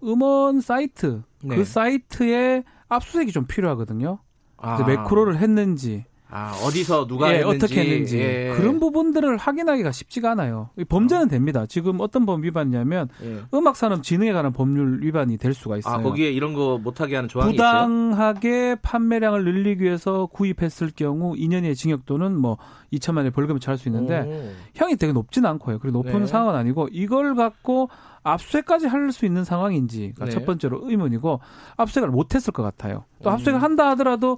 [0.04, 1.56] 음원 사이트 네.
[1.56, 4.20] 그 사이트에 압수색이 좀 필요하거든요.
[4.58, 4.84] 아.
[4.84, 8.54] 매크로를 했는지 아, 어디서 누가 예, 했는지, 어떻게 했는지 예.
[8.56, 10.70] 그런 부분들을 확인하기가 쉽지가 않아요.
[10.88, 11.66] 범죄는 됩니다.
[11.66, 13.40] 지금 어떤 법 위반이냐면 예.
[13.54, 15.96] 음악 산업 진흥에 관한 법률 위반이 될 수가 있어요.
[15.96, 18.76] 아, 거기에 이런 거 못하게 하는 조항이 부당하게 있어요?
[18.84, 22.58] 판매량을 늘리기 위해서 구입했을 경우 2년 이의 징역 또는 뭐
[22.94, 24.52] 2천만 원의 벌금을 처할 수 있는데 오.
[24.76, 25.80] 형이 되게 높지는 않고요.
[25.80, 26.26] 그리고 높은 네.
[26.28, 27.90] 상황은 아니고 이걸 갖고
[28.34, 30.32] 압수수색까지 할 수 있는 상황인지가 네.
[30.32, 31.40] 첫 번째로 의문이고
[31.78, 33.06] 압수수색을 못했을 것 같아요.
[33.24, 33.34] 또 음.
[33.34, 34.38] 압수수색을 한다 하더라도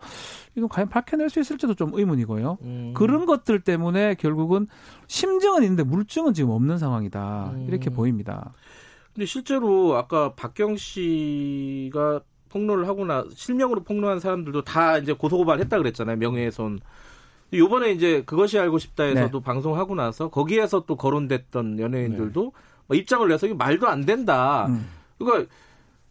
[0.55, 2.57] 이건 과연 밝혀낼 수 있을지도 좀 의문이고요.
[2.61, 2.93] 음.
[2.95, 4.67] 그런 것들 때문에 결국은
[5.07, 7.65] 심증은 있는데 물증은 지금 없는 상황이다 음.
[7.67, 8.53] 이렇게 보입니다.
[9.13, 16.79] 근데 실제로 아까 박경 씨가 폭로를 하거나 실명으로 폭로한 사람들도 다 이제 고소고발했다 그랬잖아요 명예훼손.
[17.53, 19.43] 요번에 이제 그것이 알고 싶다에서도 네.
[19.43, 22.51] 방송하고 나서 거기에서 또 거론됐던 연예인들도 네.
[22.91, 24.67] 뭐 입장을 내서 이게 말도 안 된다.
[24.67, 24.85] 음.
[25.17, 25.49] 그러니까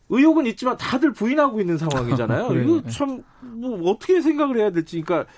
[0.09, 2.49] 의혹은 있지만 다들 부인하고 있는 상황이잖아요.
[2.49, 2.65] 그래.
[2.67, 3.23] 이거 참
[3.61, 5.31] 뭐 어떻게 생각을 해야 될지 그러니까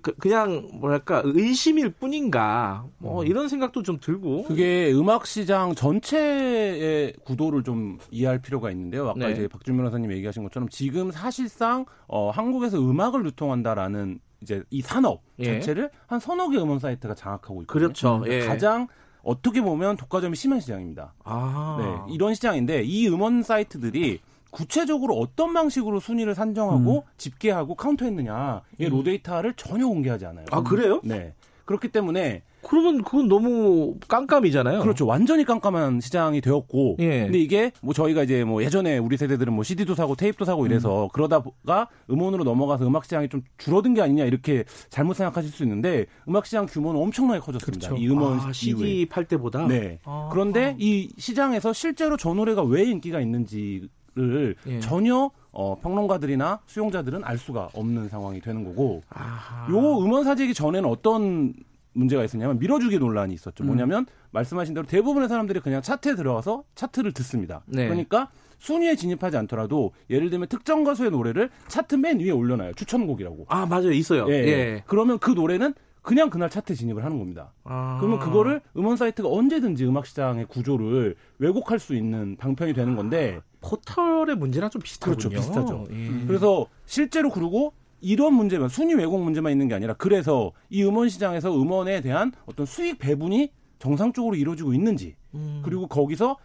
[0.00, 3.26] 그, 그냥 뭐랄까 의심일 뿐인가 뭐 음.
[3.26, 9.08] 이런 생각도 좀 들고 그게 음악 시장 전체의 구도를 좀 이해할 필요가 있는데요.
[9.08, 9.32] 아까 네.
[9.32, 15.54] 이제 박준 변호사님 얘기하신 것처럼 지금 사실상 어, 한국에서 음악을 유통한다라는 이제 이 산업 예.
[15.54, 17.86] 자체를 한 서너 개 음원 사이트가 장악하고 있거든요.
[17.86, 18.22] 그렇죠.
[18.26, 18.46] 예.
[18.46, 18.86] 가장
[19.22, 21.14] 어떻게 보면 독과점이 심한 시장입니다.
[21.24, 22.04] 아.
[22.06, 24.20] 네, 이런 시장인데 이 음원 사이트들이
[24.50, 27.12] 구체적으로 어떤 방식으로 순위를 산정하고 음.
[27.16, 28.90] 집계하고 카운터했느냐 이 음.
[28.90, 30.44] 로데이터를 전혀 공개하지 않아요.
[30.50, 31.00] 아 그래요?
[31.04, 31.34] 네.
[31.64, 34.80] 그렇기 때문에 그러면 그건 너무 깜깜이잖아요.
[34.80, 35.06] 그렇죠.
[35.06, 36.96] 완전히 깜깜한 시장이 되었고.
[37.00, 37.24] 예.
[37.24, 41.04] 근데 이게 뭐 저희가 이제 뭐 예전에 우리 세대들은 뭐 CD도 사고 테이프도 사고 이래서
[41.04, 41.08] 음.
[41.12, 46.46] 그러다가 음원으로 넘어가서 음악 시장이 좀 줄어든 게 아니냐 이렇게 잘못 생각하실 수 있는데 음악
[46.46, 47.88] 시장 규모는 엄청나게 커졌습니다.
[47.88, 48.02] 그렇죠.
[48.02, 49.04] 이 음원 아, CD 이후에.
[49.06, 49.66] 팔 때보다.
[49.66, 49.98] 네.
[50.04, 50.74] 아, 그런데 아.
[50.78, 54.80] 이 시장에서 실제로 저 노래가 왜 인기가 있는지를 예.
[54.80, 59.70] 전혀 어, 평론가들이나 수용자들은 알 수가 없는 상황이 되는 거고, 아하.
[59.70, 61.52] 요 음원 사재기 전에는 어떤
[61.92, 63.64] 문제가 있었냐면 밀어주기 논란이 있었죠.
[63.64, 63.66] 음.
[63.66, 67.62] 뭐냐면 말씀하신 대로 대부분의 사람들이 그냥 차트에 들어가서 차트를 듣습니다.
[67.66, 67.86] 네.
[67.86, 72.74] 그러니까 순위에 진입하지 않더라도 예를 들면 특정 가수의 노래를 차트 맨 위에 올려놔요.
[72.74, 73.46] 추천곡이라고.
[73.48, 74.26] 아 맞아요, 있어요.
[74.28, 74.34] 예.
[74.34, 74.82] 예.
[74.86, 77.52] 그러면 그 노래는 그냥 그날 차트에 진입을 하는 겁니다.
[77.64, 77.96] 아.
[78.00, 84.36] 그러면 그거를 음원 사이트가 언제든지 음악 시장의 구조를 왜곡할 수 있는 방편이 되는 건데 포털의
[84.36, 85.16] 문제랑 좀 비슷하군요.
[85.16, 85.86] 그렇죠, 비슷하죠.
[85.92, 86.26] 예.
[86.26, 87.72] 그래서 실제로 그러고
[88.02, 92.66] 이런 문제만 순위 왜곡 문제만 있는 게 아니라 그래서 이 음원 시장에서 음원에 대한 어떤
[92.66, 95.62] 수익 배분이 정상적으로 이루어지고 있는지 음.
[95.64, 96.36] 그리고 거기서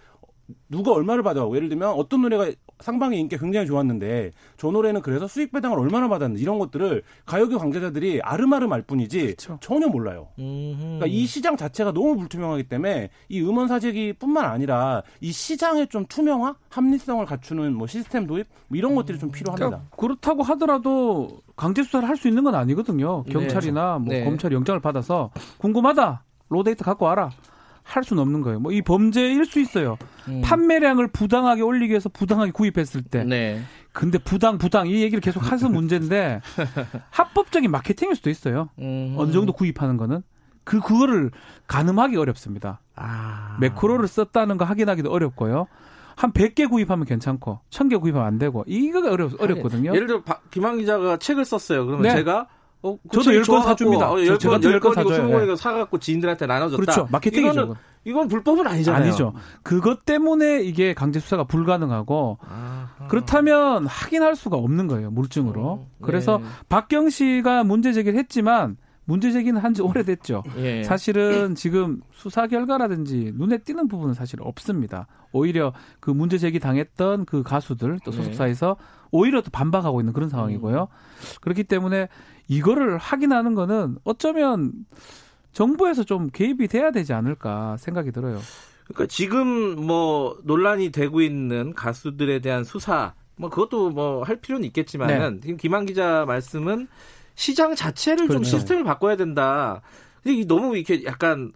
[0.69, 2.49] 누가 얼마를 받아가고 예를 들면 어떤 노래가
[2.79, 8.21] 상방의 인기가 굉장히 좋았는데 저 노래는 그래서 수익 배당을 얼마나 받았는지 이런 것들을 가요계 관계자들이
[8.21, 9.57] 아름아름 알 뿐이지 그렇죠.
[9.61, 10.27] 전혀 몰라요.
[10.35, 16.55] 그러니까 이 시장 자체가 너무 불투명하기 때문에 이 음원 사재기뿐만 아니라 이 시장의 좀 투명화,
[16.69, 19.67] 합리성을 갖추는 뭐 시스템 도입 뭐 이런 것들이 좀 필요합니다.
[19.69, 23.23] 그러니까 그렇다고 하더라도 강제 수사를 할 수 있는 건 아니거든요.
[23.25, 24.05] 경찰이나 네.
[24.05, 24.23] 뭐 네.
[24.23, 27.29] 검찰이 영장을 받아서 궁금하다 로데이터 갖고 와라.
[27.87, 28.59] 할 수는 없는 거예요.
[28.59, 29.97] 뭐 이 범죄일 수 있어요.
[30.27, 30.41] 음.
[30.43, 33.23] 판매량을 부당하게 올리기 위해서 부당하게 구입했을 때.
[33.23, 33.61] 네.
[33.93, 36.41] 근데 부당 부당 이 얘기를 계속 해서 문제인데
[37.09, 38.69] 합법적인 마케팅일 수도 있어요.
[38.79, 39.15] 음.
[39.17, 40.21] 어느 정도 구입하는 거는
[40.63, 41.31] 그 그거를
[41.67, 42.81] 가늠하기 어렵습니다.
[42.95, 43.57] 아.
[43.61, 45.67] 매크로를 썼다는 거 확인하기도 어렵고요.
[46.15, 49.95] 한 100개 구입하면 괜찮고 1000개 구입하면 안 되고 이거가 어렵 어렵거든요.
[49.95, 51.85] 예를 들어 김한 기자가 책을 썼어요.
[51.85, 52.11] 그러면 네.
[52.11, 52.47] 제가
[52.83, 54.11] 어, 저도 10권 사줍니다.
[54.11, 56.81] 어, 10권, 10권이고 20권이고 사갖고 지인들한테 나눠줬다.
[56.81, 57.07] 그렇죠.
[57.11, 57.51] 마케팅이죠.
[57.51, 57.75] 이거는,
[58.05, 59.03] 이건 불법은 아니잖아요.
[59.03, 59.33] 아니죠.
[59.63, 63.07] 그것 때문에 이게 강제 수사가 불가능하고 아하.
[63.07, 65.11] 그렇다면 확인할 수가 없는 거예요.
[65.11, 65.87] 물증으로.
[65.89, 66.45] 음, 그래서 네.
[66.69, 70.43] 박경 씨가 문제 제기를 했지만 문제 제기는 한 지 오래됐죠.
[70.57, 70.83] 예.
[70.83, 75.07] 사실은 지금 수사 결과라든지 눈에 띄는 부분은 사실 없습니다.
[75.31, 78.17] 오히려 그 문제 제기 당했던 그 가수들 또 네.
[78.17, 78.85] 소속사에서 네.
[79.11, 80.81] 오히려 또 반박하고 있는 그런 상황이고요.
[80.91, 81.37] 음.
[81.41, 82.09] 그렇기 때문에
[82.49, 84.73] 이거를 확인하는 거는 어쩌면
[85.53, 88.39] 정부에서 좀 개입이 돼야 되지 않을까 생각이 들어요.
[88.87, 95.35] 그러니까 지금 뭐 논란이 되고 있는 가수들에 대한 수사 뭐 그것도 뭐 할 필요는 있겠지만은
[95.35, 95.39] 네.
[95.41, 96.87] 지금 김한 기자 말씀은
[97.37, 98.33] 시장 자체를 그렇죠.
[98.33, 99.81] 좀 시스템을 바꿔야 된다.
[100.23, 101.53] 근데 너무 이렇게 약간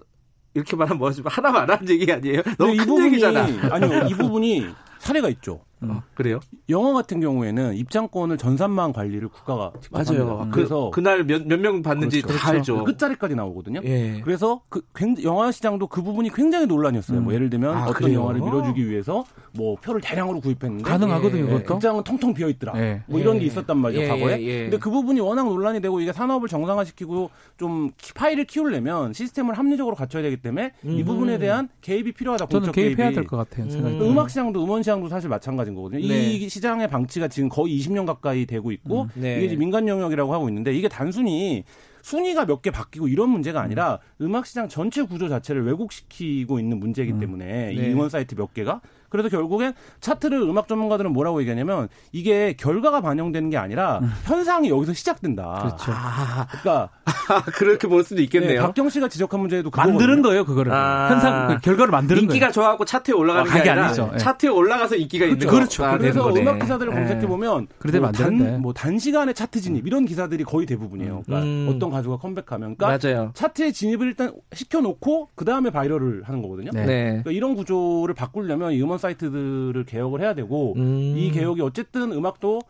[0.53, 2.43] 이렇게 말하면 뭐지 하나 말하는 얘기 아니에요?
[2.59, 3.47] 너무 큰 부분이, 얘기잖아.
[3.71, 4.67] 아니요, 이 부분이
[5.01, 5.61] 사례가 있죠.
[5.83, 6.39] 어, 그래요?
[6.69, 10.37] 영화 같은 경우에는 입장권을 전산망 관리를 국가가 맞아요.
[10.37, 10.47] 합니다.
[10.51, 12.37] 그래서 그, 날 몇 몇명 받는지 그렇죠.
[12.39, 12.77] 다 알죠.
[12.83, 13.81] 그 끝자리까지 나오거든요.
[13.85, 14.21] 예.
[14.23, 14.83] 그래서 그
[15.23, 17.17] 영화 시장도 그 부분이 굉장히 논란이었어요.
[17.17, 17.23] 음.
[17.23, 18.19] 뭐 예를 들면 아, 어떤 그래요?
[18.19, 21.41] 영화를 밀어주기 위해서 뭐 표를 대량으로 구입했는데 가능하거든요.
[21.45, 21.47] 예.
[21.47, 22.73] 그것도 극장은 텅텅 비어 있더라.
[22.79, 23.01] 예.
[23.07, 24.03] 뭐 이런 게 있었단 말이에요.
[24.03, 24.39] 예, 과거에.
[24.43, 24.61] 예.
[24.65, 30.21] 근데 그 부분이 워낙 논란이 되고 이게 산업을 정상화시키고 좀 파일을 키우려면 시스템을 합리적으로 갖춰야
[30.21, 30.91] 되기 때문에 음.
[30.91, 32.45] 이 부분에 대한 개입이 필요하다.
[32.45, 33.65] 저는 개입해야 될 것 같아요.
[33.65, 33.99] 음.
[34.03, 36.05] 음악 시장도 음원 시장 도 사실 마찬가지인 거거든요.
[36.07, 36.33] 네.
[36.33, 39.41] 이 시장의 방치가 지금 거의 20년 가까이 되고 있고 음, 네.
[39.43, 41.63] 이게 민간 영역이라고 하고 있는데 이게 단순히
[42.01, 44.35] 순위가 몇 개 바뀌고 이런 문제가 아니라 음.
[44.35, 47.19] 악 시장 전체 구조 자체를 왜곡시키고 있는 문제이기 음.
[47.19, 47.73] 때문에 네.
[47.73, 48.81] 이 응원 사이트 몇 개가
[49.11, 54.11] 그래서 결국엔 차트를 음악 전문가들은 뭐라고 얘기하냐면 이게 결과가 반영되는 게 아니라 음.
[54.23, 55.59] 현상이 여기서 시작된다.
[55.61, 55.91] 그렇죠.
[55.93, 56.89] 아, 그러니까
[57.53, 58.53] 그렇게 볼 수도 있겠네요.
[58.53, 60.71] 네, 박경 씨가 지적한 문제도 만드는 거예요, 그거를.
[60.71, 62.51] 아, 현상 그 결과를 만드는 인기가 거예요.
[62.53, 64.09] 좋아하고 차트에 올라가는 아, 게 아니라 아니죠.
[64.13, 64.17] 네.
[64.17, 65.45] 차트에 올라가서 인기가 그렇죠.
[65.45, 65.85] 있는 그렇죠.
[65.85, 67.67] 아, 그래서 음악 기사들을 검색해 보면
[67.99, 71.23] 뭐, 단, 뭐 단시간에 차트 진입 이런 기사들이 거의 대부분이에요.
[71.25, 71.67] 그러니까 음.
[71.69, 73.31] 어떤 가수가 컴백하면 그러니까 맞아요.
[73.33, 76.71] 차트에 진입을 일단 시켜놓고 그 다음에 바이럴을 하는 거거든요.
[76.73, 76.85] 네.
[76.85, 81.13] 그러니까 이런 구조를 바꾸려면 이 음원 사이트들을 개혁을 해야 되고 음.
[81.17, 82.61] 이 개혁이 어쨌든 음악도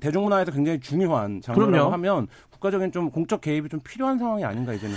[0.00, 4.96] 대중문화에서 굉장히 중요한 장르라고 하면 국가적인 좀 공적 개입이 좀 필요한 상황이 아닌가 이제는.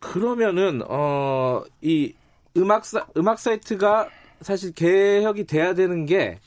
[0.00, 2.12] 그러면은 어 이
[2.56, 4.08] 음악 사 음악 사이트가
[4.40, 6.38] 사실 개혁이 돼야 되는 게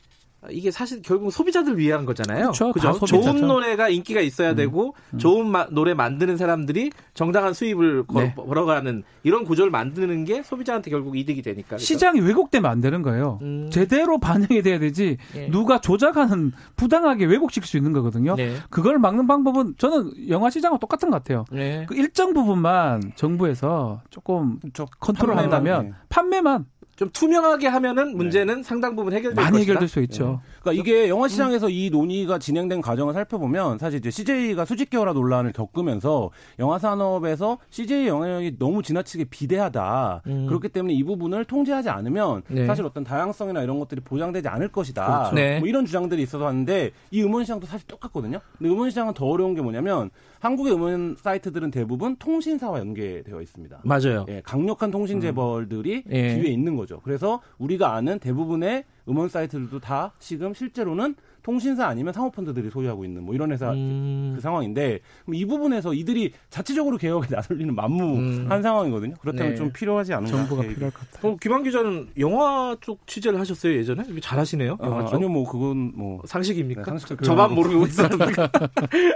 [0.52, 2.52] 이게 사실 결국 소비자들 위한 거잖아요.
[2.52, 2.72] 그렇죠.
[2.72, 3.06] 그죠?
[3.06, 4.56] 좋은 노래가 인기가 있어야 음.
[4.56, 5.20] 되고 음.
[5.20, 8.36] 좋은 마, 노래 만드는 사람들이 정당한 수입을 네.
[8.36, 11.68] 벌어가는 이런 구조를 만드는 게 소비자한테 결국 이득이 되니까.
[11.70, 11.86] 그렇죠?
[11.86, 13.40] 시장이 왜곡되면 안 되는 거예요.
[13.42, 13.70] 음.
[13.72, 15.50] 제대로 반영이 돼야 되지 네.
[15.50, 18.36] 누가 조작하는 부당하게 왜곡시킬 수 있는 거거든요.
[18.36, 18.56] 네.
[18.70, 21.46] 그걸 막는 방법은 저는 영화 시장과 똑같은 것 같아요.
[21.52, 21.86] 네.
[21.88, 24.60] 그 일정 부분만 정부에서 조금
[25.00, 26.66] 컨트롤한다면 판매만
[26.98, 28.16] 좀 투명하게 하면은 네.
[28.16, 28.64] 문제는 네.
[28.64, 29.72] 상당 부분 해결될 많이 것이다.
[29.72, 30.42] 해결될 수 있죠.
[30.44, 30.50] 네.
[30.62, 31.72] 그러니까 이게 영화 시장에서 음.
[31.72, 38.08] 이 논의가 진행된 과정을 살펴보면 사실 이제 CJ가 수직 계열화 논란을 겪으면서 영화 산업에서 CJ
[38.08, 40.24] 영향력이 너무 지나치게 비대하다.
[40.26, 40.48] 음.
[40.48, 42.66] 그렇기 때문에 이 부분을 통제하지 않으면 네.
[42.66, 45.06] 사실 어떤 다양성이나 이런 것들이 보장되지 않을 것이다.
[45.06, 45.36] 그렇죠.
[45.36, 45.60] 네.
[45.60, 48.40] 뭐 이런 주장들이 있어서 왔는데 이 음원 시장도 사실 똑같거든요.
[48.58, 50.10] 근데 음원 시장은 더 어려운 게 뭐냐면
[50.40, 53.82] 한국의 음원 사이트들은 대부분 통신사와 연계되어 있습니다.
[53.84, 54.26] 맞아요.
[54.30, 56.12] 예, 강력한 통신 재벌들이 음.
[56.12, 56.40] 예.
[56.40, 57.02] 뒤에 있는 거죠.
[57.04, 61.16] 그래서 우리가 아는 대부분의 음원 사이트들도 다 지금 실제로는
[61.48, 64.34] 통신사 아니면 사모펀드들이 소유하고 있는 뭐 이런 회사 음.
[64.36, 65.00] 그 상황인데
[65.32, 68.62] 이 부분에서 이들이 자체적으로 개혁에 나설리는 만무한 음.
[68.62, 69.16] 상황이거든요.
[69.22, 69.56] 그렇다면 네.
[69.56, 70.36] 좀 필요하지 않은가?
[70.36, 71.32] 정부가 필요할 것 같아요.
[71.32, 74.04] 어, 김한 기자는 영화 쪽 취재를 하셨어요 예전에?
[74.20, 74.78] 잘하시네요.
[74.84, 75.16] 영화 아, 쪽?
[75.16, 76.82] 아니요, 뭐 그건 뭐 상식입니까?
[76.82, 78.26] 네, 상식 저만 모르고 있었는데.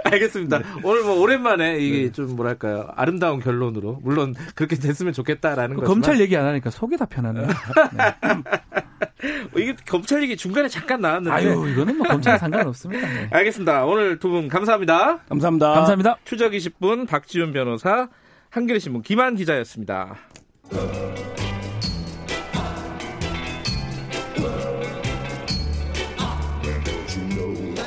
[0.04, 0.58] 알겠습니다.
[0.60, 0.64] 네.
[0.84, 2.12] 오늘 뭐 오랜만에 이게 네.
[2.12, 5.82] 좀 뭐랄까요 아름다운 결론으로 물론 그렇게 됐으면 좋겠다라는 거.
[5.82, 7.46] 검찰 얘기 안 하니까 속이 다 편하네요.
[9.22, 11.30] 어, 이게 검찰 얘기 중간에 잠깐 나왔는데.
[11.30, 13.06] 아유, 이거는 뭐 검찰 상관없습니다.
[13.06, 13.28] 네.
[13.30, 13.84] 알겠습니다.
[13.84, 15.18] 오늘 두 분 감사합니다.
[15.28, 15.72] 감사합니다.
[15.74, 16.16] 감사합니다.
[16.24, 18.08] 추적 20분 박지훈 변호사,
[18.50, 20.16] 한겨레 신문 김한 기자였습니다.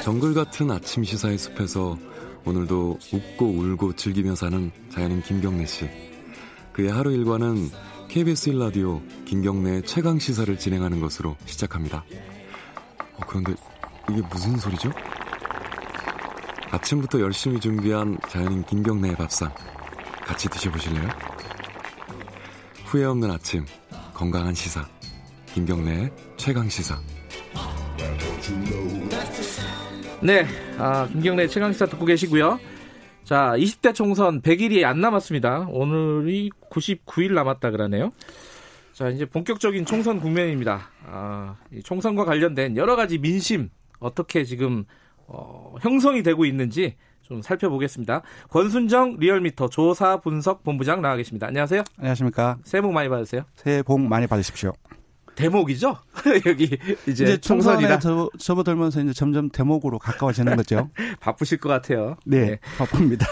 [0.03, 1.97] 정글 같은 아침 시사의 숲에서
[2.45, 5.89] 오늘도 웃고 울고 즐기며 사는 자연인 김경래 씨.
[6.73, 7.69] 그의 하루 일과는
[8.07, 12.05] KBS 1라디오 김경래 최강 시사를 진행하는 것으로 시작합니다.
[13.13, 13.53] 어, 그런데
[14.09, 14.91] 이게 무슨 소리죠?
[16.71, 19.53] 아침부터 열심히 준비한 자연인 김경래의 밥상
[20.25, 21.09] 같이 드셔보실래요?
[22.85, 23.65] 후회 없는 아침
[24.13, 24.87] 건강한 시사
[25.53, 26.99] 김경래의 최강 시사
[30.21, 32.59] 네, 아, 김경래 최강 시사 듣고 계시고요.
[33.25, 35.67] 자, 20대 총선 100일이 안 남았습니다.
[35.71, 38.11] 오늘이 99일 남았다 그러네요.
[38.93, 40.91] 자, 이제 본격적인 총선 국면입니다.
[41.07, 43.69] 아, 총선과 관련된 여러 가지 민심
[43.99, 44.85] 어떻게 지금
[45.25, 48.21] 어, 형성이 되고 있는지 좀 살펴보겠습니다.
[48.51, 51.47] 권순정 리얼미터 조사 분석 본부장 나와 계십니다.
[51.47, 51.81] 안녕하세요.
[51.97, 52.59] 안녕하십니까.
[52.63, 53.41] 새해 복 많이 받으세요.
[53.55, 54.73] 새해 복 많이 받으십시오.
[55.35, 55.97] 대목이죠?
[56.45, 60.89] 여기 이제, 이제 총선에 접, 접어들면서 이제 점점 대목으로 가까워지는 거죠.
[61.19, 62.17] 바쁘실 것 같아요.
[62.25, 62.59] 네, 네.
[62.77, 63.27] 바쁩니다.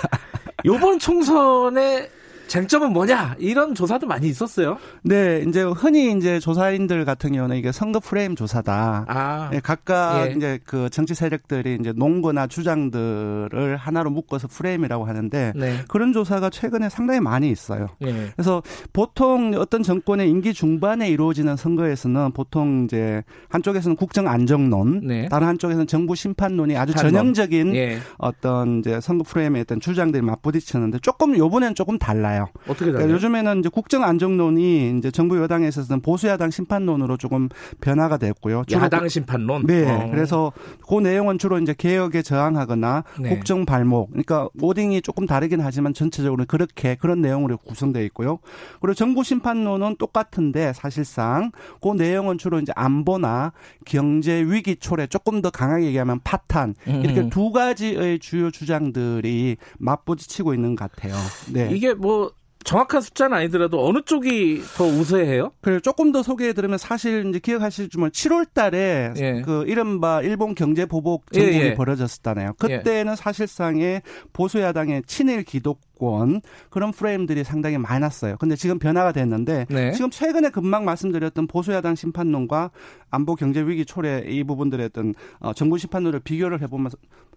[0.64, 2.10] 이번 총선에
[2.48, 4.78] 쟁점은 뭐냐 이런 조사도 많이 있었어요.
[5.02, 9.06] 네, 이제 흔히 이제 조사인들 같은 경우는 이게 선거 프레임 조사다.
[9.08, 10.34] 아, 네, 각각 예.
[10.34, 15.80] 이제 그 정치 세력들이 이제 농거나 주장들을 하나로 묶어서 프레임이라고 하는데 네.
[15.88, 17.88] 그런 조사가 최근에 상당히 많이 있어요.
[18.04, 18.30] 예.
[18.36, 18.62] 그래서
[18.92, 25.28] 보통 어떤 정권의 임기 중반에 이루어지는 선거에서는 보통 이제 한쪽에서는 국정 안정론, 네.
[25.30, 28.00] 다른 한쪽에서는 정부 심판론이 아주 전형적인 예.
[28.18, 32.33] 어떤 이제 선거 프레임의 어떤 주장들이 맞부딪히는데 조금 요번엔 조금 달라요.
[32.42, 32.94] 어떻게 달라요?
[32.94, 37.50] 그러니까 요즘에는 이제 국정 안정론이 이제 정부 여당에 있어서는 보수 야당 심판론으로 조금
[37.82, 38.64] 변화가 됐고요.
[38.72, 39.66] 야당 심판론.
[39.66, 39.90] 네.
[39.90, 40.10] 어.
[40.10, 40.52] 그래서
[40.88, 43.30] 그 내용은 주로 이제 개혁에 저항하거나 네.
[43.30, 44.10] 국정 발목.
[44.10, 48.40] 그러니까 워딩이 조금 다르긴 하지만 전체적으로 그렇게 그런 내용으로 구성되어 있고요.
[48.82, 51.52] 그리고 정부 심판론은 똑같은데 사실상
[51.82, 53.54] 그 내용은 주로 이제 안보나
[53.86, 57.30] 경제 위기 초래 조금 더 강하게 얘기하면 파탄 이렇게 음.
[57.30, 61.14] 두 가지의 주요 주장들이 맞부딪히고 있는 것 같아요.
[61.52, 61.70] 네.
[61.72, 62.23] 이게 뭐
[62.64, 65.52] 정확한 숫자는 아니더라도 어느 쪽이 더 우세해요?
[65.62, 69.42] 그래 조금 더 소개해드리면 사실 이제 기억하실지만 7월달에 예.
[69.44, 71.74] 그 이른바 일본 경제 보복 전국이 예, 예.
[71.74, 72.54] 벌어졌었잖아요.
[72.58, 73.16] 그때는 예.
[73.16, 78.38] 사실상의 보수 야당의 친일 기독 정권 그런 프레임들이 상당히 많았어요.
[78.38, 79.92] 근데 지금 변화가 됐는데 네.
[79.92, 82.72] 지금 최근에 금방 말씀드렸던 보수야당 심판론과
[83.10, 86.92] 안보 경제 위기 초래 이 부분들의 어떤 어, 정부 심판론을 비교를 해보면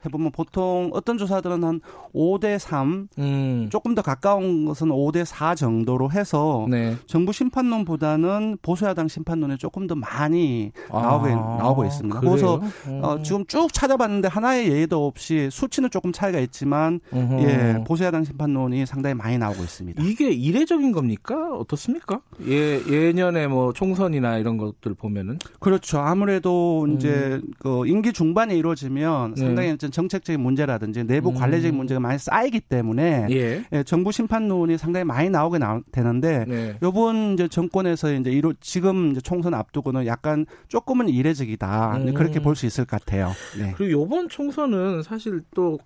[0.05, 1.81] 해보면 보통 어떤 조사들은 한
[2.15, 3.69] 5대 3 음.
[3.71, 6.97] 조금 더 가까운 것은 5대 4 정도로 해서 네.
[7.07, 12.21] 정부 심판론보다는 보수야당 심판론에 조금 더 많이 나오고, 아, 나오고 있습니다.
[12.21, 12.31] 그래요?
[12.31, 12.55] 그래서
[13.03, 13.23] 어, 음.
[13.23, 17.01] 지금 쭉 찾아봤는데 하나의 예도 없이 수치는 조금 차이가 있지만.
[17.41, 20.03] 예 보수야당 심판 논이 상당히 많이 나오고 있습니다.
[20.03, 21.55] 이게 이례적인 겁니까?
[21.55, 22.21] 어떻습니까?
[22.47, 25.99] 예, 예년에 뭐 총선이나 이런 것들 보면은 그렇죠.
[25.99, 26.97] 아무래도 음.
[26.97, 29.41] 이제 그 임기 중반에 이루어지면 네.
[29.41, 29.89] 상당히 네.
[29.89, 31.35] 정책적인 문제라든지 내부 음.
[31.35, 33.65] 관례적인 문제가 많이 쌓이기 때문에 예.
[33.73, 36.77] 예, 정부 심판론이 상당히 많이 나오게 나, 되는데 네.
[36.83, 41.97] 요번 이제 정권에서 이제 이루 지금 이제 총선 앞두고는 약간 조금은 이례적이다.
[41.99, 42.15] 음.
[42.15, 43.33] 그렇게 볼 수 있을 것 같아요.
[43.59, 43.75] 네.
[43.77, 45.79] 그리고 요번 총선은 사실 또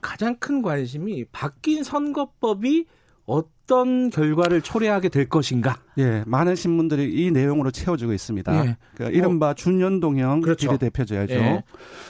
[0.00, 2.86] 가장 큰 관심이 바뀐 선거법이
[3.26, 5.76] 어떤 결과를 초래하게 될 것인가?
[5.98, 8.66] 예, 많은 신문들이 이 내용으로 채워지고 있습니다.
[8.66, 8.76] 예.
[8.96, 9.54] 그 이른바 어.
[9.54, 10.68] 준연동형 그렇죠.
[10.68, 11.34] 비례대표제죠.
[11.34, 11.62] 예.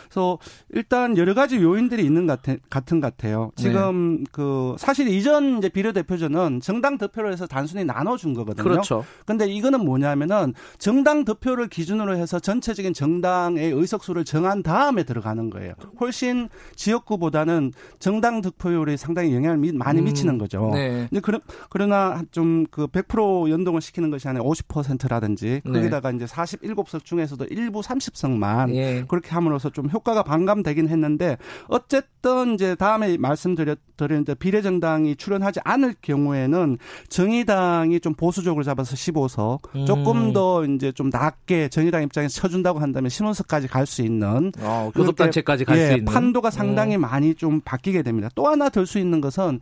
[0.08, 0.38] 그래서
[0.70, 3.50] 일단 여러 가지 요인들이 있는 것 같은, 같은 같아요.
[3.56, 4.24] 지금 네.
[4.32, 8.64] 그 사실 이전 이제 비례대표제는 정당 득표를 해서 단순히 나눠준 거거든요.
[8.64, 9.04] 그렇죠.
[9.26, 15.74] 근데 이거는 뭐냐면은 정당 득표를 기준으로 해서 전체적인 정당의 의석수를 정한 다음에 들어가는 거예요.
[16.00, 20.04] 훨씬 지역구보다는 정당 득표율이 상당히 영향을 미, 많이 음.
[20.04, 20.70] 미치는 거죠.
[20.72, 21.06] 네.
[21.08, 21.38] 근데 그러,
[21.70, 26.16] 그러나 좀 그 100% 연동을 시키는 것이 아니라 50%라든지 거기다가 네.
[26.16, 29.04] 이제 47석 중에서도 일부 30석만 예.
[29.08, 31.38] 그렇게 함으로써 좀 효과가 반감되긴 했는데
[31.68, 39.86] 어쨌든 이제 다음에 말씀드렸는데 비례정당이 출연하지 않을 경우에는 정의당이 좀 보수적으로 잡아서 15석 음.
[39.86, 45.64] 조금 더 이제 좀 낮게 정의당 입장에서 쳐준다고 한다면 신원석까지 갈 수 있는 어, 교섭단체까지
[45.64, 47.00] 갈수 예, 있는 판도가 상당히 음.
[47.00, 48.28] 많이 좀 바뀌게 됩니다.
[48.34, 49.60] 또 하나 들 수 있는 것은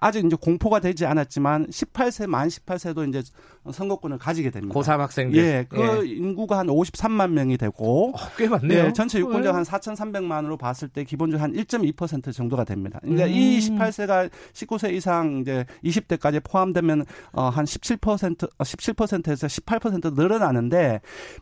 [0.00, 3.22] 아직 이제 공포가 되지 않았지만 18세 만 18세도 이제
[3.70, 4.74] 선거권을 가지게 됩니다.
[4.74, 5.38] 고3 학생들.
[5.38, 6.08] 예, 그 예.
[6.08, 8.86] 인구가 한 53만 명이 되고 어, 꽤 많네요.
[8.86, 12.98] 예, 전체 유권자 한 4,300만으로 봤을 때 기본적으로 한 1.2% 정도가 됩니다.
[13.02, 13.30] 그러니까 음.
[13.30, 21.00] 이 18세가 19세 이상 이제 20대까지 포함되면 어, 한 17% 17%에서 18% 늘어나는데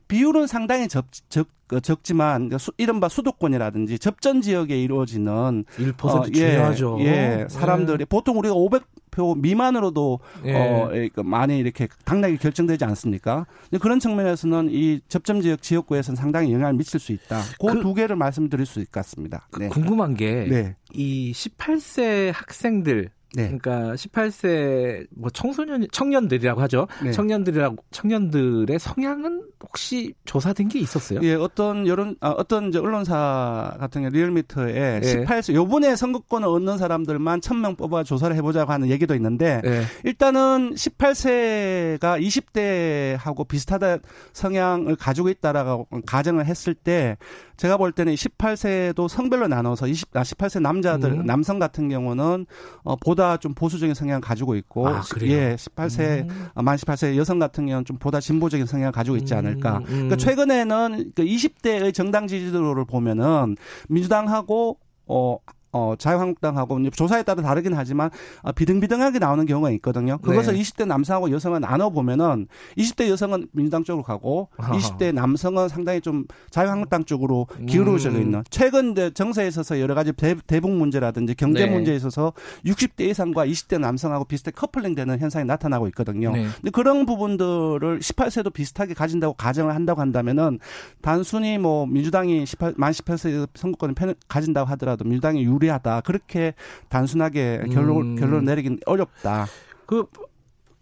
[0.08, 6.96] 비율은 상당히 적, 적그 적지만 이른바 수도권이라든지 접전 지역에 이루어지는 1% 어, 예, 중요하죠.
[7.00, 10.54] 예, 예, 사람들이 보통 우리가 500 표 미만으로도 예.
[10.54, 13.46] 어그 많이 이렇게 당락이 결정되지 않습니까?
[13.80, 17.42] 그런 측면에서는 이 접점 지역 지역구에서는 상당히 영향을 미칠 수 있다.
[17.60, 19.46] 그두 그, 개를 말씀드릴 수 있을 것 같습니다.
[19.58, 19.68] 네.
[19.68, 20.74] 궁금한 게이 네.
[20.92, 23.44] 18세 학생들 네.
[23.44, 26.88] 그러니까 18세 뭐 청소년 청년들이라고 하죠.
[27.02, 27.12] 네.
[27.12, 31.20] 청년들이라고 청년들의 성향은 혹시 조사된 게 있었어요?
[31.22, 35.24] 예, 어떤 여론 아, 어떤 이제 언론사 같은 경우 리얼미터에 예.
[35.24, 39.82] 18세 요번에 선거권을 얻는 사람들만 1000명 뽑아 조사를 해 보자고 하는 얘기도 있는데 예.
[40.04, 43.98] 일단은 18세가 20대하고 비슷하다
[44.32, 47.16] 성향을 가지고 있다라고 가정을 했을 때
[47.56, 51.26] 제가 볼 때는 18세도 성별로 나눠서 20, 아, 18세 남자들, 음.
[51.26, 52.46] 남성 같은 경우는
[52.84, 56.48] 어, 보다 좀 보수적인 성향을 가지고 있고, 아, 예, 18세, 음.
[56.54, 59.78] 아, 만 18세 여성 같은 경우는 좀 보다 진보적인 성향을 가지고 있지 않을까.
[59.78, 59.82] 음.
[59.82, 59.86] 음.
[59.86, 63.56] 그러니까 최근에는 그 20대의 정당 지지도를 보면은
[63.88, 65.38] 민주당하고 어
[65.72, 68.10] 어, 자유한국당하고 조사에 따라 다르긴 하지만
[68.42, 70.18] 어, 비등비등하게 나오는 경우가 있거든요.
[70.18, 70.60] 그것을 네.
[70.60, 74.76] 20대 남성하고 여성을 나눠 보면은 20대 여성은 민주당 쪽으로 가고 아하.
[74.76, 78.20] 20대 남성은 상당히 좀 자유한국당 쪽으로 기울어져 음.
[78.20, 78.44] 있는.
[78.50, 81.70] 최근 이제 정세에 있어서 여러 가지 대, 북 문제라든지 경제 네.
[81.72, 82.32] 문제에 있어서
[82.64, 86.32] 60대 이상과 20대 남성하고 비슷하게 커플링되는 현상이 나타나고 있거든요.
[86.32, 86.46] 네.
[86.56, 90.58] 근데 그런 부분들을 18세도 비슷하게 가진다고 가정을 한다고 한다면은
[91.00, 93.94] 단순히 뭐 민주당이 18, 만 18세 선거권을
[94.28, 96.00] 가진다고 하더라도 민주당이 유 무리하다.
[96.02, 96.54] 그렇게
[96.88, 98.16] 단순하게 결론 음.
[98.16, 99.46] 결론 내리긴 어렵다.
[99.86, 100.06] 그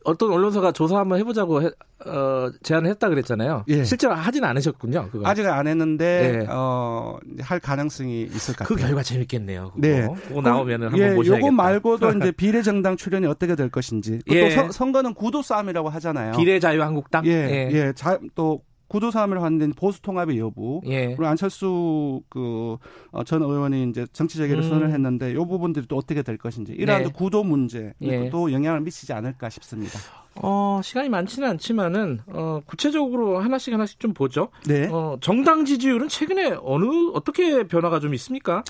[0.04, 1.66] 어떤 언론사가 조사 한번 해보자고 해,
[2.06, 3.64] 어, 제안을 했다 그랬잖아요.
[3.68, 3.84] 예.
[3.84, 5.10] 실제로 하지는 않으셨군요.
[5.10, 5.28] 그거.
[5.28, 6.46] 아직은 안 했는데 예.
[6.48, 8.76] 어, 할 가능성이 있을 것그 같아요.
[8.76, 9.72] 그 결과 재밌겠네요.
[9.74, 9.80] 그거.
[9.80, 10.08] 네.
[10.28, 11.46] 그거 나오면은 한번 예, 보셔야겠다.
[11.46, 14.20] 요거 말고도 이제 비례정당 출연이 어떻게 될 것인지.
[14.30, 14.48] 예.
[14.48, 16.32] 또 선, 선거는 구도 싸움이라고 하잖아요.
[16.32, 17.26] 비례자유한국당.
[17.26, 17.30] 예.
[17.30, 17.70] 예.
[17.72, 17.92] 예.
[17.94, 21.06] 자, 또 구도 사함을 하는 보수 통합의 여부 예.
[21.08, 24.68] 그리고 안철수 그전 어, 의원이 이제 정치 재개를 음.
[24.68, 27.08] 선언을 했는데 이 부분들이 또 어떻게 될 것인지 이러한 네.
[27.12, 28.30] 구도 문제 예.
[28.30, 29.98] 또 영향을 미치지 않을까 싶습니다.
[30.36, 34.48] 어, 시간이 많지는 않지만은 어, 구체적으로 하나씩 하나씩 좀 보죠.
[34.66, 34.88] 네.
[34.90, 38.62] 어, 정당 지지율은 최근에 어느 어떻게 변화가 좀 있습니까?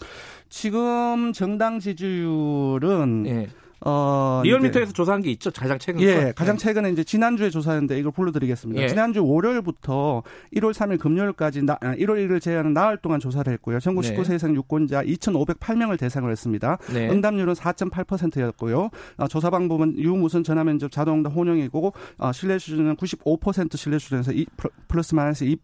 [0.49, 3.49] 지금 정당 지지율은 예.
[3.81, 5.51] 어, 리얼미터에서 조사한 게 있죠.
[5.51, 6.01] 가장 최근.
[6.03, 6.63] 예, 가장 네.
[6.65, 8.83] 최근에 이제 지난주에 조사했는데 이걸 불러드리겠습니다.
[8.83, 8.89] 예.
[8.89, 10.23] 지난주 월요일부터
[10.57, 13.79] 1월 3일 금요일까지 나, 1월 아, 1일 제외하는 나흘 동안 조사를 했고요.
[13.81, 14.15] 전국 네.
[14.15, 16.79] 19세 이상 유권자 2,508명을 대상으로 했습니다.
[16.93, 17.09] 네.
[17.09, 18.91] 응답률은 4.8%였고요.
[19.17, 24.47] 어, 조사 방법은 유무선 전화 면접 자동응답 혼용이고 어, 신뢰 수준은 95% 신뢰 수준에서 2
[24.89, 25.57] 플러스 마이너스 2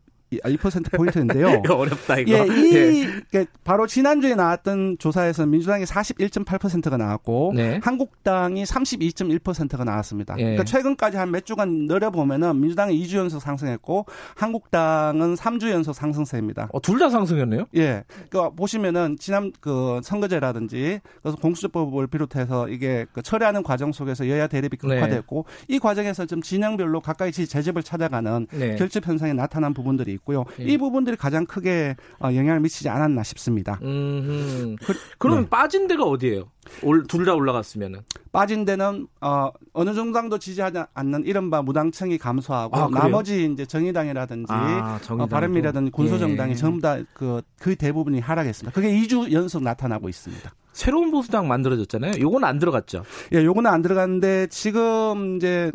[0.44, 1.48] 2% 아, 포인트인데요.
[1.64, 2.32] 이거 어렵다 이거.
[2.32, 3.46] 예, 이 예.
[3.64, 7.80] 바로 지난주에 나왔던 조사에서 민주당이 41.8%가 나왔고 네.
[7.82, 10.34] 한국당이 32.1%가 나왔습니다.
[10.38, 10.42] 예.
[10.42, 14.06] 그러니까 최근까지 한 몇 주간 늘려 보면은 민주당이 2주 연속 상승했고
[14.36, 16.68] 한국당은 3주 연속 상승세입니다.
[16.72, 17.66] 어, 둘 다 상승했네요?
[17.76, 18.04] 예.
[18.30, 24.70] 그러니까 보시면은 지난 그 선거제라든지 그래서 공수처법을 비롯해서 이게 그 처리하는 과정 속에서 여야 대립이
[24.70, 24.76] 네.
[24.76, 25.74] 극화됐고 네.
[25.74, 28.76] 이 과정에서 좀 진영별로 가까이 재집을 찾아가는 네.
[28.76, 30.44] 결집 현상이 나타난 부분들이 있고 요.
[30.60, 30.64] 예.
[30.64, 33.78] 이 부분들이 가장 크게 어, 영향을 미치지 않았나 싶습니다.
[33.82, 34.76] 음,
[35.18, 35.48] 그, 럼 네.
[35.50, 36.44] 빠진 데가 어디예요?
[37.08, 38.00] 둘 다 올라갔으면은
[38.32, 44.98] 빠진 데는 어, 어느 정당도 지지하지 않는 이른바 무당층이 감소하고 아, 나머지 이제 정의당이라든지 아,
[45.10, 46.54] 어, 바른미라든지 군소정당이 예.
[46.56, 48.74] 전부 다그그 그 대부분이 하락했습니다.
[48.74, 50.54] 그게 2주 연속 나타나고 있습니다.
[50.72, 52.20] 새로운 보수당 만들어졌잖아요.
[52.20, 53.04] 요건 안 들어갔죠.
[53.32, 55.70] 예, 요거는 안 들어갔는데 지금 이제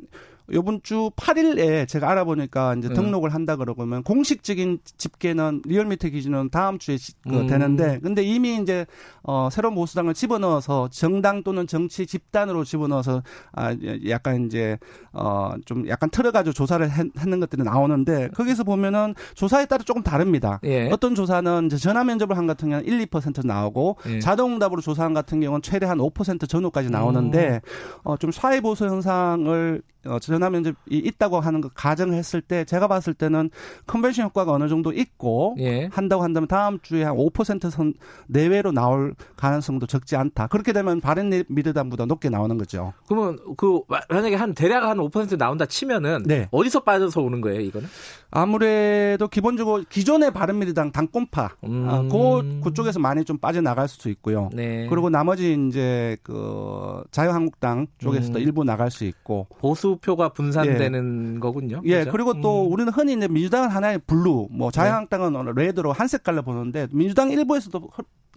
[0.54, 2.94] 요번 주 8일에 제가 알아보니까 이제 음.
[2.94, 7.48] 등록을 한다 그러면 공식적인 집계는 리얼미터 기준은 다음 주에 그 음.
[7.48, 8.86] 되는데 근데 이미 이제
[9.24, 13.24] 어 새로운 보수당을 집어넣어서 정당 또는 정치 집단으로 집어넣어서
[13.54, 13.76] 아
[14.08, 14.78] 약간 이제
[15.14, 20.60] 어 좀 약간 틀어 가지고 조사를 했는 것들이 나오는데 거기서 보면은 조사에 따라 조금 다릅니다.
[20.64, 20.90] 예.
[20.92, 24.20] 어떤 조사는 이제 전화 면접을 한 같은 경우는 1, 2% 나오고 예.
[24.20, 28.00] 자동응답으로 조사한 같은 경우는 최대 한 5% 전후까지 나오는데 음.
[28.04, 33.50] 어좀 사회 보수 현상을 어, 전화 면접이 있다고 하는 거 가정했을 때 제가 봤을 때는
[33.88, 35.90] 컨벤션 효과가 어느 정도 있고 예.
[35.92, 37.94] 한다고 한다면 다음 주에 한 5%선
[38.28, 40.48] 내외로 나올 가능성도 적지 않다.
[40.48, 42.94] 그렇게 되면 바른 미래당보다 높게 나오는 거죠.
[43.08, 46.48] 그러면 그 만약에 한 대략 한 5% 나온다 치면은 네.
[46.52, 47.88] 어디서 빠져서 오는 거예요, 이거는?
[48.32, 51.86] 아무래도 기본적으로 기존의 바른미래당 당권파 음.
[51.90, 54.50] 아, 그 그쪽에서 많이 좀 빠져나갈 수도 있고요.
[54.54, 54.88] 네.
[54.90, 58.44] 그리고 나머지 이제 그 자유한국당 쪽에서도 음.
[58.44, 61.40] 일부 나갈 수 있고 보수표가 분산되는 예.
[61.40, 61.82] 거군요.
[61.86, 62.00] 예.
[62.00, 62.12] 그죠?
[62.12, 62.72] 그리고 또 음.
[62.72, 65.66] 우리는 흔히 이제 민주당은 하나의 blue, 뭐 자유한국당은 네.
[65.66, 67.90] red로 한 색깔로 보는데 민주당 일부에서도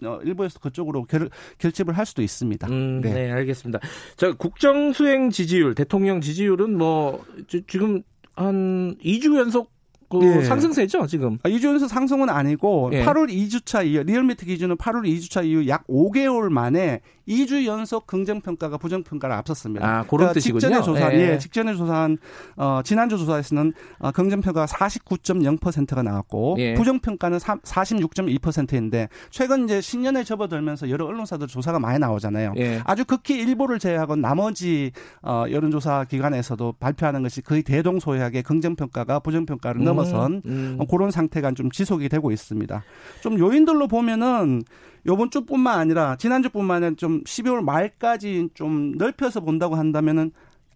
[0.05, 1.29] 어, 일부에서 그쪽으로 결,
[1.59, 2.67] 결집을 할 수도 있습니다.
[2.67, 3.13] 음, 네.
[3.13, 3.31] 네.
[3.31, 3.79] 알겠습니다.
[4.17, 7.23] 자, 국정 수행 지지율, 대통령 지지율은 뭐
[7.67, 8.01] 지금
[8.35, 9.72] 한 2주 연속
[10.19, 10.43] 그 예.
[10.43, 11.37] 상승세죠, 지금.
[11.43, 13.03] 아, 2주 연속 상승은 아니고 예.
[13.05, 18.77] 8월 2주차 이후 리얼미터 기준은 8월 2주차 이후 약 5개월 만에 2주 연속 긍정 평가가
[18.77, 19.85] 부정 평가를 앞섰습니다.
[19.85, 20.59] 아, 그런 그러니까 뜻이군요.
[20.59, 21.33] 직전에 조사, 예.
[21.33, 22.17] 예, 직전에 조사한,
[22.57, 26.73] 어, 지난주 조사에서는 어, 긍정 평가가 49.0%가 나왔고, 예.
[26.73, 32.53] 부정 평가는 46.2%인데, 최근 이제 신년에 접어들면서 여러 언론사들 조사가 많이 나오잖아요.
[32.57, 32.81] 예.
[32.83, 34.91] 아주 극히 일부를 제외하고 나머지,
[35.21, 40.75] 어, 여론조사 기관에서도 발표하는 것이 거의 대동소이하게 긍정 평가가 부정 평가를 음, 넘어 선 음.
[40.79, 42.83] 어, 그런 상태가 좀 지속이 되고 있습니다.
[43.21, 44.63] 좀 요인들로 보면은
[45.05, 50.31] 요번 주뿐만 아니라 지난주뿐만 아니라 좀 12월 말까지 좀 넓혀서 본다고 한다면은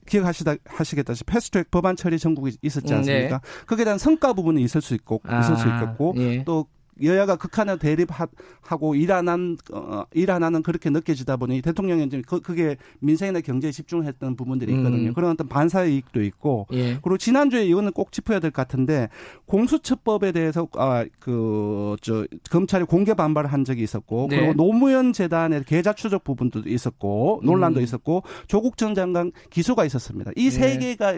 [0.07, 3.39] 기억하시다 하시겠다시피 패스트트랙 법안 처리 전국이 있었지 음, 않습니까?
[3.39, 3.65] 네.
[3.67, 6.43] 거기에 대한 성과 부분이 있을 수 있고 아, 있을 수 있겠고 예.
[6.45, 6.65] 또
[7.01, 12.77] 여야가 극한의 대립하고 일안 한, 어, 일안 하는 그렇게 느껴지다 보니 대통령이 이제 그, 그게
[12.99, 15.09] 민생이나 경제에 집중했던 부분들이 있거든요.
[15.09, 15.13] 음.
[15.13, 16.67] 그런 어떤 반사의 이익도 있고.
[16.73, 16.97] 예.
[17.01, 19.09] 그리고 지난주에 이거는 꼭 짚어야 될 것 같은데
[19.45, 24.27] 공수처법에 대해서 아, 그, 저, 검찰이 공개 반발을 한 적이 있었고.
[24.29, 24.37] 네.
[24.37, 27.41] 그리고 노무현 재단의 계좌 추적 부분도 있었고.
[27.43, 27.83] 논란도 음.
[27.83, 28.23] 있었고.
[28.47, 30.31] 조국 전 장관 기소가 있었습니다.
[30.35, 30.95] 이세 네.
[30.95, 31.13] 개가,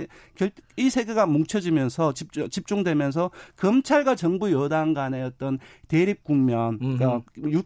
[0.77, 7.21] 이 세 개가 뭉쳐지면서 집중, 집중 되면서 검찰과 정부 여당 간의 어떤 대립 국면, 그러니까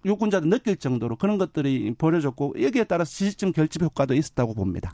[0.06, 4.92] 유권자들 느낄 정도로 그런 것들이 벌어졌고 여기에 따라서 지지층 결집 효과도 있었다고 봅니다.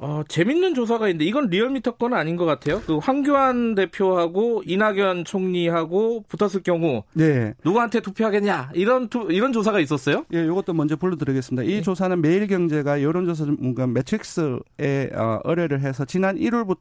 [0.00, 2.80] 어, 재밌는 조사가 있는데 이건 리얼미터 건 아닌 것 같아요.
[2.86, 7.54] 그 황교안 대표하고 이낙연 총리하고 붙었을 경우 네.
[7.64, 10.24] 누구한테 투표하겠냐 이런 투, 이런 조사가 있었어요?
[10.32, 11.64] 예, 이것도 먼저 불러드리겠습니다.
[11.64, 11.82] 이 네.
[11.82, 16.78] 조사는 매일경제가 여론조사 뭔가 메트릭스에 어, 의뢰를 해서 지난 1월부터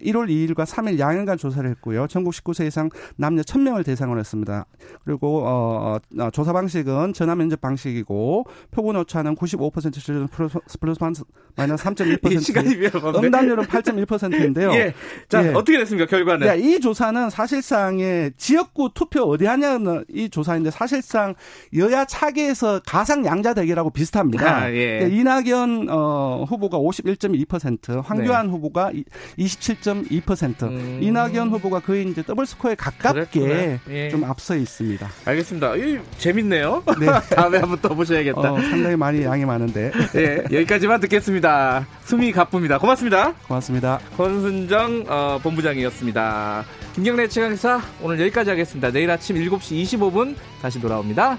[0.00, 2.06] 1월 2일과 3일 양일간 조사를 했고요.
[2.08, 4.66] 전국 19세 이상 남녀 1000명을 대상으로 했습니다.
[5.04, 10.98] 그리고 어, 어, 조사 방식은 전화 면접 방식이고 표본 오차는 95% 플러스, 플러스
[11.56, 12.20] 마이너스 3.1%
[12.66, 13.26] 위험한데.
[13.26, 14.72] 응답률은 8.1%인데요.
[14.74, 14.94] 예.
[15.28, 15.50] 자, 예.
[15.50, 16.46] 어떻게 됐습니까, 결과는?
[16.46, 21.34] 네, 이 조사는 사실상의 지역구 투표 어디 하냐는 이 조사인데 사실상
[21.76, 24.56] 여야 차기에서 가상 양자 대결하고 비슷합니다.
[24.56, 25.00] 아, 예.
[25.00, 28.52] 네, 이낙연 어, 후보가 51.2%, 황교안 네.
[28.52, 28.92] 후보가
[29.38, 30.98] 27.2%, 음.
[31.02, 34.08] 이낙연 후보가 거의 이제 더블 스코어에 가깝게 예.
[34.10, 35.08] 좀 앞서 있습니다.
[35.24, 35.76] 알겠습니다.
[35.76, 36.82] 이, 재밌네요.
[36.98, 37.06] 네.
[37.34, 38.52] 다음에 한번 더 보셔야겠다.
[38.52, 39.92] 어, 상당히 많이 양이 많은데.
[40.16, 41.86] 예, 여기까지만 듣겠습니다.
[42.04, 42.78] 숨이 갑 바쁩니다.
[42.78, 43.32] 고맙습니다.
[43.46, 44.00] 고맙습니다.
[44.16, 46.64] 권순정 어, 본부장이었습니다.
[46.94, 48.90] 김경래 최강사 오늘 여기까지 하겠습니다.
[48.90, 51.38] 내일 아침 7시 25분 다시 돌아옵니다.